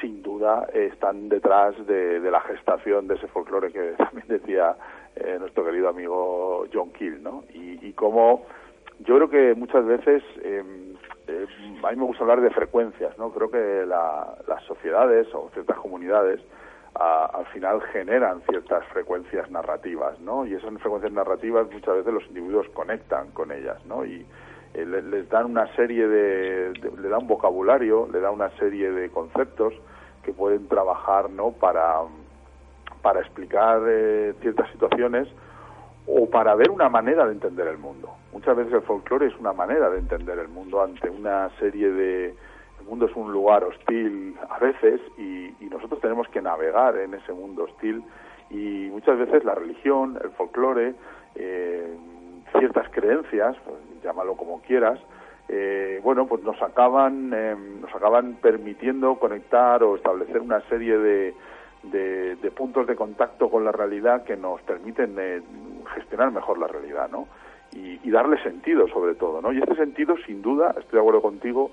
sin 0.00 0.22
duda 0.22 0.66
están 0.72 1.28
detrás 1.28 1.74
de, 1.86 2.20
la 2.20 2.40
gestación 2.40 3.06
de 3.06 3.14
ese 3.16 3.28
folclore 3.28 3.70
que 3.70 3.92
también 3.98 4.26
decía 4.28 4.74
eh, 5.16 5.36
nuestro 5.38 5.64
querido 5.64 5.88
amigo 5.88 6.66
John 6.72 6.90
Keel, 6.92 7.22
¿no? 7.22 7.44
Y, 7.54 7.86
y 7.86 7.92
como 7.92 8.46
yo 9.00 9.16
creo 9.16 9.30
que 9.30 9.54
muchas 9.54 9.84
veces 9.86 10.22
eh, 10.42 10.62
a 11.82 11.90
mí 11.90 11.96
me 11.96 12.04
gusta 12.04 12.22
hablar 12.22 12.40
de 12.40 12.50
frecuencias, 12.50 13.16
¿no? 13.18 13.30
Creo 13.32 13.50
que 13.50 13.86
las 13.86 14.62
sociedades 14.64 15.26
o 15.34 15.50
ciertas 15.52 15.78
comunidades 15.78 16.40
al 16.94 17.46
final 17.46 17.80
generan 17.92 18.42
ciertas 18.48 18.84
frecuencias 18.86 19.50
narrativas, 19.50 20.18
¿no? 20.20 20.46
Y 20.46 20.54
esas 20.54 20.70
frecuencias 20.80 21.12
narrativas 21.12 21.70
muchas 21.70 21.96
veces 21.96 22.12
los 22.12 22.26
individuos 22.26 22.68
conectan 22.74 23.30
con 23.30 23.52
ellas, 23.52 23.84
¿no? 23.86 24.04
Y 24.04 24.26
eh, 24.74 24.84
les 24.84 25.28
dan 25.28 25.46
una 25.46 25.66
serie 25.76 26.06
de, 26.06 26.72
le 26.98 27.08
da 27.08 27.18
un 27.18 27.26
vocabulario, 27.26 28.08
le 28.12 28.20
da 28.20 28.30
una 28.30 28.50
serie 28.58 28.90
de 28.90 29.08
conceptos 29.10 29.72
que 30.22 30.32
pueden 30.32 30.68
trabajar, 30.68 31.30
¿no? 31.30 31.52
Para 31.52 32.02
para 33.02 33.20
explicar 33.20 33.80
eh, 33.88 34.34
ciertas 34.40 34.70
situaciones 34.72 35.28
o 36.06 36.28
para 36.28 36.54
ver 36.54 36.70
una 36.70 36.88
manera 36.88 37.26
de 37.26 37.32
entender 37.32 37.66
el 37.68 37.78
mundo. 37.78 38.10
Muchas 38.32 38.56
veces 38.56 38.72
el 38.72 38.82
folclore 38.82 39.28
es 39.28 39.36
una 39.38 39.52
manera 39.52 39.90
de 39.90 39.98
entender 39.98 40.38
el 40.38 40.48
mundo 40.48 40.82
ante 40.82 41.08
una 41.08 41.50
serie 41.58 41.90
de 41.90 42.34
mundo 42.90 43.06
es 43.06 43.14
un 43.14 43.32
lugar 43.32 43.62
hostil 43.62 44.34
a 44.48 44.58
veces 44.58 45.00
y, 45.16 45.40
nosotros 45.70 46.00
tenemos 46.00 46.28
que 46.28 46.42
navegar 46.42 46.96
en 46.96 47.14
ese 47.14 47.32
mundo 47.32 47.62
hostil 47.62 48.02
y 48.50 48.88
muchas 48.90 49.16
veces 49.16 49.44
la 49.44 49.54
religión, 49.54 50.18
el 50.22 50.30
folclore, 50.30 50.94
eh, 51.36 51.96
ciertas 52.58 52.88
creencias, 52.90 53.56
pues, 53.64 53.78
llámalo 54.02 54.34
como 54.34 54.60
quieras, 54.62 54.98
eh, 55.48 56.00
bueno, 56.02 56.26
pues 56.26 56.42
nos 56.42 56.60
acaban, 56.60 57.30
eh, 57.32 57.54
nos 57.80 57.94
acaban 57.94 58.34
permitiendo 58.42 59.14
conectar 59.20 59.84
o 59.84 59.94
establecer 59.94 60.40
una 60.40 60.60
serie 60.62 60.98
de, 60.98 61.34
de, 61.84 62.50
puntos 62.50 62.88
de 62.88 62.96
contacto 62.96 63.48
con 63.48 63.64
la 63.64 63.70
realidad 63.70 64.24
que 64.24 64.36
nos 64.36 64.60
permiten 64.62 65.14
gestionar 65.94 66.32
mejor 66.32 66.58
la 66.58 66.66
realidad, 66.66 67.08
¿no? 67.10 67.28
Y, 67.72 68.00
y, 68.02 68.10
darle 68.10 68.42
sentido 68.42 68.88
sobre 68.88 69.14
todo, 69.14 69.40
¿no? 69.40 69.52
Y 69.52 69.58
este 69.58 69.76
sentido, 69.76 70.16
sin 70.26 70.42
duda, 70.42 70.74
estoy 70.76 70.96
de 70.96 70.98
acuerdo 70.98 71.22
contigo, 71.22 71.70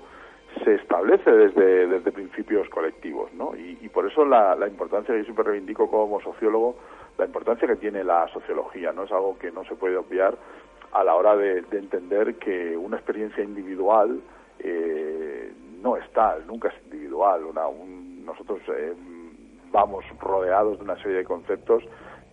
se 0.64 0.74
establece 0.74 1.30
desde, 1.30 1.86
desde 1.86 2.12
principios 2.12 2.68
colectivos, 2.70 3.32
¿no? 3.34 3.54
Y, 3.56 3.88
por 3.88 4.06
eso 4.06 4.24
la, 4.24 4.54
la, 4.54 4.66
importancia 4.66 5.12
que 5.14 5.20
yo 5.20 5.24
siempre 5.24 5.44
reivindico 5.44 5.90
como 5.90 6.20
sociólogo, 6.20 6.76
la 7.16 7.26
importancia 7.26 7.66
que 7.66 7.76
tiene 7.76 8.04
la 8.04 8.28
sociología, 8.28 8.92
¿no? 8.92 9.04
Es 9.04 9.12
algo 9.12 9.38
que 9.38 9.50
no 9.50 9.64
se 9.64 9.74
puede 9.74 9.96
obviar 9.96 10.36
a 10.92 11.04
la 11.04 11.14
hora 11.14 11.36
de, 11.36 11.58
entender 11.72 12.36
que 12.36 12.76
una 12.76 12.96
experiencia 12.96 13.42
individual 13.42 14.20
eh, 14.58 15.52
no 15.82 15.96
es 15.96 16.10
tal, 16.12 16.46
nunca 16.46 16.68
es 16.68 16.74
individual. 16.84 17.44
Una, 17.44 17.62
nosotros 18.24 18.60
eh, 18.68 18.94
vamos 19.70 20.04
rodeados 20.20 20.78
de 20.78 20.84
una 20.84 20.96
serie 20.96 21.18
de 21.18 21.24
conceptos 21.24 21.84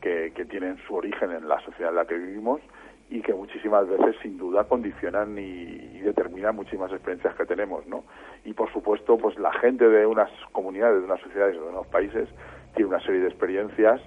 que, 0.01 0.31
que 0.35 0.45
tienen 0.45 0.77
su 0.87 0.95
origen 0.95 1.31
en 1.31 1.47
la 1.47 1.59
sociedad 1.61 1.91
en 1.91 1.97
la 1.97 2.05
que 2.05 2.15
vivimos 2.15 2.61
y 3.09 3.21
que 3.21 3.33
muchísimas 3.33 3.87
veces 3.87 4.15
sin 4.21 4.37
duda 4.37 4.63
condicionan 4.63 5.37
y, 5.37 5.99
determinan 6.05 6.55
muchísimas 6.55 6.91
experiencias 6.91 7.33
que 7.35 7.45
tenemos, 7.45 7.87
¿no? 7.87 8.03
Y 8.43 8.53
por 8.53 8.71
supuesto, 8.71 9.17
pues 9.17 9.39
la 9.39 9.51
gente 9.53 9.89
de 9.89 10.05
unas 10.05 10.29
comunidades, 10.51 10.99
de 10.99 11.05
unas 11.05 11.19
sociedades, 11.19 11.55
de 11.55 11.61
unos 11.61 11.87
países 11.87 12.29
tiene 12.75 12.89
una 12.89 12.99
serie 12.99 13.21
de 13.21 13.27
experiencias, 13.27 13.99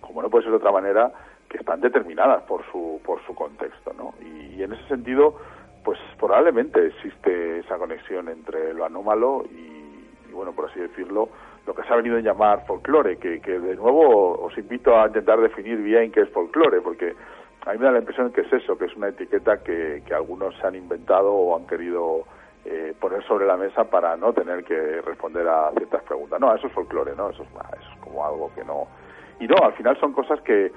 como 0.00 0.22
no 0.22 0.28
puede 0.28 0.42
ser 0.42 0.50
de 0.50 0.56
otra 0.56 0.72
manera, 0.72 1.12
que 1.48 1.58
están 1.58 1.80
determinadas 1.80 2.42
por 2.42 2.64
su 2.72 3.00
por 3.04 3.24
su 3.26 3.34
contexto, 3.36 3.92
¿no? 3.96 4.14
Y, 4.20 4.60
en 4.60 4.72
ese 4.72 4.88
sentido, 4.88 5.36
pues 5.84 6.00
probablemente 6.18 6.84
existe 6.84 7.60
esa 7.60 7.78
conexión 7.78 8.28
entre 8.28 8.74
lo 8.74 8.84
anómalo 8.84 9.44
y, 9.48 10.28
y 10.28 10.32
bueno, 10.32 10.52
por 10.52 10.68
así 10.68 10.80
decirlo, 10.80 11.28
lo 11.68 11.74
que 11.74 11.82
se 11.82 11.92
ha 11.92 11.96
venido 11.96 12.16
a 12.16 12.20
llamar 12.20 12.66
folclore, 12.66 13.18
que, 13.18 13.40
que 13.40 13.60
de 13.60 13.76
nuevo 13.76 14.42
os 14.42 14.56
invito 14.56 14.98
a 14.98 15.06
intentar 15.06 15.38
definir 15.38 15.76
bien 15.78 16.10
qué 16.10 16.22
es 16.22 16.30
folclore, 16.30 16.80
porque 16.80 17.14
a 17.68 17.72
mí 17.72 17.78
me 17.78 17.84
da 17.84 17.92
la 17.92 17.98
impresión 17.98 18.32
que 18.32 18.40
es 18.40 18.52
eso, 18.52 18.78
que 18.78 18.86
es 18.86 18.96
una 18.96 19.08
etiqueta 19.08 19.62
que, 19.62 20.02
que 20.06 20.14
algunos 20.14 20.56
se 20.56 20.66
han 20.66 20.74
inventado 20.74 21.30
o 21.30 21.54
han 21.54 21.66
querido 21.66 22.24
eh, 22.64 22.94
poner 22.98 23.22
sobre 23.24 23.46
la 23.46 23.58
mesa 23.58 23.84
para 23.84 24.16
no 24.16 24.32
tener 24.32 24.64
que 24.64 25.02
responder 25.02 25.46
a 25.46 25.70
ciertas 25.76 26.02
preguntas. 26.04 26.40
No, 26.40 26.54
eso 26.54 26.66
es 26.66 26.72
folclore, 26.72 27.14
¿no? 27.14 27.28
Eso 27.28 27.42
es, 27.42 28.00
como 28.00 28.24
algo 28.24 28.50
que 28.54 28.64
no... 28.64 28.88
Y 29.38 29.46
no, 29.46 29.56
al 29.62 29.74
final 29.74 30.00
son 30.00 30.14
cosas 30.14 30.40
que, 30.40 30.72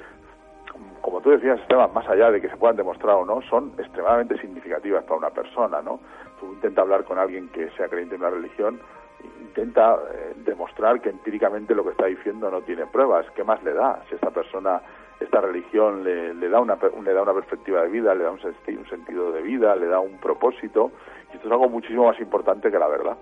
como 0.99 1.21
tú 1.21 1.29
decías, 1.29 1.61
Esteban, 1.61 1.93
más 1.93 2.09
allá 2.09 2.29
de 2.29 2.41
que 2.41 2.49
se 2.49 2.57
puedan 2.57 2.75
demostrar 2.75 3.15
o 3.15 3.25
no, 3.25 3.41
son 3.43 3.71
extremadamente 3.77 4.37
significativas 4.39 5.05
para 5.05 5.15
una 5.15 5.29
persona, 5.29 5.81
¿no? 5.81 6.01
Tú 6.41 6.47
intenta 6.47 6.81
hablar 6.81 7.05
con 7.05 7.17
alguien 7.17 7.47
que 7.49 7.69
sea 7.77 7.87
creyente 7.87 8.15
en 8.15 8.21
una 8.21 8.31
religión, 8.31 8.81
intenta 9.39 9.97
eh, 10.13 10.33
demostrar 10.43 10.99
que 10.99 11.09
empíricamente 11.09 11.73
lo 11.73 11.85
que 11.85 11.91
está 11.91 12.07
diciendo 12.07 12.51
no 12.51 12.61
tiene 12.63 12.85
pruebas. 12.87 13.25
¿Qué 13.33 13.45
más 13.45 13.63
le 13.63 13.73
da 13.73 14.03
si 14.09 14.15
esta 14.15 14.31
persona 14.31 14.81
esta 15.22 15.39
religión 15.39 16.03
le, 16.03 16.49
da 16.49 16.59
una, 16.59 16.78
le 17.03 17.13
da 17.13 17.22
una 17.22 17.34
perspectiva 17.34 17.84
de 17.84 17.89
vida, 17.89 18.15
le 18.15 18.24
da 18.24 18.32
un, 18.32 18.39
un 18.39 18.89
sentido 18.89 19.32
de 19.32 19.41
vida, 19.41 19.76
le 19.76 19.88
da 19.88 19.99
un 19.99 20.17
propósito, 20.19 20.91
y 21.32 21.36
esto 21.36 21.47
es 21.47 21.51
algo 21.51 21.69
muchísimo 21.69 22.07
más 22.07 22.19
importante 22.19 22.72
que 22.72 22.80
la 22.80 22.88
verdad. 22.88 23.17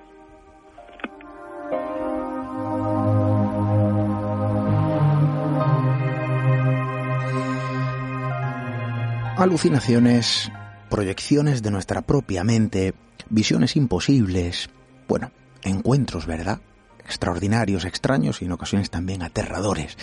Alucinaciones, 9.38 10.52
proyecciones 10.90 11.64
de 11.64 11.72
nuestra 11.72 12.02
propia 12.02 12.44
mente, 12.44 12.94
visiones 13.30 13.76
imposibles, 13.76 14.70
bueno, 15.08 15.32
encuentros, 15.64 16.26
¿verdad? 16.26 16.60
Extraordinarios, 17.00 17.86
extraños 17.86 18.42
y 18.42 18.46
en 18.46 18.52
ocasiones 18.52 18.90
también 18.90 19.24
aterradores. 19.24 19.98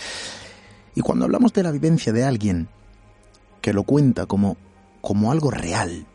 Y 0.97 1.01
cuando 1.01 1.25
hablamos 1.25 1.53
de 1.53 1.61
la 1.61 1.69
vivencia 1.69 2.11
de 2.11 2.23
alguien 2.23 2.69
que 3.61 3.71
lo 3.71 3.83
cuenta 3.83 4.25
como, 4.25 4.57
como 4.99 5.31
algo 5.31 5.51
real, 5.51 6.07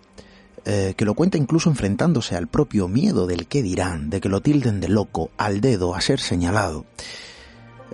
eh, 0.64 0.94
que 0.96 1.04
lo 1.04 1.14
cuenta 1.14 1.38
incluso 1.38 1.70
enfrentándose 1.70 2.34
al 2.34 2.48
propio 2.48 2.88
miedo 2.88 3.28
del 3.28 3.46
qué 3.46 3.62
dirán, 3.62 4.10
de 4.10 4.20
que 4.20 4.28
lo 4.28 4.40
tilden 4.40 4.80
de 4.80 4.88
loco, 4.88 5.30
al 5.36 5.60
dedo, 5.60 5.94
a 5.94 6.00
ser 6.00 6.18
señalado. 6.18 6.84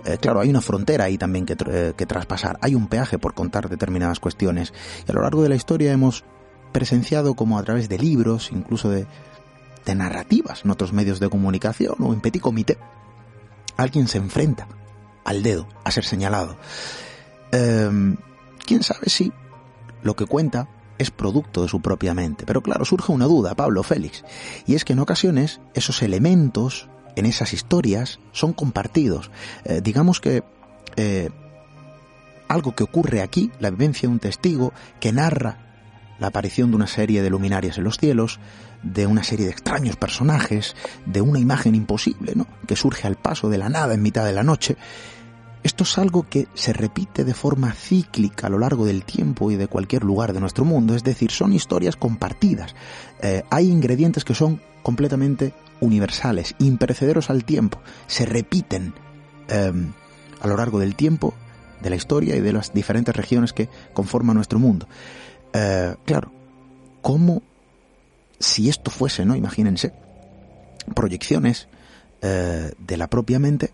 Eh, 0.03 0.17
claro, 0.19 0.39
hay 0.39 0.49
una 0.49 0.61
frontera 0.61 1.03
ahí 1.03 1.19
también 1.19 1.45
que, 1.45 1.55
eh, 1.67 1.93
que, 1.95 2.07
traspasar, 2.07 2.57
hay 2.59 2.73
un 2.73 2.87
peaje 2.87 3.19
por 3.19 3.35
contar 3.35 3.69
determinadas 3.69 4.19
cuestiones. 4.19 4.73
Y 5.07 5.11
a 5.11 5.13
lo 5.13 5.21
largo 5.21 5.43
de 5.43 5.49
la 5.49 5.55
historia 5.55 5.91
hemos 5.91 6.23
presenciado 6.71 7.35
como 7.35 7.59
a 7.59 7.63
través 7.63 7.87
de 7.87 7.99
libros, 7.99 8.49
incluso 8.51 8.89
de, 8.89 9.05
de 9.85 9.93
narrativas 9.93 10.65
en 10.65 10.71
otros 10.71 10.91
medios 10.91 11.19
de 11.19 11.29
comunicación 11.29 11.97
o 11.99 12.13
en 12.13 12.19
petit 12.19 12.41
comité, 12.41 12.79
alguien 13.77 14.07
se 14.07 14.17
enfrenta 14.17 14.67
al 15.29 15.43
dedo, 15.43 15.67
a 15.83 15.91
ser 15.91 16.05
señalado. 16.05 16.57
Em, 17.51 18.17
¿Quién 18.65 18.81
sabe 18.81 19.09
si 19.09 19.31
lo 20.01 20.15
que 20.15 20.25
cuenta 20.25 20.67
es 20.97 21.11
producto 21.11 21.61
de 21.61 21.67
su 21.67 21.81
propia 21.81 22.15
mente? 22.15 22.47
Pero 22.47 22.63
claro, 22.63 22.83
surge 22.83 23.11
una 23.11 23.25
duda, 23.25 23.53
Pablo 23.53 23.83
Félix, 23.83 24.23
y 24.65 24.73
es 24.73 24.85
que 24.85 24.93
en 24.93 24.99
ocasiones 24.99 25.61
esos 25.75 26.01
elementos 26.01 26.89
en 27.15 27.27
esas 27.27 27.53
historias 27.53 28.19
son 28.31 28.53
compartidos. 28.53 29.29
Eh, 29.65 29.81
digamos 29.83 30.19
que 30.19 30.43
eh, 30.95 31.29
algo 32.47 32.73
que 32.73 32.83
ocurre 32.83 33.21
aquí, 33.21 33.51
la 33.59 33.69
vivencia 33.69 34.09
de 34.09 34.13
un 34.13 34.19
testigo 34.19 34.73
que 34.99 35.11
narra 35.11 35.59
la 36.17 36.27
aparición 36.27 36.71
de 36.71 36.75
una 36.75 36.87
serie 36.87 37.21
de 37.21 37.29
luminarias 37.29 37.77
en 37.77 37.83
los 37.83 37.99
cielos, 37.99 38.39
de 38.81 39.05
una 39.05 39.23
serie 39.23 39.45
de 39.45 39.51
extraños 39.51 39.95
personajes, 39.95 40.75
de 41.05 41.21
una 41.21 41.39
imagen 41.39 41.75
imposible, 41.75 42.33
¿no? 42.35 42.47
que 42.67 42.75
surge 42.75 43.05
al 43.05 43.15
paso 43.15 43.47
de 43.49 43.59
la 43.59 43.69
nada 43.69 43.93
en 43.93 44.01
mitad 44.01 44.25
de 44.25 44.33
la 44.33 44.43
noche. 44.43 44.75
Esto 45.61 45.83
es 45.83 45.97
algo 45.97 46.25
que 46.29 46.47
se 46.53 46.71
repite 46.71 47.25
de 47.25 47.33
forma 47.33 47.73
cíclica 47.73 48.47
a 48.47 48.49
lo 48.49 48.59
largo 48.59 48.85
del 48.85 49.03
tiempo 49.03 49.51
y 49.51 49.57
de 49.57 49.67
cualquier 49.67 50.03
lugar 50.03 50.31
de 50.33 50.39
nuestro 50.39 50.63
mundo, 50.63 50.95
es 50.95 51.03
decir, 51.03 51.31
son 51.31 51.51
historias 51.51 51.97
compartidas. 51.97 52.75
Eh, 53.21 53.43
hay 53.49 53.69
ingredientes 53.69 54.23
que 54.23 54.35
son 54.35 54.61
completamente 54.83 55.53
universales, 55.81 56.55
imperecederos 56.59 57.29
al 57.29 57.43
tiempo, 57.43 57.79
se 58.07 58.25
repiten 58.25 58.93
em, 59.49 59.91
a 60.41 60.47
lo 60.47 60.55
largo 60.55 60.79
del 60.79 60.95
tiempo, 60.95 61.33
de 61.81 61.89
la 61.89 61.95
historia 61.95 62.35
y 62.35 62.41
de 62.41 62.53
las 62.53 62.73
diferentes 62.73 63.15
regiones 63.15 63.53
que 63.53 63.69
conforman 63.93 64.35
nuestro 64.35 64.59
mundo. 64.59 64.87
Eh, 65.53 65.95
claro, 66.05 66.31
¿cómo 67.01 67.41
si 68.39 68.69
esto 68.69 68.91
fuese, 68.91 69.25
¿no? 69.25 69.35
Imagínense, 69.35 69.93
proyecciones 70.95 71.67
eh, 72.21 72.71
de 72.77 72.97
la 72.97 73.07
propia 73.07 73.39
mente, 73.39 73.71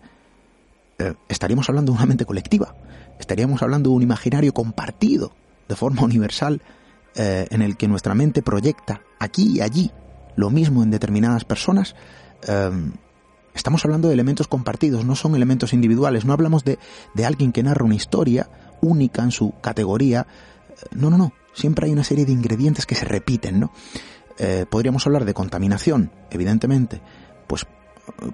eh, 0.98 1.14
estaríamos 1.28 1.68
hablando 1.68 1.92
de 1.92 1.98
una 1.98 2.06
mente 2.06 2.24
colectiva, 2.24 2.74
estaríamos 3.18 3.62
hablando 3.62 3.90
de 3.90 3.96
un 3.96 4.02
imaginario 4.02 4.52
compartido 4.52 5.32
de 5.68 5.76
forma 5.76 6.02
universal 6.02 6.62
en 7.18 7.62
el 7.62 7.78
que 7.78 7.88
nuestra 7.88 8.14
mente 8.14 8.42
proyecta 8.42 9.00
aquí 9.18 9.56
y 9.56 9.60
allí 9.62 9.90
lo 10.36 10.50
mismo 10.50 10.82
en 10.82 10.90
determinadas 10.90 11.46
personas. 11.46 11.96
estamos 13.54 13.86
hablando 13.86 14.08
de 14.08 14.14
elementos 14.14 14.48
compartidos, 14.48 15.06
no 15.06 15.16
son 15.16 15.34
elementos 15.34 15.72
individuales, 15.72 16.26
no 16.26 16.34
hablamos 16.34 16.62
de, 16.62 16.78
de 17.14 17.24
alguien 17.24 17.52
que 17.52 17.62
narra 17.62 17.86
una 17.86 17.94
historia 17.94 18.50
única 18.82 19.22
en 19.22 19.30
su 19.30 19.54
categoría. 19.62 20.26
No, 20.90 21.08
no, 21.08 21.16
no, 21.16 21.32
siempre 21.54 21.86
hay 21.86 21.92
una 21.92 22.04
serie 22.04 22.26
de 22.26 22.32
ingredientes 22.32 22.86
que 22.86 22.94
se 22.94 23.04
repiten, 23.04 23.60
¿no? 23.60 23.72
Eh, 24.38 24.66
podríamos 24.68 25.06
hablar 25.06 25.24
de 25.24 25.34
contaminación, 25.34 26.10
evidentemente, 26.30 27.00
pues 27.46 27.66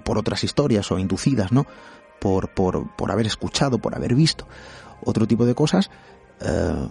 por 0.03 0.17
otras 0.17 0.43
historias 0.43 0.91
o 0.91 0.99
inducidas, 0.99 1.51
¿no? 1.51 1.65
Por, 2.19 2.49
por, 2.49 2.95
por 2.95 3.11
haber 3.11 3.25
escuchado, 3.25 3.79
por 3.79 3.95
haber 3.95 4.15
visto 4.15 4.45
otro 5.05 5.27
tipo 5.27 5.45
de 5.45 5.55
cosas, 5.55 5.91
eh, 6.41 6.87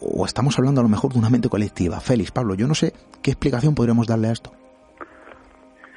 o 0.00 0.24
estamos 0.24 0.58
hablando 0.58 0.80
a 0.80 0.84
lo 0.84 0.88
mejor 0.88 1.12
de 1.12 1.18
una 1.18 1.30
mente 1.30 1.48
colectiva. 1.48 2.00
Félix, 2.00 2.30
Pablo, 2.30 2.54
yo 2.54 2.66
no 2.66 2.74
sé 2.74 2.92
qué 3.22 3.30
explicación 3.30 3.74
podríamos 3.74 4.06
darle 4.06 4.28
a 4.28 4.32
esto. 4.32 4.50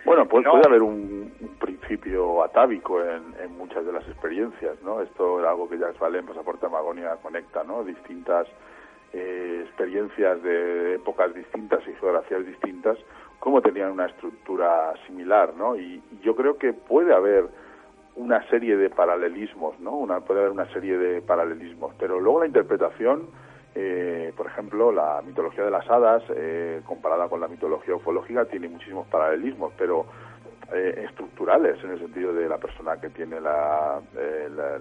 Bueno, 0.06 0.26
pues 0.26 0.46
puede 0.46 0.66
haber 0.66 0.82
un, 0.82 1.32
principio 1.60 2.44
atávico 2.44 3.02
en, 3.04 3.58
muchas 3.58 3.86
de 3.86 3.92
las 3.92 4.08
experiencias, 4.08 4.82
¿no? 4.84 5.02
Esto 5.02 5.42
es 5.42 5.46
algo 5.46 5.68
que 5.68 5.78
Jacques 5.78 6.00
Vallée 6.00 6.20
en 6.20 6.26
Pasaporte 6.26 6.68
Magonia 6.70 7.18
conecta, 7.22 7.64
¿no? 7.64 7.84
Distintas 7.84 8.48
eh, 9.14 9.64
experiencias 9.66 10.42
de 10.44 10.96
épocas 10.96 11.34
distintas 11.34 11.82
y 11.88 11.94
geografías 12.00 12.46
distintas, 12.46 12.98
cómo 13.40 13.62
tenían 13.62 13.92
una 13.92 14.06
estructura 14.06 14.94
similar, 15.08 15.54
¿no? 15.56 15.76
Y, 15.76 16.02
yo 16.22 16.36
creo 16.36 16.58
que 16.58 16.74
puede 16.74 17.14
haber 17.14 17.50
una 18.18 18.48
serie 18.50 18.78
de 18.78 18.90
paralelismos, 18.90 19.80
¿no? 19.80 19.96
Una, 19.96 20.20
puede 20.20 20.42
haber 20.42 20.52
una 20.52 20.72
serie 20.74 20.98
de 20.98 21.22
paralelismos, 21.22 21.94
pero 21.98 22.20
luego 22.20 22.42
la 22.42 22.48
interpretación, 22.48 23.28
eh, 23.76 24.34
por 24.36 24.48
ejemplo, 24.48 24.92
la 24.92 25.22
mitología 25.26 25.64
de 25.64 25.72
las 25.72 25.90
hadas, 25.90 26.24
eh, 26.36 26.82
comparada 26.86 27.30
con 27.30 27.40
la 27.40 27.48
mitología 27.48 27.96
ufológica, 27.96 28.46
tiene 28.46 28.68
muchísimos 28.68 29.08
paralelismos, 29.08 29.74
pero 29.78 30.06
eh, 30.74 31.06
estructurales, 31.08 31.82
en 31.84 31.92
el 31.92 32.00
sentido 32.00 32.34
de 32.34 32.50
la 32.50 32.58
persona 32.58 33.00
que 33.00 33.10
tiene 33.10 33.40
la, 33.40 34.02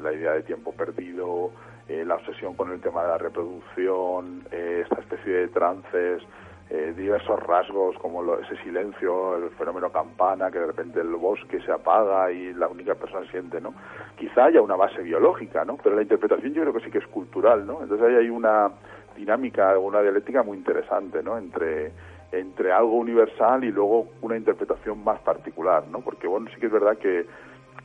la 0.02 0.12
idea 0.12 0.32
de 0.32 0.42
tiempo 0.42 0.72
perdido, 0.72 1.52
eh, 1.88 2.04
la 2.04 2.16
obsesión 2.16 2.54
con 2.54 2.72
el 2.72 2.80
tema 2.80 3.02
de 3.02 3.08
la 3.08 3.18
reproducción, 3.18 4.42
eh, 4.50 4.80
esta 4.82 5.00
especie 5.00 5.32
de 5.32 5.48
trances, 5.48 6.20
eh, 6.68 6.92
diversos 6.96 7.40
rasgos 7.44 7.96
como 7.98 8.34
ese 8.36 8.56
silencio, 8.64 9.36
el 9.36 9.50
fenómeno 9.50 9.90
campana, 9.90 10.50
que 10.50 10.58
de 10.58 10.66
repente 10.66 11.00
el 11.00 11.14
bosque 11.14 11.60
se 11.60 11.70
apaga 11.70 12.32
y 12.32 12.52
la 12.54 12.66
única 12.66 12.94
persona 12.94 13.24
siente, 13.30 13.60
¿no? 13.60 13.72
Quizá 14.16 14.46
haya 14.46 14.60
una 14.60 14.74
base 14.74 15.00
biológica, 15.02 15.64
¿no? 15.64 15.76
Pero 15.76 15.94
la 15.94 16.02
interpretación 16.02 16.54
yo 16.54 16.62
creo 16.62 16.74
que 16.74 16.80
sí 16.80 16.90
que 16.90 16.98
es 16.98 17.06
cultural, 17.06 17.66
¿no? 17.66 17.82
Entonces 17.82 18.08
ahí 18.08 18.16
hay 18.16 18.30
una 18.30 18.70
dinámica, 19.16 19.78
una 19.78 20.02
dialéctica 20.02 20.42
muy 20.42 20.58
interesante, 20.58 21.22
¿no? 21.22 21.38
Entre 21.38 21.92
entre 22.32 22.72
algo 22.72 22.96
universal 22.96 23.62
y 23.62 23.70
luego 23.70 24.08
una 24.20 24.36
interpretación 24.36 25.02
más 25.04 25.20
particular, 25.20 25.84
¿no? 25.88 26.00
Porque 26.00 26.26
bueno, 26.26 26.50
sí 26.52 26.60
que 26.60 26.66
es 26.66 26.72
verdad 26.72 26.98
que 26.98 27.24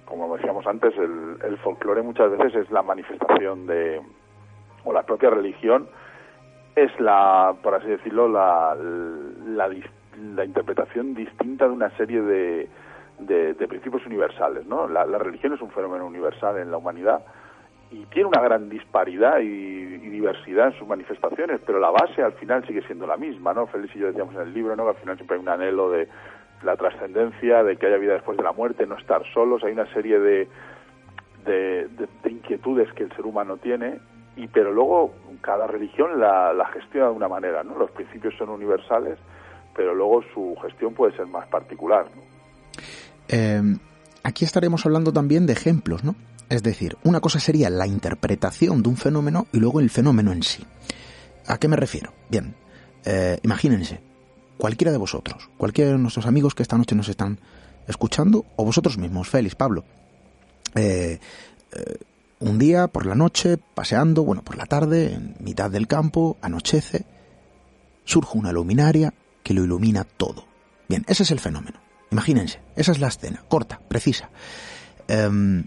como 0.05 0.35
decíamos 0.35 0.67
antes, 0.67 0.93
el, 0.97 1.37
el 1.41 1.57
folclore 1.59 2.01
muchas 2.01 2.31
veces 2.31 2.65
es 2.65 2.71
la 2.71 2.81
manifestación 2.81 3.65
de, 3.65 4.01
o 4.83 4.91
la 4.91 5.03
propia 5.03 5.29
religión 5.29 5.87
es 6.83 6.99
la, 6.99 7.55
por 7.61 7.75
así 7.75 7.87
decirlo, 7.87 8.27
la, 8.27 8.75
la, 8.75 10.45
interpretación 10.45 11.13
distinta 11.13 11.65
de 11.65 11.71
una 11.71 11.89
serie 11.97 12.21
de, 12.21 12.69
de, 13.19 13.67
principios 13.67 14.05
universales, 14.05 14.65
¿no? 14.65 14.87
La, 14.87 15.05
religión 15.17 15.53
es 15.53 15.61
un 15.61 15.71
fenómeno 15.71 16.05
universal 16.05 16.57
en 16.57 16.71
la 16.71 16.77
humanidad 16.77 17.21
y 17.91 18.05
tiene 18.05 18.29
una 18.29 18.41
gran 18.41 18.69
disparidad 18.69 19.39
y, 19.39 19.45
y, 19.45 20.09
diversidad 20.09 20.67
en 20.67 20.79
sus 20.79 20.87
manifestaciones, 20.87 21.59
pero 21.65 21.79
la 21.79 21.89
base 21.89 22.23
al 22.23 22.33
final 22.33 22.65
sigue 22.65 22.81
siendo 22.83 23.05
la 23.05 23.17
misma, 23.17 23.53
¿no? 23.53 23.67
Félix 23.67 23.95
y 23.95 23.99
yo 23.99 24.07
decíamos 24.07 24.35
en 24.35 24.41
el 24.41 24.53
libro, 24.53 24.75
¿no? 24.75 24.83
Que 24.83 24.89
al 24.89 24.95
final 24.97 25.15
siempre 25.17 25.35
hay 25.35 25.43
un 25.43 25.49
anhelo 25.49 25.91
de, 25.91 26.07
la 26.63 26.75
trascendencia, 26.77 27.63
de 27.63 27.77
que 27.77 27.87
haya 27.87 27.97
vida 27.97 28.13
después 28.13 28.37
de 28.37 28.43
la 28.43 28.51
muerte, 28.51 28.85
no 28.85 28.95
estar 28.95 29.23
solos, 29.33 29.63
hay 29.63 29.73
una 29.73 29.91
serie 29.93 30.19
de, 30.19 30.47
de, 31.45 32.29
inquietudes 32.29 32.91
que 32.93 33.03
el 33.03 33.11
ser 33.15 33.25
humano 33.25 33.57
tiene, 33.57 33.99
y 34.35 34.47
pero 34.47 34.71
luego 34.71 35.13
cada 35.41 35.67
religión 35.67 36.19
la, 36.19 36.69
gestiona 36.73 37.07
de 37.07 37.13
una 37.13 37.27
manera, 37.27 37.63
¿no? 37.63 37.77
Los 37.77 37.91
principios 37.91 38.33
son 38.37 38.49
universales, 38.49 39.17
pero 39.75 39.93
luego 39.93 40.21
su 40.33 40.55
gestión 40.61 40.93
puede 40.93 41.15
ser 41.15 41.27
más 41.27 41.47
particular, 41.47 42.05
em, 43.27 43.79
aquí 44.23 44.45
estaremos 44.45 44.85
hablando 44.85 45.11
también 45.11 45.45
de 45.45 45.53
ejemplos, 45.53 46.03
¿no? 46.03 46.15
Es 46.49 46.63
decir, 46.63 46.97
una 47.03 47.21
cosa 47.21 47.39
sería 47.39 47.69
la 47.69 47.87
interpretación 47.87 48.83
de 48.83 48.89
un 48.89 48.97
fenómeno 48.97 49.47
y 49.53 49.59
luego 49.59 49.79
el 49.79 49.89
fenómeno 49.89 50.33
en 50.33 50.43
sí. 50.43 50.65
¿A 51.47 51.57
qué 51.57 51.67
me 51.67 51.77
refiero? 51.77 52.11
Bien, 52.29 52.53
eh, 53.05 53.39
imagínense, 53.43 54.01
cualquiera 54.57 54.91
de 54.91 54.97
vosotros, 54.97 55.49
cualquiera 55.57 55.91
de 55.91 55.97
nuestros 55.97 56.25
amigos 56.25 56.53
que 56.53 56.63
esta 56.63 56.77
noche 56.77 56.95
nos 56.95 57.09
están 57.09 57.39
escuchando, 57.87 58.45
o 58.57 58.65
vosotros 58.65 58.97
mismos, 58.97 59.29
Félix, 59.29 59.55
Pablo, 59.55 59.83
eh, 60.75 61.19
eh, 61.71 61.97
un 62.41 62.57
día 62.59 62.87
por 62.87 63.05
la 63.05 63.15
noche, 63.15 63.57
paseando, 63.57 64.23
bueno, 64.23 64.43
por 64.43 64.57
la 64.57 64.65
tarde, 64.65 65.13
en 65.13 65.35
mitad 65.39 65.69
del 65.69 65.87
campo, 65.87 66.37
anochece, 66.41 67.05
surge 68.03 68.37
una 68.37 68.51
luminaria 68.51 69.13
que 69.43 69.53
lo 69.53 69.63
ilumina 69.63 70.03
todo. 70.03 70.45
Bien, 70.89 71.05
ese 71.07 71.23
es 71.23 71.31
el 71.31 71.39
fenómeno. 71.39 71.79
Imagínense, 72.11 72.59
esa 72.75 72.91
es 72.91 72.99
la 72.99 73.07
escena, 73.07 73.43
corta, 73.47 73.79
precisa. 73.87 74.29
Em, 75.07 75.65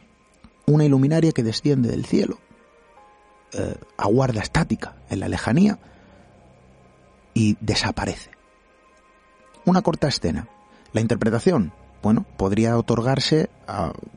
una 0.66 0.84
iluminaria 0.84 1.32
que 1.32 1.42
desciende 1.42 1.88
del 1.88 2.04
cielo, 2.04 2.38
eh, 3.52 3.76
aguarda 3.96 4.42
estática 4.42 4.96
en 5.08 5.20
la 5.20 5.28
lejanía 5.28 5.78
y 7.32 7.56
desaparece 7.60 8.34
una 9.64 9.82
corta 9.82 10.08
escena. 10.08 10.48
La 10.92 11.00
interpretación, 11.00 11.72
bueno, 12.04 12.26
podría 12.36 12.76
otorgarse 12.76 13.48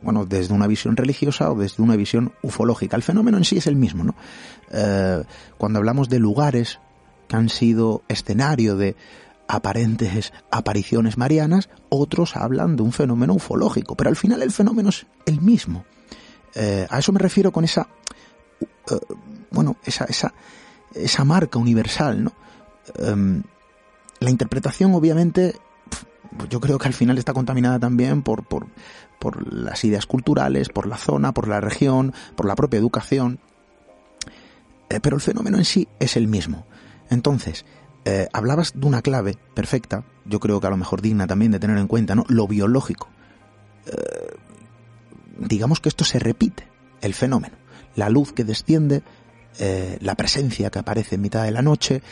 bueno, 0.02 0.26
desde 0.26 0.54
una 0.54 0.68
visión 0.68 0.98
religiosa 0.98 1.50
o 1.50 1.56
desde 1.56 1.82
una 1.82 1.96
visión 1.96 2.34
ufológica. 2.44 2.98
El 2.98 3.02
fenómeno 3.02 3.38
en 3.38 3.46
sí 3.46 3.58
es 3.58 3.66
el 3.66 3.78
mismo, 3.78 4.04
¿no? 4.04 4.14
Eh, 4.72 5.24
cuando 5.58 5.80
hablamos 5.80 6.10
de 6.10 6.20
lugares 6.20 6.80
que 7.30 7.38
han 7.38 7.48
sido 7.48 8.04
escenario 8.10 8.76
de 8.76 8.98
aparentes 9.48 10.34
apariciones 10.52 11.18
marianas, 11.18 11.70
otros 11.88 12.36
hablan 12.36 12.76
de 12.76 12.84
un 12.84 12.92
fenómeno 12.92 13.34
ufológico, 13.34 13.96
pero 13.96 14.10
al 14.10 14.18
final 14.18 14.42
el 14.42 14.52
fenómeno 14.52 14.90
es 14.90 15.08
el 15.26 15.40
mismo. 15.40 15.86
Eh, 16.56 16.86
a 16.90 17.00
eso 17.00 17.14
me 17.14 17.20
refiero 17.20 17.54
con 17.54 17.64
esa, 17.64 17.88
eh, 18.92 19.16
bueno, 19.50 19.78
esa, 19.86 20.04
esa, 20.04 20.34
esa 20.94 21.24
marca 21.24 21.58
universal, 21.58 22.22
¿no? 22.22 22.34
Em, 22.96 23.44
la 24.20 24.30
interpretación, 24.30 24.94
obviamente, 24.94 25.56
yo 26.50 26.60
creo 26.60 26.78
que 26.78 26.88
al 26.88 26.94
final 26.94 27.18
está 27.18 27.34
contaminada 27.34 27.80
también 27.80 28.22
por, 28.24 28.46
por, 28.46 28.68
por 29.20 29.54
las 29.54 29.84
ideas 29.84 30.06
culturales, 30.06 30.70
por 30.70 30.88
la 30.88 30.98
zona, 30.98 31.34
por 31.34 31.48
la 31.48 31.62
región, 31.62 32.14
por 32.36 32.46
la 32.46 32.56
propia 32.56 32.80
educación. 32.80 33.40
Eh, 34.90 35.00
pero 35.02 35.16
el 35.16 35.22
fenómeno 35.22 35.58
en 35.58 35.66
sí 35.66 35.88
es 36.00 36.16
el 36.16 36.28
mismo. 36.28 36.66
Entonces, 37.10 37.66
eh, 38.06 38.28
hablabas 38.34 38.74
de 38.76 38.86
una 38.86 39.02
clave 39.02 39.38
perfecta, 39.54 40.04
yo 40.26 40.40
creo 40.40 40.60
que 40.62 40.68
a 40.68 40.72
lo 40.72 40.78
mejor 40.78 41.02
digna 41.02 41.28
también 41.28 41.52
de 41.52 41.60
tener 41.60 41.78
en 41.78 41.88
cuenta, 41.88 42.16
¿no? 42.16 42.26
Lo 42.28 42.48
biológico. 42.48 43.10
Eh, 43.86 44.36
digamos 45.40 45.80
que 45.80 45.90
esto 45.90 46.04
se 46.04 46.20
repite, 46.20 46.68
el 47.02 47.14
fenómeno. 47.14 47.56
La 47.96 48.10
luz 48.10 48.34
que 48.34 48.44
desciende, 48.44 49.02
la 50.02 50.14
presencia 50.14 50.70
que 50.70 50.78
aparece 50.78 51.16
en 51.16 51.22
mitad 51.22 51.44
de 51.44 51.50
la 51.50 51.64
noche, 51.64 52.04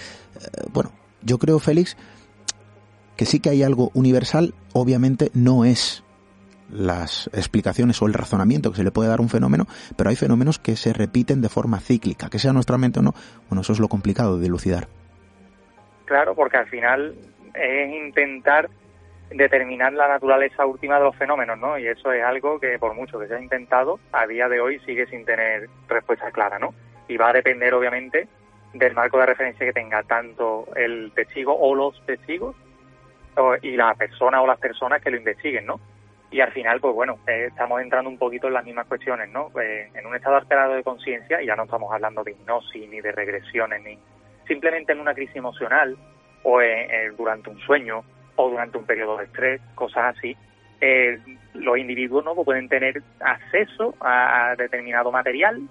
bueno, 0.73 0.91
yo 1.21 1.37
creo, 1.37 1.59
Félix, 1.59 1.95
que 3.15 3.25
sí 3.25 3.39
que 3.39 3.49
hay 3.49 3.63
algo 3.63 3.91
universal, 3.93 4.53
obviamente 4.73 5.29
no 5.33 5.65
es 5.65 6.03
las 6.69 7.29
explicaciones 7.33 8.01
o 8.01 8.07
el 8.07 8.13
razonamiento 8.13 8.71
que 8.71 8.77
se 8.77 8.83
le 8.83 8.91
puede 8.91 9.09
dar 9.09 9.19
a 9.19 9.21
un 9.21 9.29
fenómeno, 9.29 9.65
pero 9.95 10.09
hay 10.09 10.15
fenómenos 10.15 10.59
que 10.59 10.75
se 10.75 10.93
repiten 10.93 11.41
de 11.41 11.49
forma 11.49 11.79
cíclica, 11.79 12.29
que 12.29 12.39
sea 12.39 12.53
nuestra 12.53 12.77
mente 12.77 12.99
o 12.99 13.03
no, 13.03 13.13
bueno, 13.49 13.61
eso 13.61 13.73
es 13.73 13.79
lo 13.79 13.87
complicado 13.87 14.37
de 14.37 14.43
dilucidar. 14.43 14.87
Claro, 16.05 16.35
porque 16.35 16.57
al 16.57 16.67
final 16.67 17.15
es 17.53 17.93
intentar 17.93 18.69
determinar 19.29 19.93
la 19.93 20.07
naturaleza 20.07 20.65
última 20.65 20.97
de 20.97 21.05
los 21.05 21.15
fenómenos, 21.15 21.57
¿no? 21.57 21.79
Y 21.79 21.87
eso 21.87 22.11
es 22.11 22.23
algo 22.23 22.59
que 22.59 22.77
por 22.77 22.93
mucho 22.93 23.19
que 23.19 23.27
se 23.27 23.35
ha 23.35 23.41
intentado, 23.41 23.99
a 24.11 24.27
día 24.27 24.47
de 24.47 24.59
hoy 24.59 24.79
sigue 24.79 25.07
sin 25.07 25.25
tener 25.25 25.67
respuesta 25.87 26.31
clara, 26.31 26.59
¿no? 26.59 26.73
Y 27.07 27.17
va 27.17 27.29
a 27.29 27.33
depender, 27.33 27.73
obviamente, 27.73 28.27
del 28.73 28.93
marco 28.93 29.17
de 29.17 29.25
referencia 29.27 29.65
que 29.65 29.73
tenga 29.73 30.03
tanto 30.03 30.67
el 30.75 31.11
testigo 31.15 31.57
o 31.57 31.73
los 31.73 32.05
testigos 32.05 32.55
y 33.61 33.75
la 33.75 33.93
persona 33.95 34.41
o 34.41 34.47
las 34.47 34.59
personas 34.59 35.01
que 35.01 35.11
lo 35.11 35.17
investiguen, 35.17 35.65
¿no? 35.65 35.79
Y 36.31 36.41
al 36.41 36.51
final, 36.51 36.79
pues 36.79 36.93
bueno, 36.93 37.19
eh, 37.27 37.45
estamos 37.47 37.81
entrando 37.81 38.09
un 38.09 38.17
poquito 38.17 38.47
en 38.47 38.53
las 38.53 38.65
mismas 38.65 38.87
cuestiones, 38.87 39.29
¿no? 39.29 39.51
Eh, 39.61 39.89
en 39.93 40.05
un 40.05 40.15
estado 40.15 40.37
alterado 40.37 40.73
de 40.73 40.83
conciencia, 40.83 41.41
y 41.41 41.45
ya 41.45 41.55
no 41.55 41.63
estamos 41.63 41.93
hablando 41.93 42.23
de 42.23 42.31
hipnosis 42.31 42.89
ni 42.89 42.99
de 42.99 43.11
regresiones, 43.11 43.81
ni 43.83 43.97
simplemente 44.47 44.93
en 44.93 44.99
una 44.99 45.13
crisis 45.13 45.35
emocional 45.35 45.97
o 46.43 46.59
durante 47.17 47.49
un 47.49 47.57
sueño 47.59 48.03
o 48.35 48.49
durante 48.49 48.77
un 48.77 48.85
periodo 48.85 49.17
de 49.17 49.25
estrés, 49.25 49.61
cosas 49.73 50.15
así, 50.15 50.35
eh, 50.81 51.19
los 51.53 51.77
individuos 51.77 52.23
no 52.23 52.35
pueden 52.35 52.67
tener 52.67 53.01
acceso 53.19 53.95
a 54.01 54.55
determinado 54.57 55.11
material, 55.11 55.61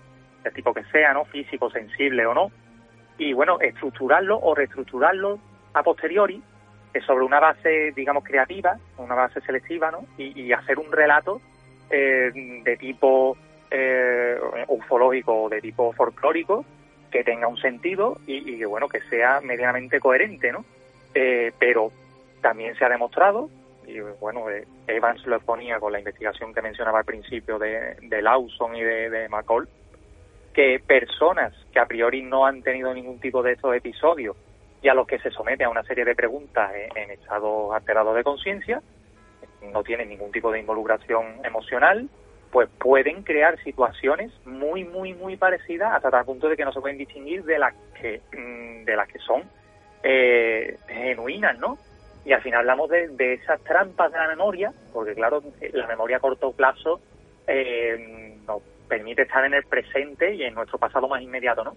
de 0.42 0.50
tipo 0.50 0.72
que 0.74 0.84
sea, 0.84 1.12
¿no? 1.12 1.24
Físico, 1.26 1.70
sensible 1.70 2.26
o 2.26 2.34
no, 2.34 2.50
y 3.18 3.32
bueno, 3.32 3.60
estructurarlo 3.60 4.38
o 4.40 4.54
reestructurarlo 4.54 5.38
a 5.74 5.82
posteriori 5.82 6.36
eh, 6.36 6.42
sobre 7.02 7.24
una 7.24 7.40
base, 7.40 7.92
digamos, 7.94 8.24
creativa, 8.24 8.78
una 8.98 9.14
base 9.14 9.40
selectiva, 9.40 9.90
¿no? 9.90 10.06
Y, 10.16 10.52
hacer 10.52 10.78
un 10.78 10.92
relato 10.92 11.40
eh, 11.90 12.30
de 12.62 12.76
tipo 12.76 13.36
eh, 13.70 14.36
ufológico 14.68 15.44
o 15.44 15.48
de 15.48 15.60
tipo 15.60 15.92
folclórico 15.92 16.64
que 17.10 17.24
tenga 17.24 17.48
un 17.48 17.56
sentido 17.56 18.18
y, 18.26 18.58
que, 18.58 18.66
bueno, 18.66 18.88
que 18.88 19.00
sea 19.02 19.40
medianamente 19.40 20.00
coherente, 20.00 20.52
¿no? 20.52 20.64
pero 21.60 21.92
también 22.40 22.74
se 22.74 22.84
ha 22.84 22.88
demostrado, 22.88 23.48
y 23.86 24.00
bueno, 24.20 24.46
Evans 24.88 25.24
lo 25.26 25.36
exponía 25.36 25.78
con 25.78 25.92
la 25.92 26.00
investigación 26.00 26.52
que 26.52 26.60
mencionaba 26.60 26.98
al 26.98 27.04
principio 27.04 27.56
de, 27.56 27.96
de 28.02 28.20
Lawson 28.20 28.74
y 28.74 28.82
de, 28.82 29.10
de 29.10 29.28
McCall, 29.28 29.68
que 30.52 30.80
personas 30.84 31.52
que 31.72 31.78
a 31.78 31.86
priori 31.86 32.22
no 32.22 32.46
han 32.46 32.62
tenido 32.62 32.92
ningún 32.92 33.20
tipo 33.20 33.42
de 33.42 33.52
estos 33.52 33.76
episodios 33.76 34.36
y 34.84 34.88
a 34.90 34.94
los 34.94 35.06
que 35.06 35.18
se 35.18 35.30
somete 35.30 35.64
a 35.64 35.70
una 35.70 35.82
serie 35.82 36.04
de 36.04 36.14
preguntas 36.14 36.70
en, 36.94 37.10
estado 37.10 37.72
alterado 37.72 38.12
de 38.12 38.22
conciencia, 38.22 38.82
no 39.72 39.82
tienen 39.82 40.10
ningún 40.10 40.30
tipo 40.30 40.52
de 40.52 40.60
involucración 40.60 41.40
emocional, 41.42 42.06
pues 42.52 42.68
pueden 42.78 43.22
crear 43.22 43.58
situaciones 43.64 44.30
muy, 44.44 44.84
muy, 44.84 45.14
muy 45.14 45.38
parecidas 45.38 45.94
hasta 45.94 46.10
tal 46.10 46.26
punto 46.26 46.50
de 46.50 46.56
que 46.58 46.66
no 46.66 46.72
se 46.72 46.82
pueden 46.82 46.98
distinguir 46.98 47.44
de 47.44 47.58
las 47.58 47.74
que, 47.98 48.20
mm, 48.36 48.84
de 48.84 48.94
las 48.94 49.08
que 49.08 49.18
son 49.20 49.44
eh, 50.02 50.76
genuinas, 50.86 51.58
¿no? 51.58 51.78
Y 52.26 52.34
al 52.34 52.42
final 52.42 52.60
hablamos 52.60 52.90
de, 52.90 53.08
de, 53.08 53.34
esas 53.34 53.62
trampas 53.62 54.12
de 54.12 54.18
la 54.18 54.28
memoria, 54.28 54.70
porque 54.92 55.14
claro, 55.14 55.42
la 55.72 55.86
memoria 55.86 56.18
a 56.18 56.20
corto 56.20 56.52
plazo 56.52 57.00
eh, 57.46 58.36
nos 58.46 58.60
permite 58.86 59.22
estar 59.22 59.46
en 59.46 59.54
el 59.54 59.64
presente 59.64 60.34
y 60.34 60.42
en 60.42 60.52
nuestro 60.52 60.76
pasado 60.76 61.08
más 61.08 61.22
inmediato, 61.22 61.64
¿no? 61.64 61.74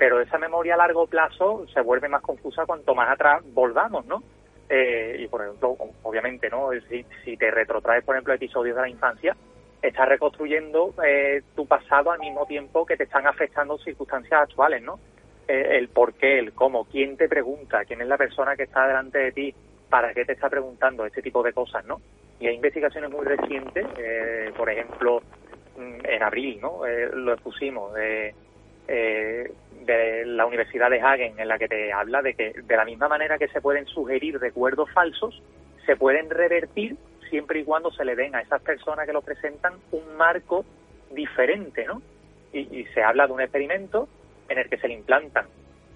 Pero 0.00 0.18
esa 0.18 0.38
memoria 0.38 0.72
a 0.72 0.78
largo 0.78 1.06
plazo 1.06 1.66
se 1.74 1.82
vuelve 1.82 2.08
más 2.08 2.22
confusa 2.22 2.64
cuanto 2.64 2.94
más 2.94 3.10
atrás 3.10 3.42
volvamos, 3.52 4.06
¿no? 4.06 4.22
Eh, 4.66 5.16
y 5.18 5.28
por 5.28 5.42
ejemplo, 5.42 5.76
obviamente, 6.04 6.48
¿no? 6.48 6.70
Si, 6.88 7.36
te 7.36 7.50
retrotraes, 7.50 8.02
por 8.02 8.14
ejemplo, 8.14 8.32
episodios 8.32 8.76
de 8.76 8.80
la 8.80 8.88
infancia, 8.88 9.36
estás 9.82 10.08
reconstruyendo 10.08 10.94
eh, 11.04 11.42
tu 11.54 11.66
pasado 11.66 12.12
al 12.12 12.18
mismo 12.18 12.46
tiempo 12.46 12.86
que 12.86 12.96
te 12.96 13.04
están 13.04 13.26
afectando 13.26 13.76
circunstancias 13.76 14.40
actuales, 14.40 14.82
¿no? 14.82 14.98
Eh, 15.46 15.76
el 15.76 15.88
por 15.88 16.14
qué, 16.14 16.38
el 16.38 16.54
cómo, 16.54 16.86
quién 16.86 17.18
te 17.18 17.28
pregunta, 17.28 17.84
quién 17.84 18.00
es 18.00 18.08
la 18.08 18.16
persona 18.16 18.56
que 18.56 18.62
está 18.62 18.86
delante 18.86 19.18
de 19.18 19.32
ti, 19.32 19.54
para 19.90 20.14
qué 20.14 20.24
te 20.24 20.32
está 20.32 20.48
preguntando, 20.48 21.04
este 21.04 21.20
tipo 21.20 21.42
de 21.42 21.52
cosas, 21.52 21.84
¿no? 21.84 22.00
Y 22.40 22.46
hay 22.46 22.54
investigaciones 22.54 23.10
muy 23.10 23.26
recientes, 23.26 23.86
eh, 23.98 24.50
por 24.56 24.70
ejemplo, 24.70 25.20
mm, 25.76 26.06
en 26.06 26.22
abril, 26.22 26.58
¿no? 26.58 26.86
Eh, 26.86 27.10
lo 27.12 27.34
expusimos 27.34 27.92
de, 27.92 28.34
eh, 28.92 29.52
de 29.86 30.24
la 30.26 30.46
Universidad 30.46 30.90
de 30.90 31.00
Hagen, 31.00 31.38
en 31.38 31.48
la 31.48 31.58
que 31.58 31.68
te 31.68 31.92
habla 31.92 32.22
de 32.22 32.34
que 32.34 32.52
de 32.52 32.76
la 32.76 32.84
misma 32.84 33.08
manera 33.08 33.38
que 33.38 33.48
se 33.48 33.60
pueden 33.60 33.86
sugerir 33.86 34.38
recuerdos 34.38 34.90
falsos, 34.92 35.42
se 35.86 35.96
pueden 35.96 36.28
revertir 36.28 36.96
siempre 37.28 37.60
y 37.60 37.64
cuando 37.64 37.90
se 37.90 38.04
le 38.04 38.16
den 38.16 38.34
a 38.34 38.40
esas 38.40 38.60
personas 38.62 39.06
que 39.06 39.12
lo 39.12 39.22
presentan 39.22 39.74
un 39.92 40.16
marco 40.16 40.64
diferente, 41.10 41.86
¿no? 41.86 42.02
Y, 42.52 42.84
se 42.94 43.02
habla 43.02 43.28
de 43.28 43.32
un 43.32 43.40
experimento 43.40 44.08
en 44.48 44.58
el 44.58 44.68
que 44.68 44.76
se 44.76 44.88
le 44.88 44.94
implantan 44.94 45.46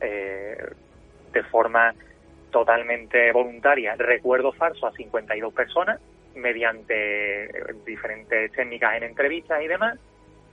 de 0.00 1.42
forma 1.50 1.92
totalmente 2.52 3.32
voluntaria 3.32 3.96
recuerdos 3.96 4.56
falsos 4.56 4.84
a 4.84 4.96
52 4.96 5.52
personas 5.52 6.00
mediante 6.36 7.50
diferentes 7.84 8.52
técnicas 8.52 8.96
en 8.96 9.02
entrevistas 9.04 9.62
y 9.62 9.66
demás, 9.66 9.98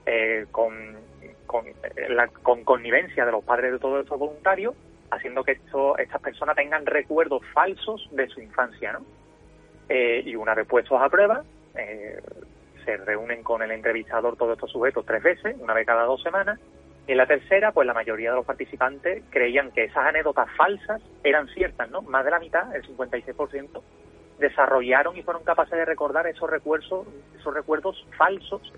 eh, 0.06 0.46
con, 0.52 0.98
con, 1.52 1.66
la 2.08 2.28
con 2.30 2.64
connivencia 2.64 3.26
de 3.26 3.32
los 3.34 3.44
padres 3.44 3.74
de 3.74 3.80
todos 3.80 4.02
estos 4.02 4.18
voluntarios, 4.18 4.74
haciendo 5.12 5.44
que 5.44 5.52
esto, 5.52 5.98
estas 5.98 6.22
personas 6.22 6.56
tengan 6.56 6.86
recuerdos 6.86 7.42
falsos 7.54 8.08
de 8.12 8.30
su 8.30 8.40
infancia, 8.40 8.94
¿no? 8.94 9.02
Eh, 9.90 10.24
y 10.26 10.38
una 10.38 10.56
vez 10.56 10.66
puestos 10.66 11.02
a 11.02 11.10
prueba, 11.10 11.44
eh, 11.76 12.22
se 12.86 12.96
reúnen 12.96 13.44
con 13.44 13.62
el 13.62 13.72
entrevistador 13.72 14.38
todos 14.38 14.54
estos 14.54 14.72
sujetos 14.72 15.06
tres 15.06 15.22
veces, 15.22 15.58
una 15.60 15.74
vez 15.74 15.86
cada 15.86 16.06
dos 16.06 16.24
semanas, 16.24 16.58
y 17.06 17.12
en 17.12 17.18
la 17.18 17.26
tercera, 17.26 17.74
pues 17.74 17.86
la 17.86 17.94
mayoría 17.94 18.30
de 18.30 18.38
los 18.38 18.46
participantes 18.46 19.22
creían 19.30 19.72
que 19.72 19.84
esas 19.84 20.06
anécdotas 20.06 20.48
falsas 20.56 21.02
eran 21.22 21.50
ciertas, 21.50 21.92
¿no? 21.92 22.02
Más 22.04 22.24
de 22.24 22.32
la 22.32 22.40
mitad, 22.40 22.74
el 22.74 22.84
56%, 22.84 23.82
desarrollaron 24.40 25.18
y 25.18 25.24
fueron 25.24 25.44
capaces 25.44 25.78
de 25.78 25.84
recordar 25.84 26.28
esos 26.28 26.50
recuerdos, 26.50 27.06
esos 27.38 27.54
recuerdos 27.54 28.08
falsos, 28.18 28.72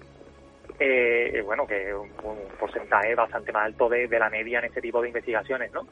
eh, 0.80 1.42
bueno, 1.46 1.66
que 1.68 1.94
un, 1.94 2.10
un 2.24 2.38
porcentaje 2.60 3.16
bastante 3.16 3.52
más 3.52 3.66
alto 3.66 3.90
de, 3.90 4.08
la 4.08 4.30
media 4.30 4.60
en 4.60 4.66
este 4.66 4.82
tipo 4.82 5.02
de 5.02 5.10
investigaciones, 5.10 5.72
¿no? 5.72 5.88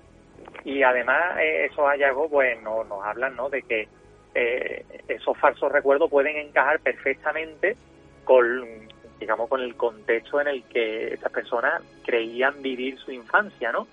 Y 0.63 0.83
además 0.83 1.37
eh, 1.39 1.65
esos 1.65 1.85
hallazgos, 1.85 2.29
pues 2.29 2.61
nos, 2.61 2.87
nos 2.87 3.03
hablan, 3.03 3.35
¿no? 3.35 3.49
De 3.49 3.61
que 3.63 3.87
eh, 4.33 4.85
esos 5.07 5.37
falsos 5.37 5.71
recuerdos 5.71 6.09
pueden 6.09 6.37
encajar 6.37 6.79
perfectamente 6.79 7.75
con, 8.23 8.87
digamos, 9.19 9.49
con 9.49 9.61
el 9.61 9.75
contexto 9.75 10.39
en 10.41 10.47
el 10.47 10.63
que 10.63 11.13
estas 11.13 11.31
personas 11.31 11.81
creían 12.05 12.61
vivir 12.61 12.97
su 12.97 13.11
infancia, 13.11 13.71
¿no? 13.71 13.87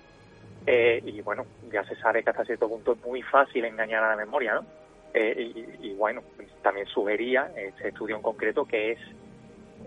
Eh, 0.65 1.01
y 1.05 1.21
bueno, 1.21 1.45
ya 1.71 1.83
se 1.83 1.95
sabe 1.95 2.23
que 2.23 2.29
hasta 2.29 2.45
cierto 2.45 2.67
punto 2.67 2.93
es 2.93 3.05
muy 3.05 3.21
fácil 3.21 3.65
engañar 3.65 4.03
a 4.03 4.09
la 4.09 4.15
memoria, 4.15 4.55
¿no? 4.55 4.65
Eh, 5.13 5.51
y, 5.81 5.93
bueno, 5.95 6.21
también 6.61 6.85
sugería 6.85 7.51
este 7.55 7.87
estudio 7.87 8.15
en 8.15 8.21
concreto 8.21 8.65
que 8.65 8.91
es 8.91 8.99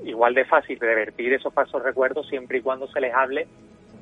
igual 0.04 0.34
de 0.34 0.44
fácil 0.44 0.78
revertir 0.80 1.32
esos 1.32 1.52
falsos 1.52 1.82
recuerdos 1.82 2.28
siempre 2.28 2.58
y 2.58 2.62
cuando 2.62 2.86
se 2.88 3.00
les 3.00 3.14
hable 3.14 3.46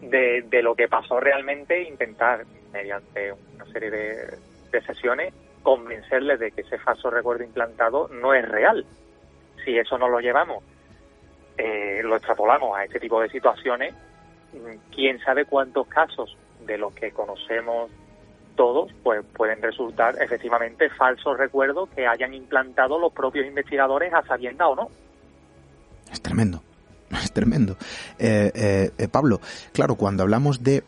de, 0.01 0.63
lo 0.63 0.75
que 0.75 0.89
pasó 0.89 1.21
realmente 1.21 1.83
e 1.83 1.89
intentar, 1.89 2.45
mediante 2.73 3.33
una 3.33 3.67
serie 3.67 3.91
de, 3.91 4.81
sesiones, 4.87 5.35
convencerles 5.63 6.41
de 6.41 6.53
que 6.53 6.63
ese 6.63 6.79
falso 6.79 7.11
recuerdo 7.11 7.45
implantado 7.45 8.09
no 8.09 8.33
es 8.35 8.49
real. 8.49 8.87
Si 9.65 9.77
eso 9.77 9.99
no 9.99 10.09
lo 10.09 10.21
llevamos, 10.21 10.65
eh, 11.59 12.01
lo 12.03 12.17
extrapolamos 12.17 12.77
a 12.77 12.85
este 12.85 12.99
tipo 12.99 13.21
de 13.21 13.29
situaciones, 13.29 13.95
quién 14.95 15.19
sabe 15.21 15.45
cuántos 15.45 15.87
casos 15.89 16.37
de 16.65 16.79
los 16.79 16.95
que 16.95 17.11
conocemos 17.13 17.91
todos, 18.57 18.93
pues 19.03 19.25
pueden 19.35 19.63
resultar 19.63 20.17
efectivamente 20.21 20.91
falsos 20.91 21.39
recuerdos 21.39 21.89
que 21.91 22.07
hayan 22.07 22.35
implantado 22.35 22.99
los 22.99 23.13
propios 23.13 23.47
investigadores 23.47 24.13
a 24.13 24.23
sabienda 24.23 24.69
o 24.69 24.77
no. 24.77 24.91
Es 26.13 26.21
tremendo, 26.21 26.63
es 27.23 27.33
tremendo. 27.33 27.77
Eh, 28.19 28.51
eh, 28.55 28.91
eh, 28.99 29.09
Pablo, 29.09 29.41
claro, 29.73 29.95
cuando 29.97 30.23
hablamos 30.23 30.63
de 30.63 30.85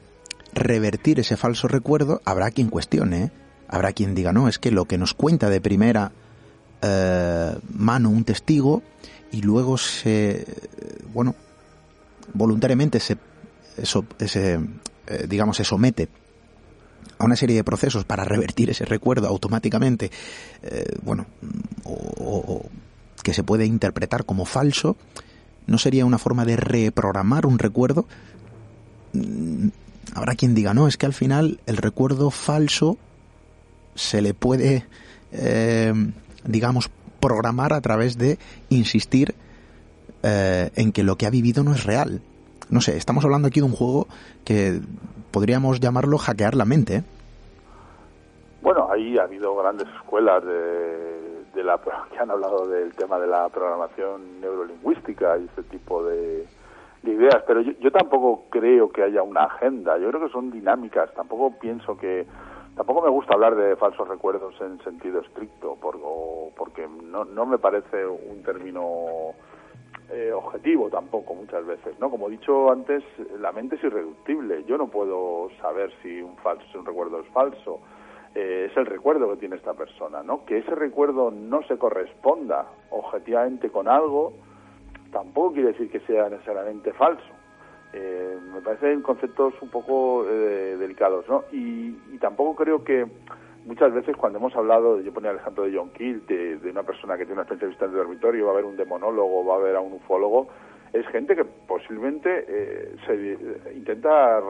revertir 0.55 1.21
ese 1.21 1.37
falso 1.37 1.69
recuerdo, 1.69 2.21
habrá 2.25 2.51
quien 2.51 2.69
cuestione, 2.69 3.33
habrá 3.69 3.93
quien 3.93 4.15
diga, 4.15 4.33
no, 4.33 4.49
es 4.49 4.59
que 4.59 4.71
lo 4.71 4.85
que 4.85 4.99
nos 4.99 5.15
cuenta 5.15 5.49
de 5.51 5.61
primera 5.61 6.13
mano 7.75 8.11
un 8.11 8.25
testigo 8.25 8.83
y 9.31 9.41
luego 9.41 9.79
se, 9.79 10.45
bueno, 11.15 11.37
voluntariamente 12.35 12.99
se, 12.99 13.19
digamos, 15.29 15.57
se 15.57 15.63
somete 15.63 16.09
a 17.19 17.25
una 17.25 17.37
serie 17.37 17.55
de 17.55 17.63
procesos 17.63 18.05
para 18.05 18.25
revertir 18.25 18.69
ese 18.69 18.85
recuerdo 18.85 19.29
automáticamente, 19.29 20.11
bueno, 21.05 21.27
o, 21.85 22.67
que 23.23 23.35
se 23.35 23.45
puede 23.45 23.67
interpretar 23.67 24.25
como 24.25 24.45
falso, 24.45 24.97
¿no 25.67 25.79
sería 25.79 26.07
una 26.07 26.19
forma 26.19 26.45
de 26.45 26.57
reprogramar 26.57 27.47
un 27.47 27.59
recuerdo? 27.59 28.07
Mm, 29.13 29.69
habrá 30.15 30.35
quien 30.35 30.55
diga, 30.55 30.75
no, 30.75 30.89
es 30.89 30.97
que 30.97 31.07
al 31.07 31.13
final 31.13 31.61
el 31.67 31.77
recuerdo 31.77 32.31
falso 32.31 32.99
se 33.95 34.23
le 34.23 34.35
puede, 34.35 34.87
eh, 35.33 35.93
digamos, 36.45 36.91
programar 37.21 37.73
a 37.73 37.81
través 37.81 38.19
de 38.19 38.39
insistir 38.69 39.35
eh, 40.23 40.71
en 40.77 40.93
que 40.93 41.03
lo 41.03 41.17
que 41.17 41.27
ha 41.27 41.31
vivido 41.31 41.63
no 41.65 41.73
es 41.73 41.85
real. 41.85 42.21
No 42.71 42.81
sé, 42.81 42.97
estamos 42.97 43.25
hablando 43.25 43.49
aquí 43.49 43.61
de 43.61 43.67
un 43.67 43.73
juego 43.73 44.09
que 44.45 44.81
podríamos 45.31 45.81
llamarlo 45.81 46.19
hackear 46.19 46.55
la 46.55 46.65
mente. 46.65 46.97
¿eh? 46.97 47.03
Bueno, 48.63 48.89
ahí 48.91 49.19
ha 49.19 49.25
habido 49.25 49.55
grandes 49.57 49.89
escuelas 49.97 50.45
de, 50.45 51.22
de, 51.55 51.65
la 51.65 51.81
que 52.11 52.19
han 52.19 52.31
hablado 52.31 52.67
del 52.67 52.95
tema 52.95 53.19
de 53.19 53.27
la 53.27 53.49
programación 53.49 54.41
neurolingüística 54.41 55.39
y 55.39 55.45
ese 55.45 55.63
tipo 55.65 56.05
de, 56.05 56.47
ideas, 57.05 57.43
pero 57.47 57.61
yo, 57.61 57.91
tampoco 57.91 58.45
creo 58.51 58.91
que 58.91 59.03
haya 59.03 59.23
una 59.23 59.45
agenda, 59.45 59.99
yo 59.99 60.09
creo 60.11 60.27
que 60.27 60.33
son 60.33 60.51
dinámicas, 60.51 61.13
tampoco 61.15 61.59
pienso 61.59 61.97
que, 61.97 62.27
tampoco 62.77 63.03
me 63.03 63.11
gusta 63.11 63.35
hablar 63.35 63.57
de 63.57 63.75
falsos 63.77 64.07
recuerdos 64.07 64.55
en 64.61 64.79
sentido 64.85 65.21
estricto, 65.21 65.77
porque 65.81 66.87
no, 66.87 67.25
no 67.25 67.47
me 67.47 67.59
parece 67.59 68.07
un 68.07 68.43
término 68.45 69.35
eh, 70.11 70.31
objetivo 70.31 70.91
tampoco 70.91 71.35
muchas 71.35 71.65
veces, 71.65 71.99
¿no? 71.99 72.11
Como 72.11 72.29
he 72.29 72.33
dicho 72.33 72.71
antes, 72.71 73.03
la 73.41 73.51
mente 73.51 73.77
es 73.77 73.85
irreductible. 73.85 74.63
Yo 74.65 74.77
no 74.77 74.89
puedo 74.89 75.49
saber 75.59 75.91
si 76.03 76.21
un 76.21 76.37
falso, 76.37 76.79
un 76.79 76.85
recuerdo 76.85 77.21
es 77.21 77.29
falso. 77.29 77.81
Eh, 78.35 78.69
es 78.71 78.77
el 78.77 78.87
recuerdo 78.87 79.31
que 79.31 79.37
tiene 79.37 79.57
esta 79.57 79.75
persona, 79.75 80.23
¿no? 80.23 80.45
Que 80.47 80.59
ese 80.59 80.75
recuerdo 80.75 81.31
no 81.31 81.63
se 81.65 81.77
corresponda 81.77 82.67
objetivamente 82.91 83.71
con 83.71 83.89
algo, 83.89 84.33
tampoco 85.11 85.53
quiere 85.53 85.73
decir 85.73 85.91
que 85.91 86.01
sea 86.01 86.29
necesariamente 86.31 86.93
falso. 86.93 87.33
Eh, 87.93 88.39
me 88.55 88.63
parecen 88.63 89.03
conceptos 89.03 89.53
un 89.61 89.69
poco 89.69 90.25
delicados, 90.25 91.29
¿no? 91.29 91.45
Y, 91.53 91.93
tampoco 92.21 92.55
creo 92.55 92.85
que 92.85 93.05
muchas 93.67 93.93
veces 93.93 94.17
cuando 94.17 94.39
hemos 94.39 94.55
hablado, 94.55 95.01
yo 95.01 95.13
ponía 95.13 95.33
el 95.33 95.39
ejemplo 95.39 95.65
de 95.65 95.77
John 95.77 95.91
Keel, 95.91 96.25
de, 96.27 96.71
una 96.71 96.85
persona 96.85 97.19
que 97.19 97.25
tiene 97.25 97.35
una 97.35 97.43
experiencia 97.43 97.69
vista 97.69 97.85
en 97.85 97.91
el 97.91 97.97
dormitorio, 97.97 98.47
va 98.47 98.53
a 98.53 98.55
haber 98.55 98.65
un 98.65 98.77
demonólogo, 98.77 99.45
va 99.45 99.55
a 99.55 99.59
haber 99.59 99.75
a 99.75 99.81
un 99.81 99.95
ufólogo, 99.95 100.47
es 100.93 101.07
gente 101.09 101.35
que 101.35 101.45
posiblemente 101.45 102.45
eh, 102.49 102.97
se 103.07 103.75
intenta 103.75 104.41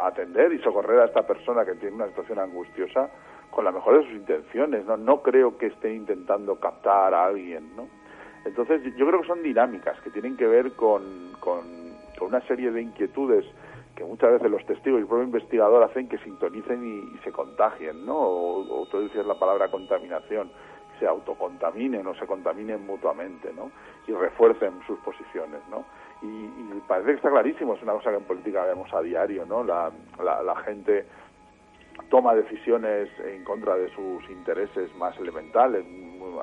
atender 0.00 0.52
y 0.52 0.58
socorrer 0.60 1.00
a 1.00 1.04
esta 1.06 1.26
persona 1.26 1.64
que 1.64 1.74
tiene 1.74 1.96
una 1.96 2.08
situación 2.08 2.38
angustiosa 2.38 3.10
con 3.50 3.64
la 3.64 3.72
mejor 3.72 3.98
de 3.98 4.04
sus 4.04 4.14
intenciones, 4.14 4.84
¿no? 4.84 4.96
No 4.96 5.22
creo 5.22 5.56
que 5.56 5.66
esté 5.66 5.94
intentando 5.94 6.58
captar 6.58 7.14
a 7.14 7.26
alguien, 7.26 7.76
¿no? 7.76 7.88
Entonces, 8.44 8.82
yo 8.96 9.06
creo 9.06 9.20
que 9.22 9.26
son 9.26 9.42
dinámicas 9.42 10.00
que 10.00 10.10
tienen 10.10 10.36
que 10.36 10.46
ver 10.46 10.72
con, 10.72 11.32
con 11.40 11.86
con 12.16 12.28
una 12.28 12.40
serie 12.46 12.70
de 12.70 12.82
inquietudes 12.82 13.44
que 13.94 14.04
muchas 14.04 14.32
veces 14.32 14.50
los 14.50 14.64
testigos 14.66 14.98
y 14.98 15.02
el 15.02 15.08
propio 15.08 15.24
investigador 15.24 15.82
hacen 15.82 16.08
que 16.08 16.18
sintonicen 16.18 16.84
y, 16.84 17.18
se 17.24 17.32
contagien, 17.32 18.04
¿no? 18.04 18.14
O, 18.14 18.82
o 18.82 18.86
tú 18.86 19.00
decías 19.00 19.24
la 19.24 19.38
palabra 19.38 19.70
contaminación, 19.70 20.50
se 20.98 21.06
autocontaminen 21.06 22.06
o 22.06 22.14
se 22.14 22.26
contaminen 22.26 22.86
mutuamente, 22.86 23.52
¿no? 23.54 23.70
Y 24.06 24.12
refuercen 24.12 24.80
sus 24.86 24.98
posiciones, 25.00 25.60
¿no? 25.70 25.84
Y, 26.22 26.46
parece 26.86 27.10
que 27.10 27.16
está 27.16 27.30
clarísimo, 27.30 27.74
es 27.74 27.82
una 27.82 27.94
cosa 27.94 28.10
que 28.10 28.16
en 28.16 28.24
política 28.24 28.64
vemos 28.64 28.92
a 28.94 29.02
diario, 29.02 29.44
¿no? 29.46 29.64
La, 29.64 29.90
la 30.18 30.56
gente 30.56 31.04
toma 32.08 32.34
decisiones 32.34 33.08
en 33.20 33.42
contra 33.44 33.74
de 33.76 33.88
sus 33.94 34.28
intereses 34.30 34.94
más 34.96 35.18
elementales 35.18 35.84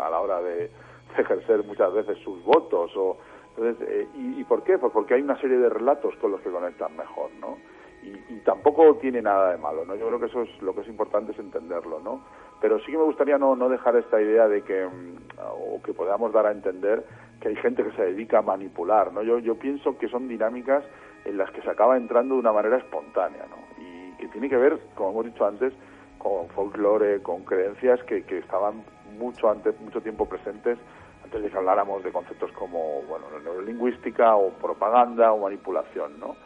a 0.01 0.09
la 0.09 0.19
hora 0.19 0.41
de, 0.41 0.69
ejercer 1.17 1.63
muchas 1.63 1.93
veces 1.93 2.17
sus 2.23 2.43
votos 2.43 2.91
o 2.95 3.17
entonces, 3.55 3.87
eh, 3.87 4.07
¿y, 4.15 4.43
por 4.45 4.63
qué? 4.63 4.79
Pues 4.79 4.91
porque 4.91 5.13
hay 5.13 5.21
una 5.21 5.39
serie 5.39 5.57
de 5.57 5.69
relatos 5.69 6.15
con 6.15 6.31
los 6.31 6.41
que 6.41 6.49
conectan 6.49 6.97
mejor, 6.97 7.29
¿no? 7.39 7.57
Y, 8.01 8.39
tampoco 8.39 8.95
tiene 8.95 9.21
nada 9.21 9.51
de 9.51 9.57
malo, 9.57 9.85
¿no? 9.85 9.95
Yo 9.95 10.07
creo 10.07 10.19
que 10.19 10.25
eso 10.25 10.41
es 10.41 10.61
lo 10.61 10.73
que 10.73 10.81
es 10.81 10.87
importante 10.87 11.31
es 11.33 11.39
entenderlo, 11.39 11.99
¿no? 11.99 12.21
Pero 12.63 12.79
sí 12.79 12.93
que 12.93 12.97
me 12.97 13.03
gustaría 13.03 13.37
no, 13.37 13.57
no 13.57 13.67
dejar 13.67 13.97
esta 13.97 14.21
idea 14.21 14.47
de 14.47 14.61
que, 14.61 14.85
mm, 14.85 15.17
o 15.59 15.81
que 15.83 15.93
podamos 15.93 16.31
dar 16.31 16.45
a 16.45 16.51
entender 16.53 17.03
que 17.41 17.49
hay 17.49 17.57
gente 17.57 17.83
que 17.83 17.91
se 17.91 18.03
dedica 18.03 18.37
a 18.37 18.41
manipular, 18.41 19.11
¿no? 19.11 19.21
Yo, 19.21 19.37
yo 19.39 19.55
pienso 19.55 19.97
que 19.97 20.07
son 20.07 20.29
dinámicas 20.29 20.81
en 21.25 21.37
las 21.37 21.51
que 21.51 21.61
se 21.61 21.69
acaba 21.69 21.97
entrando 21.97 22.35
de 22.35 22.39
una 22.39 22.53
manera 22.53 22.77
espontánea, 22.77 23.45
¿no? 23.49 23.57
Y 23.83 24.13
que 24.15 24.29
tiene 24.29 24.47
que 24.47 24.55
ver, 24.55 24.79
como 24.95 25.09
hemos 25.09 25.25
dicho 25.25 25.45
antes, 25.45 25.73
con 26.17 26.47
folclore, 26.55 27.21
con 27.21 27.43
creencias 27.43 28.01
que, 28.05 28.23
que 28.23 28.37
estaban 28.37 28.85
mucho 29.19 29.51
antes, 29.51 29.77
mucho 29.81 29.99
tiempo 29.99 30.25
presentes 30.25 30.79
antes 31.21 31.43
de 31.43 31.49
que 31.49 31.57
habláramos 31.57 32.01
de 32.01 32.13
conceptos 32.13 32.49
como 32.53 33.01
bueno, 33.09 33.25
neurolingüística 33.43 34.37
o 34.37 34.51
propaganda 34.51 35.33
o 35.33 35.39
manipulación, 35.39 36.17
¿no? 36.17 36.37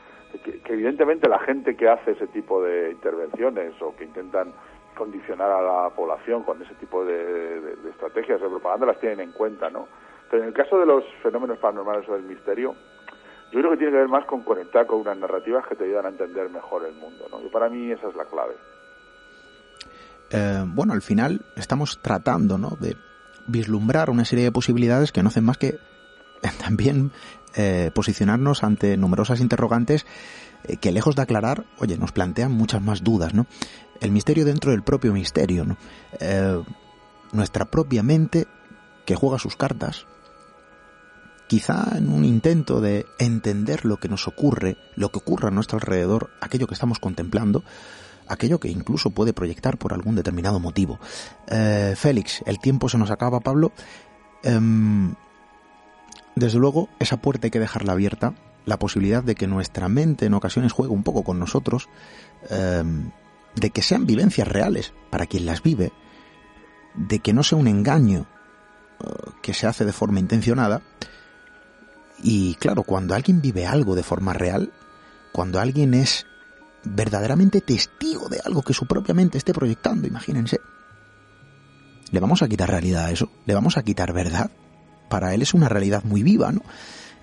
Que, 0.43 0.61
evidentemente 0.73 1.29
la 1.29 1.39
gente 1.39 1.75
que 1.75 1.87
hace 1.87 2.11
ese 2.11 2.25
tipo 2.27 2.63
de 2.63 2.89
intervenciones 2.89 3.79
o 3.83 3.95
que 3.95 4.03
intentan 4.03 4.51
condicionar 4.97 5.51
a 5.51 5.61
la 5.61 5.89
población 5.91 6.43
con 6.43 6.61
ese 6.61 6.73
tipo 6.75 7.05
de, 7.05 7.75
estrategias 7.89 8.41
de 8.41 8.49
propaganda 8.49 8.87
las 8.87 8.99
tienen 8.99 9.21
en 9.21 9.31
cuenta, 9.31 9.69
¿no? 9.69 9.87
Pero 10.29 10.43
en 10.43 10.49
el 10.49 10.53
caso 10.53 10.77
de 10.77 10.85
los 10.85 11.03
fenómenos 11.23 11.57
paranormales 11.59 12.07
o 12.09 12.13
del 12.13 12.23
misterio, 12.23 12.75
yo 13.51 13.59
creo 13.59 13.71
que 13.71 13.77
tiene 13.77 13.93
que 13.93 13.99
ver 13.99 14.09
más 14.09 14.25
con 14.25 14.43
conectar 14.43 14.85
con 14.85 14.99
unas 14.99 15.17
narrativas 15.17 15.65
que 15.67 15.75
te 15.75 15.85
ayudan 15.85 16.07
a 16.07 16.09
entender 16.09 16.49
mejor 16.49 16.85
el 16.85 16.95
mundo, 16.95 17.27
¿no? 17.31 17.41
Y 17.41 17.49
para 17.49 17.69
mí 17.69 17.91
esa 17.91 18.09
es 18.09 18.15
la 18.15 18.25
clave. 18.25 18.55
Eh, 20.29 20.63
bueno, 20.65 20.93
al 20.93 21.01
final 21.01 21.41
estamos 21.55 21.99
tratando, 22.01 22.57
¿no? 22.57 22.71
De 22.79 22.97
vislumbrar 23.47 24.09
una 24.09 24.25
serie 24.25 24.43
de 24.43 24.51
posibilidades 24.51 25.13
que 25.13 25.23
no 25.23 25.29
hacen 25.29 25.45
más 25.45 25.57
que 25.57 25.79
también 26.59 27.11
eh, 27.55 27.91
posicionarnos 27.93 28.63
ante 28.63 28.97
numerosas 28.97 29.39
interrogantes 29.39 30.05
que 30.79 30.91
lejos 30.91 31.15
de 31.15 31.21
aclarar, 31.21 31.65
oye, 31.79 31.97
nos 31.97 32.11
plantean 32.11 32.51
muchas 32.51 32.81
más 32.81 33.03
dudas, 33.03 33.33
¿no? 33.33 33.47
El 34.01 34.11
misterio 34.11 34.45
dentro 34.45 34.71
del 34.71 34.83
propio 34.83 35.13
misterio, 35.13 35.65
¿no? 35.65 35.77
Eh, 36.19 36.61
nuestra 37.31 37.65
propia 37.65 38.03
mente 38.03 38.47
que 39.05 39.15
juega 39.15 39.39
sus 39.39 39.55
cartas, 39.55 40.05
quizá 41.47 41.97
en 41.97 42.09
un 42.09 42.25
intento 42.25 42.81
de 42.81 43.05
entender 43.19 43.85
lo 43.85 43.97
que 43.97 44.09
nos 44.09 44.27
ocurre, 44.27 44.77
lo 44.95 45.09
que 45.09 45.19
ocurre 45.19 45.47
a 45.47 45.51
nuestro 45.51 45.77
alrededor, 45.77 46.29
aquello 46.41 46.67
que 46.67 46.73
estamos 46.73 46.99
contemplando, 46.99 47.63
aquello 48.27 48.59
que 48.59 48.69
incluso 48.69 49.11
puede 49.11 49.33
proyectar 49.33 49.77
por 49.77 49.93
algún 49.93 50.15
determinado 50.15 50.59
motivo. 50.59 50.99
Eh, 51.47 51.93
Félix, 51.95 52.43
el 52.45 52.59
tiempo 52.59 52.89
se 52.89 52.97
nos 52.97 53.11
acaba, 53.11 53.39
Pablo. 53.39 53.71
Em, 54.43 55.15
desde 56.35 56.59
luego, 56.59 56.89
esa 56.99 57.17
puerta 57.17 57.47
hay 57.47 57.51
que 57.51 57.59
dejarla 57.59 57.93
abierta, 57.93 58.35
la 58.67 58.77
posibilidad 58.77 59.23
de 59.23 59.33
que 59.33 59.47
nuestra 59.47 59.87
mente 59.87 60.25
en 60.25 60.33
ocasiones 60.33 60.73
juegue 60.73 60.93
un 60.93 61.01
poco 61.01 61.23
con 61.23 61.39
nosotros, 61.39 61.87
em, 62.49 63.11
de 63.55 63.69
que 63.69 63.81
sean 63.81 64.05
vivencias 64.05 64.47
reales 64.47 64.93
para 65.09 65.25
quien 65.25 65.45
las 65.45 65.63
vive, 65.63 65.93
de 66.93 67.19
que 67.19 67.31
no 67.31 67.43
sea 67.43 67.57
un 67.57 67.67
engaño 67.67 68.27
eh, 68.99 69.05
que 69.41 69.53
se 69.53 69.67
hace 69.67 69.85
de 69.85 69.93
forma 69.93 70.19
intencionada. 70.19 70.81
Y 72.21 72.55
claro, 72.55 72.83
cuando 72.83 73.15
alguien 73.15 73.41
vive 73.41 73.65
algo 73.65 73.95
de 73.95 74.03
forma 74.03 74.33
real, 74.33 74.73
cuando 75.31 75.61
alguien 75.61 75.93
es 75.93 76.25
verdaderamente 76.83 77.61
testigo 77.61 78.27
de 78.27 78.41
algo 78.43 78.63
que 78.63 78.73
su 78.73 78.85
propia 78.85 79.13
mente 79.13 79.37
esté 79.37 79.53
proyectando, 79.53 80.07
imagínense. 80.07 80.59
¿Le 82.11 82.19
vamos 82.19 82.41
a 82.41 82.49
quitar 82.49 82.69
realidad 82.69 83.05
a 83.05 83.11
eso? 83.11 83.31
¿Le 83.45 83.53
vamos 83.53 83.77
a 83.77 83.83
quitar 83.83 84.11
verdad? 84.11 84.51
Para 85.07 85.33
él 85.33 85.41
es 85.41 85.53
una 85.53 85.69
realidad 85.69 86.03
muy 86.03 86.21
viva, 86.21 86.51
¿no? 86.51 86.63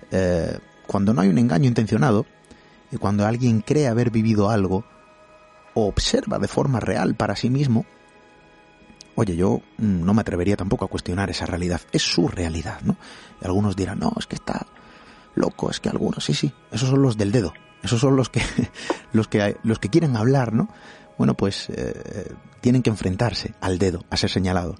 Eh, 0.09 0.57
cuando 0.85 1.13
no 1.13 1.21
hay 1.21 1.29
un 1.29 1.37
engaño 1.37 1.67
intencionado, 1.67 2.25
y 2.91 2.97
cuando 2.97 3.25
alguien 3.25 3.61
cree 3.61 3.87
haber 3.87 4.11
vivido 4.11 4.49
algo, 4.49 4.85
o 5.73 5.87
observa 5.87 6.39
de 6.39 6.47
forma 6.47 6.79
real 6.79 7.15
para 7.15 7.35
sí 7.35 7.49
mismo, 7.49 7.85
oye, 9.15 9.35
yo 9.35 9.61
no 9.77 10.13
me 10.13 10.21
atrevería 10.21 10.55
tampoco 10.55 10.85
a 10.85 10.87
cuestionar 10.87 11.29
esa 11.29 11.45
realidad. 11.45 11.81
Es 11.91 12.03
su 12.03 12.27
realidad, 12.27 12.81
¿no? 12.81 12.97
Y 13.41 13.45
algunos 13.45 13.75
dirán, 13.75 13.99
no, 13.99 14.13
es 14.17 14.27
que 14.27 14.35
está 14.35 14.67
loco, 15.35 15.69
es 15.69 15.79
que 15.79 15.89
algunos, 15.89 16.23
sí, 16.23 16.33
sí, 16.33 16.53
esos 16.71 16.89
son 16.89 17.01
los 17.01 17.17
del 17.17 17.31
dedo, 17.31 17.53
esos 17.83 17.99
son 17.99 18.15
los 18.15 18.29
que, 18.29 18.41
los 19.13 19.27
que, 19.27 19.57
los 19.63 19.79
que 19.79 19.89
quieren 19.89 20.15
hablar, 20.15 20.53
¿no? 20.53 20.69
Bueno, 21.17 21.33
pues 21.33 21.69
eh, 21.69 22.33
tienen 22.61 22.83
que 22.83 22.89
enfrentarse 22.89 23.53
al 23.61 23.77
dedo, 23.77 23.99
a 24.09 24.17
ser 24.17 24.29
señalados. 24.29 24.77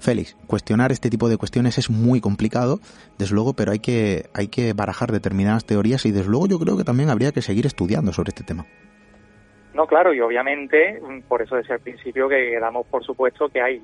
Félix, 0.00 0.36
cuestionar 0.46 0.92
este 0.92 1.08
tipo 1.08 1.28
de 1.28 1.36
cuestiones 1.36 1.78
es 1.78 1.88
muy 1.88 2.20
complicado, 2.20 2.78
desde 3.18 3.34
luego, 3.34 3.54
pero 3.54 3.72
hay 3.72 3.78
que, 3.78 4.26
hay 4.34 4.48
que 4.48 4.72
barajar 4.74 5.12
determinadas 5.12 5.64
teorías 5.64 6.04
y 6.04 6.12
desde 6.12 6.28
luego 6.28 6.46
yo 6.46 6.58
creo 6.58 6.76
que 6.76 6.84
también 6.84 7.10
habría 7.10 7.32
que 7.32 7.42
seguir 7.42 7.64
estudiando 7.66 8.12
sobre 8.12 8.30
este 8.30 8.44
tema. 8.44 8.66
No, 9.72 9.86
claro, 9.86 10.12
y 10.12 10.20
obviamente, 10.20 11.00
por 11.28 11.40
eso 11.40 11.54
decía 11.54 11.76
al 11.76 11.80
principio 11.80 12.28
que 12.28 12.58
damos 12.58 12.86
por 12.86 13.04
supuesto 13.04 13.48
que 13.48 13.62
hay 13.62 13.82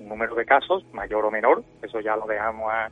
un 0.00 0.08
número 0.08 0.34
de 0.34 0.46
casos, 0.46 0.84
mayor 0.92 1.24
o 1.26 1.30
menor, 1.30 1.62
eso 1.82 2.00
ya 2.00 2.16
lo 2.16 2.26
dejamos 2.26 2.72
a, 2.72 2.90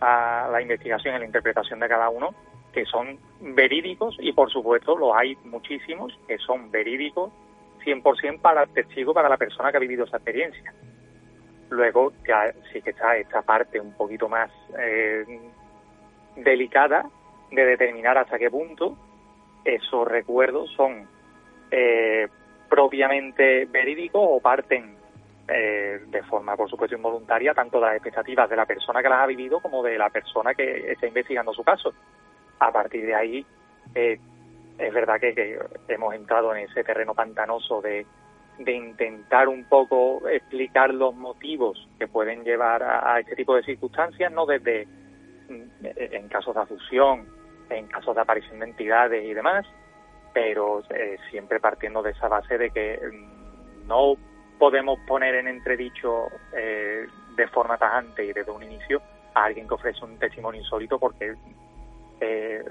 a 0.00 0.48
la 0.48 0.62
investigación 0.62 1.16
y 1.16 1.18
la 1.18 1.24
interpretación 1.24 1.80
de 1.80 1.88
cada 1.88 2.08
uno, 2.08 2.34
que 2.72 2.84
son 2.84 3.18
verídicos 3.40 4.16
y 4.20 4.32
por 4.32 4.50
supuesto 4.50 4.96
los 4.96 5.10
hay 5.16 5.36
muchísimos 5.44 6.12
que 6.28 6.38
son 6.38 6.70
verídicos 6.70 7.32
100% 7.84 8.40
para 8.40 8.64
el 8.64 8.70
testigo, 8.70 9.14
para 9.14 9.28
la 9.28 9.36
persona 9.36 9.70
que 9.70 9.76
ha 9.76 9.80
vivido 9.80 10.04
esa 10.04 10.16
experiencia. 10.16 10.72
Luego 11.70 12.12
ya 12.26 12.52
sí 12.72 12.82
que 12.82 12.90
está 12.90 13.16
esta 13.16 13.42
parte 13.42 13.80
un 13.80 13.92
poquito 13.92 14.28
más 14.28 14.50
eh, 14.78 15.24
delicada 16.36 17.06
de 17.50 17.64
determinar 17.64 18.18
hasta 18.18 18.38
qué 18.38 18.50
punto 18.50 18.96
esos 19.64 20.06
recuerdos 20.06 20.70
son 20.72 21.08
eh, 21.70 22.28
propiamente 22.68 23.66
verídicos 23.66 24.22
o 24.22 24.40
parten 24.40 24.96
eh, 25.48 26.00
de 26.06 26.22
forma, 26.22 26.56
por 26.56 26.70
supuesto, 26.70 26.96
involuntaria, 26.96 27.52
tanto 27.54 27.78
de 27.78 27.86
las 27.86 27.94
expectativas 27.96 28.48
de 28.48 28.56
la 28.56 28.66
persona 28.66 29.02
que 29.02 29.08
las 29.08 29.20
ha 29.20 29.26
vivido 29.26 29.60
como 29.60 29.82
de 29.82 29.98
la 29.98 30.10
persona 30.10 30.54
que 30.54 30.92
está 30.92 31.06
investigando 31.06 31.52
su 31.52 31.62
caso 31.62 31.92
a 32.58 32.72
partir 32.72 33.04
de 33.04 33.14
ahí 33.14 33.46
eh, 33.94 34.18
es 34.78 34.92
verdad 34.92 35.20
que, 35.20 35.58
hemos 35.88 36.14
entrado 36.14 36.54
en 36.54 36.68
ese 36.68 36.84
terreno 36.84 37.14
pantanoso 37.14 37.80
de, 37.80 38.06
intentar 38.66 39.48
un 39.48 39.64
poco 39.64 40.28
explicar 40.28 40.94
los 40.94 41.14
motivos 41.14 41.88
que 41.98 42.06
pueden 42.06 42.44
llevar 42.44 42.82
a, 42.82 43.18
este 43.18 43.34
tipo 43.34 43.56
de 43.56 43.64
circunstancias, 43.64 44.30
no 44.32 44.46
desde 44.46 44.86
mm, 45.48 45.86
en 45.96 46.28
casos 46.28 46.54
de 46.54 46.60
afusión, 46.60 47.26
en 47.70 47.86
casos 47.88 48.14
de 48.14 48.20
aparición 48.20 48.60
de 48.60 48.66
entidades 48.66 49.24
y 49.24 49.34
demás, 49.34 49.66
pero 50.32 50.82
eh, 50.90 51.16
siempre 51.30 51.60
partiendo 51.60 52.02
de 52.02 52.12
esa 52.12 52.28
base 52.28 52.58
de 52.58 52.70
que 52.70 53.00
mm, 53.00 53.86
no 53.88 54.14
podemos 54.58 54.98
poner 55.06 55.34
en 55.34 55.48
entredicho 55.48 56.28
eh, 56.56 57.06
de 57.36 57.48
forma 57.48 57.76
tajante 57.76 58.24
y 58.24 58.32
desde 58.32 58.50
un 58.50 58.62
inicio 58.62 59.02
a 59.34 59.44
alguien 59.44 59.66
que 59.66 59.74
ofrece 59.74 60.04
un 60.04 60.16
testimonio 60.18 60.60
insólito 60.60 60.98
porque 60.98 61.34
eh, 62.20 62.64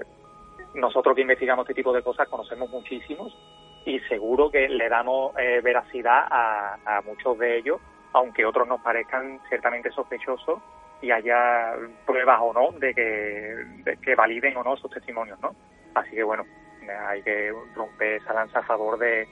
nosotros 0.74 1.14
que 1.14 1.22
investigamos 1.22 1.64
este 1.64 1.74
tipo 1.74 1.92
de 1.92 2.02
cosas 2.02 2.28
conocemos 2.28 2.68
muchísimos 2.70 3.36
y 3.84 4.00
seguro 4.00 4.50
que 4.50 4.68
le 4.68 4.88
damos 4.88 5.36
eh, 5.38 5.60
veracidad 5.62 6.26
a, 6.30 7.00
muchos 7.04 7.38
de 7.38 7.58
ellos, 7.58 7.80
aunque 8.12 8.46
otros 8.46 8.66
nos 8.66 8.80
parezcan 8.80 9.40
ciertamente 9.48 9.90
sospechosos 9.90 10.60
y 11.02 11.10
haya 11.10 11.74
pruebas 12.06 12.38
o 12.40 12.52
no 12.52 12.78
de 12.78 12.94
que, 12.94 13.96
que 14.00 14.14
validen 14.14 14.56
o 14.56 14.64
no 14.64 14.74
esos 14.74 14.90
testimonios, 14.90 15.38
¿no? 15.40 15.54
Así 15.94 16.12
que 16.12 16.22
bueno, 16.22 16.44
hay 17.06 17.22
que 17.22 17.52
romper 17.74 18.22
esa 18.22 18.32
lanza 18.32 18.60
a 18.60 18.62
favor 18.62 18.98
de, 18.98 19.28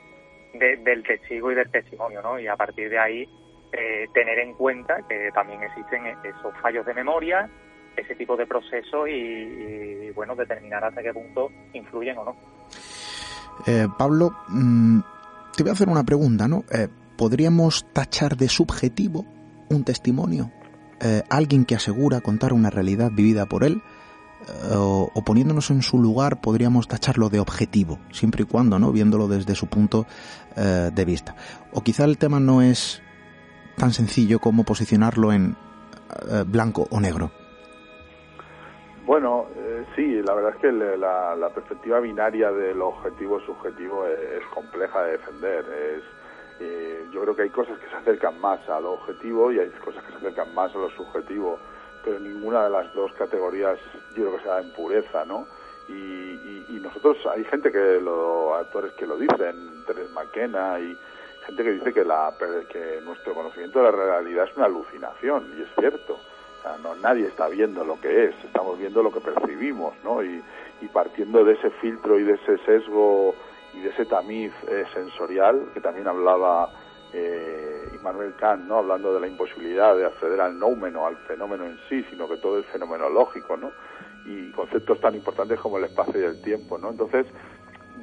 del 0.53 1.03
testigo 1.03 1.51
y 1.51 1.55
del 1.55 1.71
testimonio, 1.71 2.21
¿no? 2.23 2.39
Y 2.39 2.47
a 2.47 2.57
partir 2.57 2.91
de 2.91 2.99
ahí 2.99 3.29
eh, 3.73 4.07
tener 4.13 4.39
en 4.39 4.55
cuenta 4.55 5.01
que 5.09 5.31
también 5.33 5.63
existen 5.63 6.07
esos 6.07 6.55
fallos 6.61 6.85
de 6.85 6.95
memoria, 6.95 7.49
ese 7.97 8.15
tipo 8.15 8.37
de 8.37 8.47
procesos 8.47 9.09
y, 9.09 10.11
bueno, 10.11 10.35
determinar 10.35 10.85
hasta 10.85 11.03
qué 11.03 11.13
punto 11.13 11.51
influyen 11.73 12.19
o 12.19 12.25
no. 12.25 12.37
Eh, 13.67 13.87
Pablo, 13.99 14.35
mm, 14.49 15.01
te 15.57 15.63
voy 15.63 15.71
a 15.71 15.73
hacer 15.73 15.89
una 15.89 16.05
pregunta, 16.05 16.49
¿no? 16.49 16.65
Eh, 16.71 16.89
¿Podríamos 17.17 17.87
tachar 17.93 18.37
de 18.37 18.49
subjetivo 18.49 19.27
un 19.69 19.85
testimonio? 19.85 20.51
Eh, 21.01 21.23
alguien 21.29 21.65
que 21.65 21.75
asegura 21.75 22.21
contar 22.21 22.53
una 22.53 22.71
realidad 22.71 23.11
vivida 23.13 23.47
por 23.47 23.65
él, 23.65 23.83
o, 24.75 25.23
poniéndonos 25.25 25.71
en 25.71 25.83
su 25.83 25.99
lugar 25.99 26.41
podríamos 26.41 26.89
tacharlo 26.89 27.29
de 27.29 27.41
objetivo, 27.41 27.99
siempre 28.11 28.43
y 28.43 28.47
cuando, 28.47 28.79
¿no? 28.79 28.93
Viéndolo 28.93 29.29
desde 29.29 29.55
su 29.55 29.67
punto 29.67 30.07
eh, 30.57 30.91
de 30.93 31.05
vista. 31.05 31.37
O 31.73 31.83
quizá 31.83 32.05
el 32.05 32.19
tema 32.19 32.41
no 32.41 32.63
es 32.63 33.03
tan 33.77 33.93
sencillo 33.93 34.41
como 34.41 34.65
posicionarlo 34.65 35.33
en 35.33 35.57
eh, 36.31 36.45
blanco 36.47 36.87
o 36.91 37.01
negro. 37.01 37.33
Bueno, 39.05 39.49
eh, 39.57 39.85
sí, 39.97 40.23
la 40.23 40.35
verdad 40.35 40.55
es 40.55 40.61
que 40.61 40.73
la, 40.73 41.51
perspectiva 41.55 42.01
binaria 42.01 42.51
del 42.53 42.81
objetivo 42.81 43.41
subjetivo 43.41 44.07
es, 44.07 44.45
compleja 44.55 45.03
de 45.05 45.13
defender. 45.13 45.65
Es, 45.65 46.03
yo 47.13 47.23
creo 47.23 47.35
que 47.35 47.43
hay 47.43 47.51
cosas 47.51 47.77
que 47.79 47.89
se 47.89 47.97
acercan 47.97 48.41
más 48.41 48.67
a 48.69 48.81
lo 48.81 48.93
objetivo 48.93 49.51
y 49.51 49.59
hay 49.59 49.69
cosas 49.85 50.05
que 50.05 50.13
se 50.13 50.19
acercan 50.19 50.55
más 50.55 50.73
a 50.75 50.79
lo 50.79 50.91
subjetivo 50.91 51.59
pero 52.05 52.19
ninguna 52.19 52.65
de 52.65 52.71
las 52.71 52.93
dos 52.95 53.13
categorías 53.13 53.79
yo 54.15 54.25
creo 54.25 54.37
que 54.37 54.43
sea 54.43 54.61
en 54.61 54.73
pureza, 54.73 55.25
¿no? 55.25 55.47
Y, 55.89 56.81
nosotros, 56.81 57.17
hay 57.33 57.45
gente 57.45 57.71
que, 57.71 58.01
los 58.01 58.55
actores 58.55 58.93
que 58.95 59.07
lo 59.07 59.17
dicen, 59.17 59.85
Teres 59.87 60.11
McKenna 60.11 60.81
y 60.81 60.99
gente 61.47 61.63
que 61.63 61.73
dice 61.73 61.93
que, 61.93 62.05
la, 62.05 62.35
que 62.69 63.01
nuestro 63.05 63.35
conocimiento 63.35 63.79
de 63.79 63.85
la 63.85 63.91
realidad 63.93 64.49
es 64.51 64.57
una 64.57 64.67
alucinación, 64.67 65.53
y 65.57 65.63
es 65.63 65.69
cierto. 65.79 66.19
No, 66.83 66.95
nadie 66.97 67.27
está 67.27 67.49
viendo 67.49 67.85
lo 67.85 68.01
que 68.01 68.25
es, 68.27 68.35
estamos 68.45 68.79
viendo 68.79 69.03
lo 69.03 69.13
que 69.13 69.21
percibimos, 69.21 69.95
¿no? 70.05 70.23
Y, 70.23 70.43
partiendo 70.93 71.45
de 71.45 71.53
ese 71.55 71.71
filtro 71.81 72.19
y 72.19 72.25
de 72.25 72.33
ese 72.33 72.59
sesgo 72.67 73.37
y 73.73 73.81
de 73.81 73.91
ese 73.91 74.05
tamiz 74.05 74.53
eh, 74.69 74.85
sensorial, 74.93 75.71
que 75.73 75.81
también 75.81 76.09
hablaba 76.09 76.71
eh, 77.13 77.89
Immanuel 77.95 78.35
Kant, 78.35 78.65
¿no? 78.65 78.79
hablando 78.79 79.15
de 79.15 79.21
la 79.21 79.29
imposibilidad 79.29 79.97
de 79.97 80.07
acceder 80.07 80.41
al 80.41 80.59
nómeno, 80.59 81.07
al 81.07 81.17
fenómeno 81.19 81.67
en 81.67 81.79
sí, 81.89 82.05
sino 82.11 82.29
que 82.29 82.37
todo 82.39 82.59
es 82.59 82.67
fenomenológico, 82.67 83.57
¿no? 83.57 83.71
y 84.25 84.51
conceptos 84.53 85.01
tan 85.01 85.15
importantes 85.15 85.61
como 85.61 85.79
el 85.79 85.85
espacio 85.85 86.21
y 86.21 86.25
el 86.25 86.43
tiempo. 86.43 86.79
¿no? 86.79 86.91
Entonces, 86.91 87.27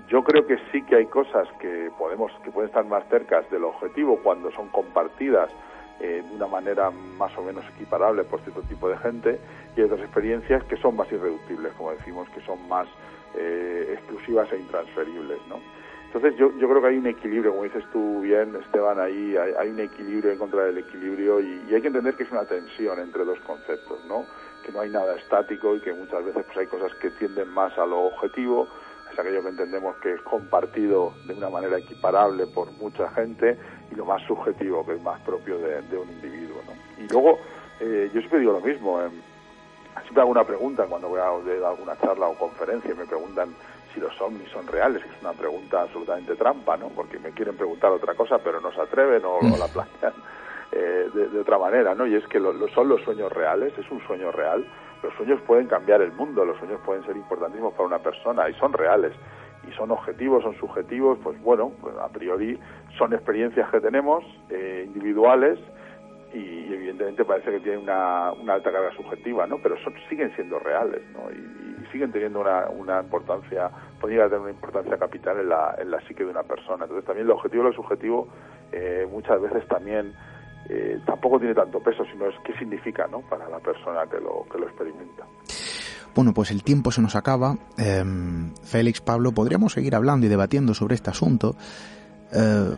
yo 0.07 0.23
creo 0.23 0.45
que 0.45 0.57
sí 0.71 0.83
que 0.85 0.95
hay 0.95 1.05
cosas 1.07 1.47
que 1.59 1.89
podemos 1.97 2.31
que 2.43 2.51
pueden 2.51 2.69
estar 2.69 2.85
más 2.85 3.07
cerca 3.09 3.41
del 3.51 3.63
objetivo 3.63 4.19
cuando 4.23 4.51
son 4.51 4.69
compartidas 4.69 5.51
eh, 5.99 6.23
de 6.27 6.35
una 6.35 6.47
manera 6.47 6.91
más 6.91 7.37
o 7.37 7.43
menos 7.43 7.65
equiparable 7.75 8.23
por 8.23 8.41
cierto 8.41 8.61
tipo 8.63 8.89
de 8.89 8.97
gente 8.97 9.39
y 9.75 9.81
hay 9.81 9.85
otras 9.85 10.01
experiencias 10.01 10.63
que 10.65 10.77
son 10.77 10.95
más 10.95 11.11
irreductibles, 11.11 11.73
como 11.73 11.91
decimos, 11.91 12.29
que 12.29 12.41
son 12.41 12.67
más 12.67 12.87
eh, 13.35 13.95
exclusivas 13.97 14.51
e 14.51 14.57
intransferibles, 14.57 15.39
¿no? 15.47 15.59
Entonces 16.11 16.35
yo, 16.37 16.51
yo 16.57 16.67
creo 16.67 16.81
que 16.81 16.87
hay 16.87 16.97
un 16.97 17.05
equilibrio, 17.05 17.51
como 17.51 17.65
dices 17.65 17.83
tú 17.93 18.21
bien, 18.21 18.55
Esteban, 18.55 18.99
ahí 18.99 19.37
hay, 19.37 19.69
un 19.69 19.79
equilibrio 19.79 20.31
en 20.31 20.39
contra 20.39 20.63
del 20.63 20.79
equilibrio 20.79 21.39
y, 21.39 21.71
hay 21.71 21.81
que 21.81 21.87
entender 21.87 22.15
que 22.15 22.23
es 22.23 22.31
una 22.31 22.45
tensión 22.45 22.99
entre 22.99 23.23
dos 23.25 23.39
conceptos, 23.41 24.03
¿no? 24.05 24.25
Que 24.65 24.71
no 24.71 24.81
hay 24.81 24.89
nada 24.89 25.15
estático 25.15 25.75
y 25.75 25.81
que 25.81 25.93
muchas 25.93 26.25
veces 26.25 26.43
pues 26.45 26.57
hay 26.57 26.65
cosas 26.65 26.95
que 26.95 27.11
tienden 27.11 27.49
más 27.49 27.77
a 27.77 27.85
lo 27.85 28.05
objetivo, 28.05 28.67
es 29.11 29.19
aquello 29.19 29.41
que 29.41 29.49
entendemos 29.49 29.95
que 29.97 30.13
es 30.13 30.21
compartido 30.21 31.13
de 31.25 31.33
una 31.33 31.49
manera 31.49 31.77
equiparable 31.77 32.47
por 32.47 32.71
mucha 32.73 33.09
gente 33.09 33.57
y 33.91 33.95
lo 33.95 34.05
más 34.05 34.21
subjetivo, 34.23 34.85
que 34.85 34.95
es 34.95 35.01
más 35.01 35.19
propio 35.21 35.57
de, 35.57 35.97
un 35.97 36.09
individuo, 36.09 36.61
¿no? 36.65 37.03
Y 37.03 37.07
luego, 37.07 37.39
eh, 37.79 38.09
yo 38.13 38.19
siempre 38.19 38.39
digo 38.39 38.53
lo 38.53 38.61
mismo, 38.61 39.01
eh, 39.01 39.09
siempre 40.03 40.21
hago 40.21 40.31
una 40.31 40.43
pregunta 40.43 40.85
cuando 40.85 41.09
voy 41.09 41.19
a 41.19 41.59
dar 41.59 41.71
alguna 41.71 41.97
charla 41.97 42.27
o 42.27 42.35
conferencia 42.35 42.91
y 42.91 42.95
me 42.95 43.05
preguntan 43.05 43.53
si 43.93 43.99
los 43.99 44.19
ovnis 44.21 44.49
son 44.49 44.67
reales, 44.67 45.03
que 45.03 45.09
es 45.09 45.21
una 45.21 45.33
pregunta 45.33 45.81
absolutamente 45.81 46.35
trampa, 46.35 46.77
¿no? 46.77 46.89
Porque 46.89 47.19
me 47.19 47.31
quieren 47.31 47.55
preguntar 47.55 47.91
otra 47.91 48.13
cosa, 48.13 48.37
pero 48.37 48.61
no 48.61 48.71
se 48.71 48.81
atreven 48.81 49.23
o, 49.25 49.39
la 49.57 49.67
plantean 49.67 50.13
eh, 50.71 51.09
de, 51.13 51.39
otra 51.39 51.57
manera, 51.57 51.95
¿no? 51.95 52.05
Y 52.05 52.15
es 52.15 52.27
que 52.27 52.39
lo, 52.39 52.67
son 52.69 52.89
los 52.89 53.01
sueños 53.01 53.31
reales, 53.31 53.73
es 53.77 53.89
un 53.89 54.01
sueño 54.05 54.31
real. 54.31 54.65
Los 55.03 55.13
sueños 55.15 55.39
pueden 55.41 55.67
cambiar 55.67 56.01
el 56.01 56.11
mundo, 56.11 56.45
los 56.45 56.57
sueños 56.57 56.79
pueden 56.85 57.05
ser 57.05 57.15
importantísimos 57.15 57.73
para 57.73 57.85
una 57.85 57.99
persona 57.99 58.49
y 58.49 58.53
son 58.55 58.73
reales. 58.73 59.13
Y 59.67 59.71
son 59.73 59.91
objetivos, 59.91 60.43
son 60.43 60.55
subjetivos, 60.55 61.19
pues 61.23 61.39
bueno, 61.41 61.71
pues 61.81 61.95
a 61.97 62.07
priori 62.09 62.59
son 62.97 63.13
experiencias 63.13 63.69
que 63.69 63.81
tenemos 63.81 64.23
eh, 64.49 64.83
individuales 64.87 65.59
y, 66.33 66.73
evidentemente 66.73 67.25
parece 67.25 67.51
que 67.51 67.59
tienen 67.59 67.81
una, 67.81 68.29
alta 68.29 68.71
carga 68.71 68.91
subjetiva, 68.95 69.47
¿no? 69.47 69.57
Pero 69.61 69.77
son, 69.83 69.93
siguen 70.09 70.33
siendo 70.35 70.59
reales, 70.59 71.01
¿no? 71.13 71.31
Y, 71.31 71.69
siguen 71.91 72.11
teniendo 72.11 72.41
una, 72.41 72.69
una 72.69 73.01
importancia, 73.01 73.71
podría 73.99 74.25
tener 74.25 74.41
una 74.41 74.51
importancia 74.51 74.95
capital 74.97 75.39
en 75.39 75.49
la, 75.49 75.75
en 75.79 75.89
la 75.89 75.99
psique 76.01 76.23
de 76.23 76.29
una 76.29 76.43
persona. 76.43 76.83
Entonces 76.83 77.03
también 77.03 77.25
el 77.25 77.31
objetivo 77.31 77.63
y 77.63 77.65
lo 77.65 77.73
subjetivo 77.73 78.27
eh, 78.71 79.07
muchas 79.09 79.41
veces 79.41 79.67
también 79.67 80.13
eh, 80.69 80.99
tampoco 81.03 81.39
tiene 81.39 81.55
tanto 81.55 81.79
peso, 81.79 82.03
sino 82.11 82.27
es 82.27 82.35
qué 82.45 82.53
significa, 82.59 83.07
¿no? 83.07 83.21
Para 83.21 83.49
la 83.49 83.59
persona 83.59 84.05
que 84.05 84.19
lo, 84.19 84.45
que 84.51 84.59
lo 84.59 84.67
experimenta. 84.67 85.25
Bueno, 86.13 86.33
pues 86.33 86.51
el 86.51 86.63
tiempo 86.63 86.91
se 86.91 87.01
nos 87.01 87.15
acaba. 87.15 87.57
Em, 87.77 88.53
Félix, 88.63 89.01
Pablo, 89.01 89.31
podríamos 89.31 89.73
seguir 89.73 89.95
hablando 89.95 90.27
y 90.27 90.29
debatiendo 90.29 90.75
sobre 90.75 90.93
este 90.93 91.09
asunto. 91.09 91.55
Eh, 92.31 92.75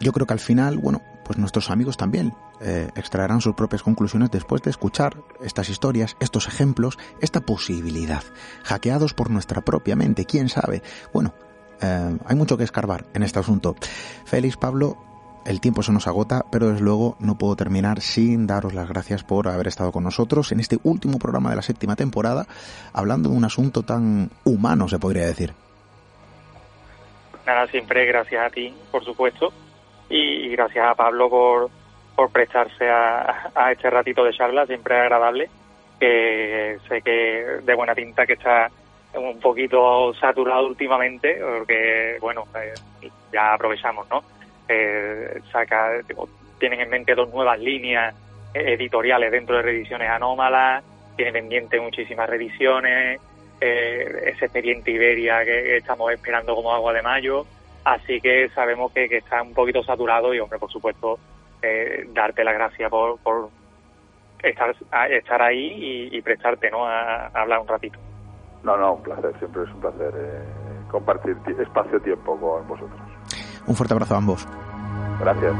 yo 0.00 0.12
creo 0.12 0.26
que 0.26 0.32
al 0.32 0.40
final, 0.40 0.78
bueno, 0.78 1.02
pues 1.26 1.38
nuestros 1.38 1.70
amigos 1.70 1.98
también 1.98 2.32
eh, 2.60 2.88
extraerán 2.96 3.42
sus 3.42 3.54
propias 3.54 3.82
conclusiones 3.82 4.30
después 4.30 4.62
de 4.62 4.70
escuchar 4.70 5.16
estas 5.42 5.68
historias, 5.68 6.16
estos 6.20 6.48
ejemplos, 6.48 6.98
esta 7.20 7.40
posibilidad, 7.40 8.22
hackeados 8.64 9.12
por 9.12 9.30
nuestra 9.30 9.60
propia 9.60 9.96
mente, 9.96 10.24
quién 10.24 10.48
sabe. 10.48 10.82
Bueno, 11.12 11.34
hay 11.80 12.34
mucho 12.36 12.56
que 12.56 12.64
escarbar 12.64 13.04
en 13.12 13.22
este 13.22 13.38
asunto. 13.38 13.76
Félix, 14.24 14.56
Pablo, 14.56 14.96
el 15.46 15.60
tiempo 15.60 15.82
se 15.82 15.92
nos 15.92 16.06
agota, 16.06 16.44
pero 16.50 16.68
desde 16.68 16.84
luego 16.84 17.16
no 17.20 17.38
puedo 17.38 17.56
terminar 17.56 18.00
sin 18.00 18.46
daros 18.46 18.74
las 18.74 18.88
gracias 18.88 19.22
por 19.22 19.48
haber 19.48 19.68
estado 19.68 19.92
con 19.92 20.04
nosotros 20.04 20.50
en 20.52 20.60
este 20.60 20.78
último 20.82 21.18
programa 21.18 21.50
de 21.50 21.56
la 21.56 21.62
séptima 21.62 21.96
temporada, 21.96 22.46
hablando 22.92 23.28
de 23.28 23.36
un 23.36 23.44
asunto 23.44 23.82
tan 23.82 24.30
humano, 24.44 24.88
se 24.88 24.98
podría 24.98 25.26
decir. 25.26 25.52
Nada, 27.46 27.66
siempre 27.68 28.04
gracias 28.06 28.44
a 28.44 28.50
ti, 28.50 28.74
por 28.90 29.04
supuesto, 29.04 29.52
y 30.08 30.48
gracias 30.50 30.84
a 30.86 30.94
Pablo 30.94 31.30
por, 31.30 31.70
por 32.16 32.30
prestarse 32.30 32.88
a, 32.88 33.50
a 33.54 33.72
este 33.72 33.88
ratito 33.88 34.24
de 34.24 34.32
charla, 34.32 34.66
siempre 34.66 34.98
agradable, 34.98 35.48
que 36.00 36.78
sé 36.88 37.02
que 37.02 37.60
de 37.62 37.74
buena 37.74 37.94
pinta 37.94 38.26
que 38.26 38.32
está 38.32 38.68
un 39.14 39.38
poquito 39.40 40.12
saturado 40.14 40.66
últimamente, 40.66 41.38
porque, 41.40 42.18
bueno, 42.20 42.44
eh, 42.54 43.10
ya 43.32 43.54
aprovechamos, 43.54 44.08
¿no? 44.10 44.22
Eh, 44.68 45.40
saca, 45.52 45.92
tienen 46.58 46.80
en 46.80 46.90
mente 46.90 47.14
dos 47.14 47.32
nuevas 47.32 47.58
líneas 47.58 48.14
editoriales 48.54 49.30
dentro 49.30 49.56
de 49.56 49.62
revisiones 49.62 50.08
anómalas, 50.08 50.82
tiene 51.14 51.32
pendiente 51.32 51.78
muchísimas 51.80 52.28
revisiones, 52.28 53.20
eh, 53.60 54.32
ese 54.34 54.46
expediente 54.46 54.90
Iberia 54.90 55.44
que 55.44 55.76
estamos 55.76 56.10
esperando 56.12 56.54
como 56.54 56.72
agua 56.72 56.92
de 56.92 57.02
mayo, 57.02 57.46
Así 57.86 58.20
que 58.20 58.48
sabemos 58.48 58.90
que, 58.90 59.04
está 59.04 59.40
un 59.40 59.54
poquito 59.54 59.80
saturado 59.84 60.34
y, 60.34 60.40
hombre, 60.40 60.58
por 60.58 60.68
supuesto, 60.72 61.20
eh, 61.62 62.04
darte 62.12 62.42
la 62.42 62.52
gracia 62.52 62.90
por, 62.90 63.16
por 63.20 63.48
estar, 64.42 64.74
estar 65.08 65.40
ahí 65.40 66.08
y, 66.10 66.20
prestarte 66.20 66.68
¿no? 66.68 66.84
A, 66.84 67.28
hablar 67.28 67.60
un 67.60 67.68
ratito. 67.68 67.96
No, 68.64 68.76
no, 68.76 68.94
un 68.94 69.04
placer, 69.04 69.32
siempre 69.38 69.62
es 69.62 69.68
un 69.68 69.80
placer 69.80 70.12
eh, 70.16 70.42
compartir 70.90 71.36
espacio-tiempo 71.60 72.36
con 72.40 72.66
vosotros. 72.66 73.00
Un 73.66 73.74
fuerte 73.74 73.94
abrazo 73.94 74.14
a 74.14 74.18
ambos. 74.18 74.46
Gracias. 75.20 75.54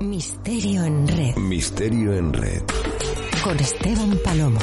Misterio 0.00 0.84
en 0.84 1.08
red. 1.08 1.36
Misterio 1.36 2.14
en 2.14 2.32
red. 2.32 2.62
Con 3.44 3.58
Esteban 3.58 4.18
Palomo. 4.24 4.60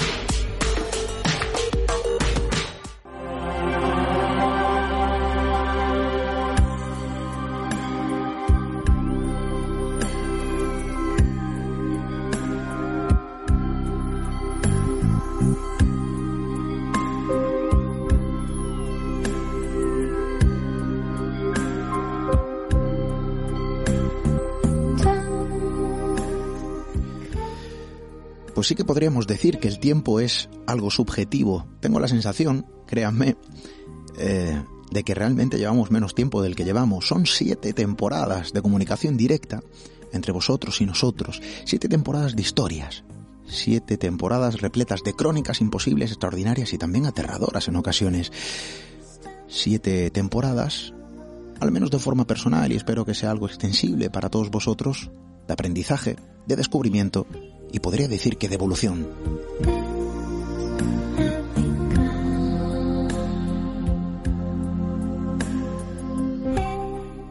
Pues 28.64 28.70
sí 28.70 28.76
que 28.76 28.86
podríamos 28.86 29.28
decir 29.28 29.60
que 29.60 29.68
el 29.68 29.78
tiempo 29.78 30.22
es 30.22 30.48
algo 30.68 30.90
subjetivo. 30.90 31.68
Tengo 31.82 32.00
la 32.00 32.08
sensación, 32.08 32.66
créanme, 32.88 33.36
eh, 34.18 34.64
de 34.90 35.04
que 35.04 35.14
realmente 35.14 35.58
llevamos 35.58 35.92
menos 35.92 36.16
tiempo 36.16 36.42
del 36.42 36.56
que 36.56 36.64
llevamos. 36.64 37.06
Son 37.06 37.26
siete 37.26 37.74
temporadas 37.74 38.54
de 38.54 38.62
comunicación 38.62 39.18
directa 39.18 39.62
entre 40.14 40.32
vosotros 40.32 40.80
y 40.80 40.86
nosotros. 40.86 41.42
Siete 41.66 41.90
temporadas 41.90 42.38
de 42.38 42.42
historias. 42.42 43.04
Siete 43.46 43.98
temporadas 43.98 44.62
repletas 44.62 45.04
de 45.04 45.14
crónicas 45.14 45.60
imposibles, 45.60 46.12
extraordinarias 46.12 46.72
y 46.72 46.78
también 46.78 47.06
aterradoras 47.06 47.68
en 47.68 47.76
ocasiones. 47.76 48.32
siete 49.50 50.10
temporadas, 50.10 50.94
al 51.60 51.74
menos 51.74 51.92
de 51.92 52.00
forma 52.00 52.26
personal 52.26 52.72
y 52.72 52.78
espero 52.78 53.04
que 53.04 53.14
sea 53.14 53.30
algo 53.32 53.48
extensible 53.48 54.10
para 54.10 54.30
todos 54.30 54.50
vosotros, 54.52 55.12
de 55.48 55.54
aprendizaje, 55.54 56.16
de 56.48 56.56
descubrimiento 56.56 57.28
y 57.74 57.80
podría 57.80 58.08
decir 58.08 58.38
que 58.38 58.48
de 58.48 58.56
evolución. 58.56 59.10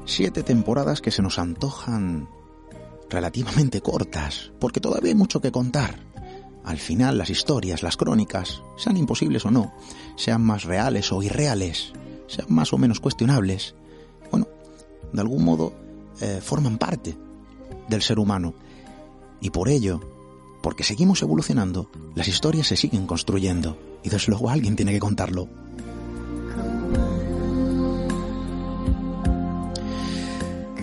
Siete 0.05 0.43
temporadas 0.43 1.01
que 1.01 1.13
se 1.13 1.23
nos 1.23 1.39
antojan 1.39 2.29
relativamente 3.09 3.81
cortas, 3.81 4.53
porque 4.59 4.81
todavía 4.81 5.11
hay 5.11 5.15
mucho 5.15 5.41
que 5.41 5.53
contar. 5.53 6.01
Al 6.65 6.79
final 6.79 7.19
las 7.19 7.31
historias, 7.31 7.83
las 7.83 7.97
crónicas, 7.97 8.63
sean 8.77 8.97
imposibles 8.97 9.47
o 9.47 9.51
no, 9.51 9.73
sean 10.17 10.43
más 10.43 10.65
reales 10.65 11.13
o 11.13 11.23
irreales, 11.23 11.93
sean 12.27 12.49
más 12.51 12.73
o 12.73 12.79
menos 12.79 12.99
cuestionables, 12.99 13.77
bueno, 14.31 14.49
de 15.13 15.21
algún 15.21 15.45
modo 15.45 15.73
eh, 16.21 16.41
forman 16.43 16.79
parte 16.79 17.17
del 17.89 18.03
ser 18.03 18.19
humano. 18.19 18.55
Y 19.41 19.51
por 19.51 19.69
ello, 19.69 20.12
porque 20.63 20.85
seguimos 20.85 21.21
evolucionando, 21.23 21.91
las 22.15 22.29
historias 22.29 22.69
se 22.69 22.77
siguen 22.77 23.07
construyendo. 23.07 23.79
Y 24.03 24.09
desde 24.09 24.31
luego 24.31 24.49
alguien 24.49 24.77
tiene 24.77 24.93
que 24.93 25.01
contarlo. 25.01 25.49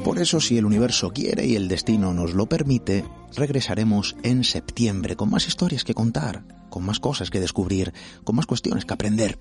Por 0.04 0.20
eso, 0.20 0.40
si 0.40 0.58
el 0.58 0.66
universo 0.66 1.12
quiere 1.12 1.46
y 1.46 1.56
el 1.56 1.68
destino 1.68 2.14
nos 2.14 2.34
lo 2.34 2.48
permite, 2.48 3.06
regresaremos 3.36 4.16
en 4.24 4.44
septiembre 4.44 5.16
con 5.16 5.30
más 5.30 5.48
historias 5.48 5.84
que 5.84 5.94
contar, 5.94 6.44
con 6.70 6.84
más 6.84 7.00
cosas 7.00 7.30
que 7.30 7.40
descubrir, 7.40 7.94
con 8.24 8.36
más 8.36 8.46
cuestiones 8.46 8.86
que 8.86 8.94
aprender. 8.94 9.38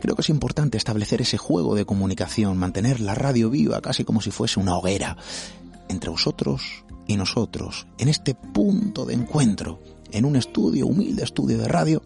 Creo 0.00 0.16
que 0.16 0.22
es 0.22 0.30
importante 0.30 0.78
establecer 0.78 1.20
ese 1.20 1.38
juego 1.38 1.74
de 1.74 1.84
comunicación, 1.84 2.56
mantener 2.56 3.00
la 3.00 3.14
radio 3.14 3.50
viva 3.50 3.80
casi 3.82 4.04
como 4.04 4.20
si 4.20 4.30
fuese 4.30 4.58
una 4.58 4.76
hoguera, 4.76 5.16
entre 5.88 6.10
vosotros 6.10 6.82
y 7.10 7.16
nosotros, 7.16 7.88
en 7.98 8.08
este 8.08 8.36
punto 8.36 9.04
de 9.04 9.14
encuentro, 9.14 9.82
en 10.12 10.24
un 10.24 10.36
estudio, 10.36 10.86
humilde 10.86 11.24
estudio 11.24 11.58
de 11.58 11.66
radio, 11.66 12.04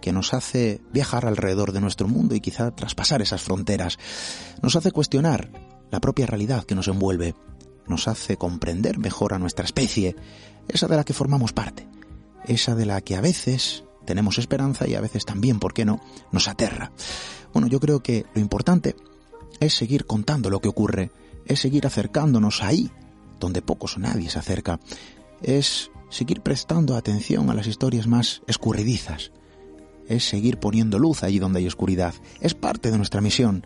que 0.00 0.12
nos 0.12 0.32
hace 0.32 0.80
viajar 0.92 1.26
alrededor 1.26 1.72
de 1.72 1.80
nuestro 1.80 2.06
mundo 2.06 2.36
y 2.36 2.40
quizá 2.40 2.70
traspasar 2.70 3.20
esas 3.20 3.42
fronteras. 3.42 3.98
Nos 4.62 4.76
hace 4.76 4.92
cuestionar 4.92 5.50
la 5.90 5.98
propia 5.98 6.26
realidad 6.26 6.62
que 6.62 6.76
nos 6.76 6.86
envuelve. 6.86 7.34
Nos 7.88 8.06
hace 8.06 8.36
comprender 8.36 8.98
mejor 8.98 9.34
a 9.34 9.40
nuestra 9.40 9.64
especie, 9.64 10.14
esa 10.68 10.86
de 10.86 10.96
la 10.96 11.04
que 11.04 11.14
formamos 11.14 11.52
parte, 11.52 11.88
esa 12.44 12.76
de 12.76 12.86
la 12.86 13.00
que 13.00 13.16
a 13.16 13.20
veces 13.20 13.82
tenemos 14.06 14.38
esperanza 14.38 14.86
y 14.86 14.94
a 14.94 15.00
veces 15.00 15.24
también, 15.24 15.58
¿por 15.58 15.74
qué 15.74 15.84
no?, 15.84 16.00
nos 16.30 16.46
aterra. 16.46 16.92
Bueno, 17.52 17.66
yo 17.66 17.80
creo 17.80 18.04
que 18.04 18.24
lo 18.34 18.40
importante 18.40 18.94
es 19.58 19.74
seguir 19.74 20.06
contando 20.06 20.48
lo 20.48 20.60
que 20.60 20.68
ocurre, 20.68 21.10
es 21.44 21.58
seguir 21.58 21.88
acercándonos 21.88 22.62
ahí, 22.62 22.88
donde 23.42 23.60
pocos 23.60 23.96
o 23.96 24.00
nadie 24.00 24.30
se 24.30 24.38
acerca, 24.38 24.80
es 25.42 25.90
seguir 26.08 26.40
prestando 26.40 26.94
atención 26.94 27.50
a 27.50 27.54
las 27.54 27.66
historias 27.66 28.06
más 28.06 28.42
escurridizas, 28.46 29.32
es 30.08 30.24
seguir 30.24 30.58
poniendo 30.58 30.98
luz 30.98 31.22
allí 31.22 31.38
donde 31.38 31.58
hay 31.58 31.66
oscuridad, 31.66 32.14
es 32.40 32.54
parte 32.54 32.90
de 32.90 32.96
nuestra 32.96 33.20
misión. 33.20 33.64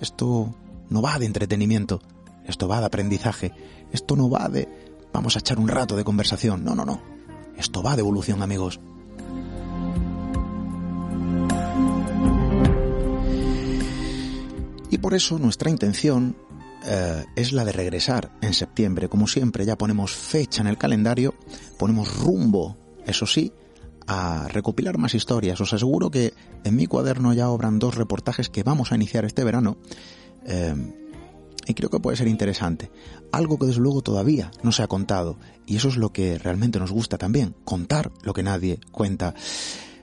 Esto 0.00 0.54
no 0.90 1.00
va 1.00 1.18
de 1.18 1.26
entretenimiento, 1.26 2.00
esto 2.44 2.68
va 2.68 2.80
de 2.80 2.86
aprendizaje, 2.86 3.52
esto 3.92 4.16
no 4.16 4.28
va 4.28 4.48
de 4.48 4.68
vamos 5.12 5.36
a 5.36 5.38
echar 5.38 5.58
un 5.58 5.68
rato 5.68 5.96
de 5.96 6.04
conversación, 6.04 6.64
no, 6.64 6.74
no, 6.74 6.84
no, 6.84 7.00
esto 7.56 7.82
va 7.82 7.96
de 7.96 8.00
evolución 8.00 8.42
amigos. 8.42 8.80
Y 14.90 14.98
por 14.98 15.14
eso 15.14 15.38
nuestra 15.38 15.70
intención 15.70 16.36
eh, 16.84 17.24
es 17.36 17.52
la 17.52 17.64
de 17.64 17.72
regresar 17.72 18.30
en 18.40 18.54
septiembre. 18.54 19.08
Como 19.08 19.26
siempre, 19.26 19.64
ya 19.64 19.76
ponemos 19.76 20.12
fecha 20.12 20.62
en 20.62 20.68
el 20.68 20.78
calendario, 20.78 21.34
ponemos 21.78 22.16
rumbo, 22.18 22.76
eso 23.06 23.26
sí, 23.26 23.52
a 24.06 24.48
recopilar 24.48 24.98
más 24.98 25.14
historias. 25.14 25.60
Os 25.60 25.72
aseguro 25.72 26.10
que 26.10 26.32
en 26.64 26.76
mi 26.76 26.86
cuaderno 26.86 27.32
ya 27.32 27.50
obran 27.50 27.78
dos 27.78 27.94
reportajes 27.94 28.48
que 28.48 28.62
vamos 28.62 28.92
a 28.92 28.96
iniciar 28.96 29.24
este 29.24 29.44
verano. 29.44 29.76
Eh, 30.46 30.74
y 31.66 31.74
creo 31.74 31.90
que 31.90 32.00
puede 32.00 32.16
ser 32.16 32.28
interesante. 32.28 32.90
Algo 33.30 33.58
que 33.58 33.66
desde 33.66 33.80
luego 33.80 34.00
todavía 34.00 34.50
no 34.62 34.72
se 34.72 34.82
ha 34.82 34.86
contado. 34.88 35.38
Y 35.66 35.76
eso 35.76 35.88
es 35.88 35.98
lo 35.98 36.12
que 36.14 36.38
realmente 36.38 36.78
nos 36.78 36.90
gusta 36.90 37.18
también, 37.18 37.54
contar 37.64 38.10
lo 38.22 38.32
que 38.32 38.42
nadie 38.42 38.80
cuenta. 38.90 39.34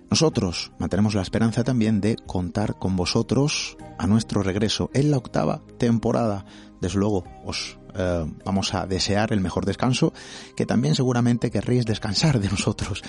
Nosotros 0.09 0.71
mantenemos 0.77 1.15
la 1.15 1.21
esperanza 1.21 1.63
también 1.63 1.99
de 1.99 2.15
contar 2.15 2.77
con 2.77 2.95
vosotros 2.95 3.77
a 3.97 4.07
nuestro 4.07 4.43
regreso 4.43 4.89
en 4.93 5.11
la 5.11 5.17
octava 5.17 5.61
temporada. 5.77 6.45
Desde 6.79 6.99
luego 6.99 7.23
os 7.43 7.77
eh, 7.95 8.25
vamos 8.43 8.73
a 8.73 8.85
desear 8.85 9.33
el 9.33 9.41
mejor 9.41 9.65
descanso, 9.65 10.13
que 10.55 10.65
también 10.65 10.95
seguramente 10.95 11.49
querréis 11.49 11.85
descansar 11.85 12.39
de 12.39 12.49
nosotros. 12.49 13.01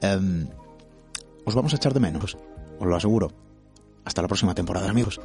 Em, 0.00 0.48
os 1.44 1.54
vamos 1.54 1.72
a 1.72 1.76
echar 1.76 1.94
de 1.94 2.00
menos, 2.00 2.36
os 2.78 2.86
lo 2.86 2.96
aseguro. 2.96 3.32
Hasta 4.04 4.22
la 4.22 4.28
próxima 4.28 4.54
temporada, 4.54 4.88
amigos. 4.88 5.20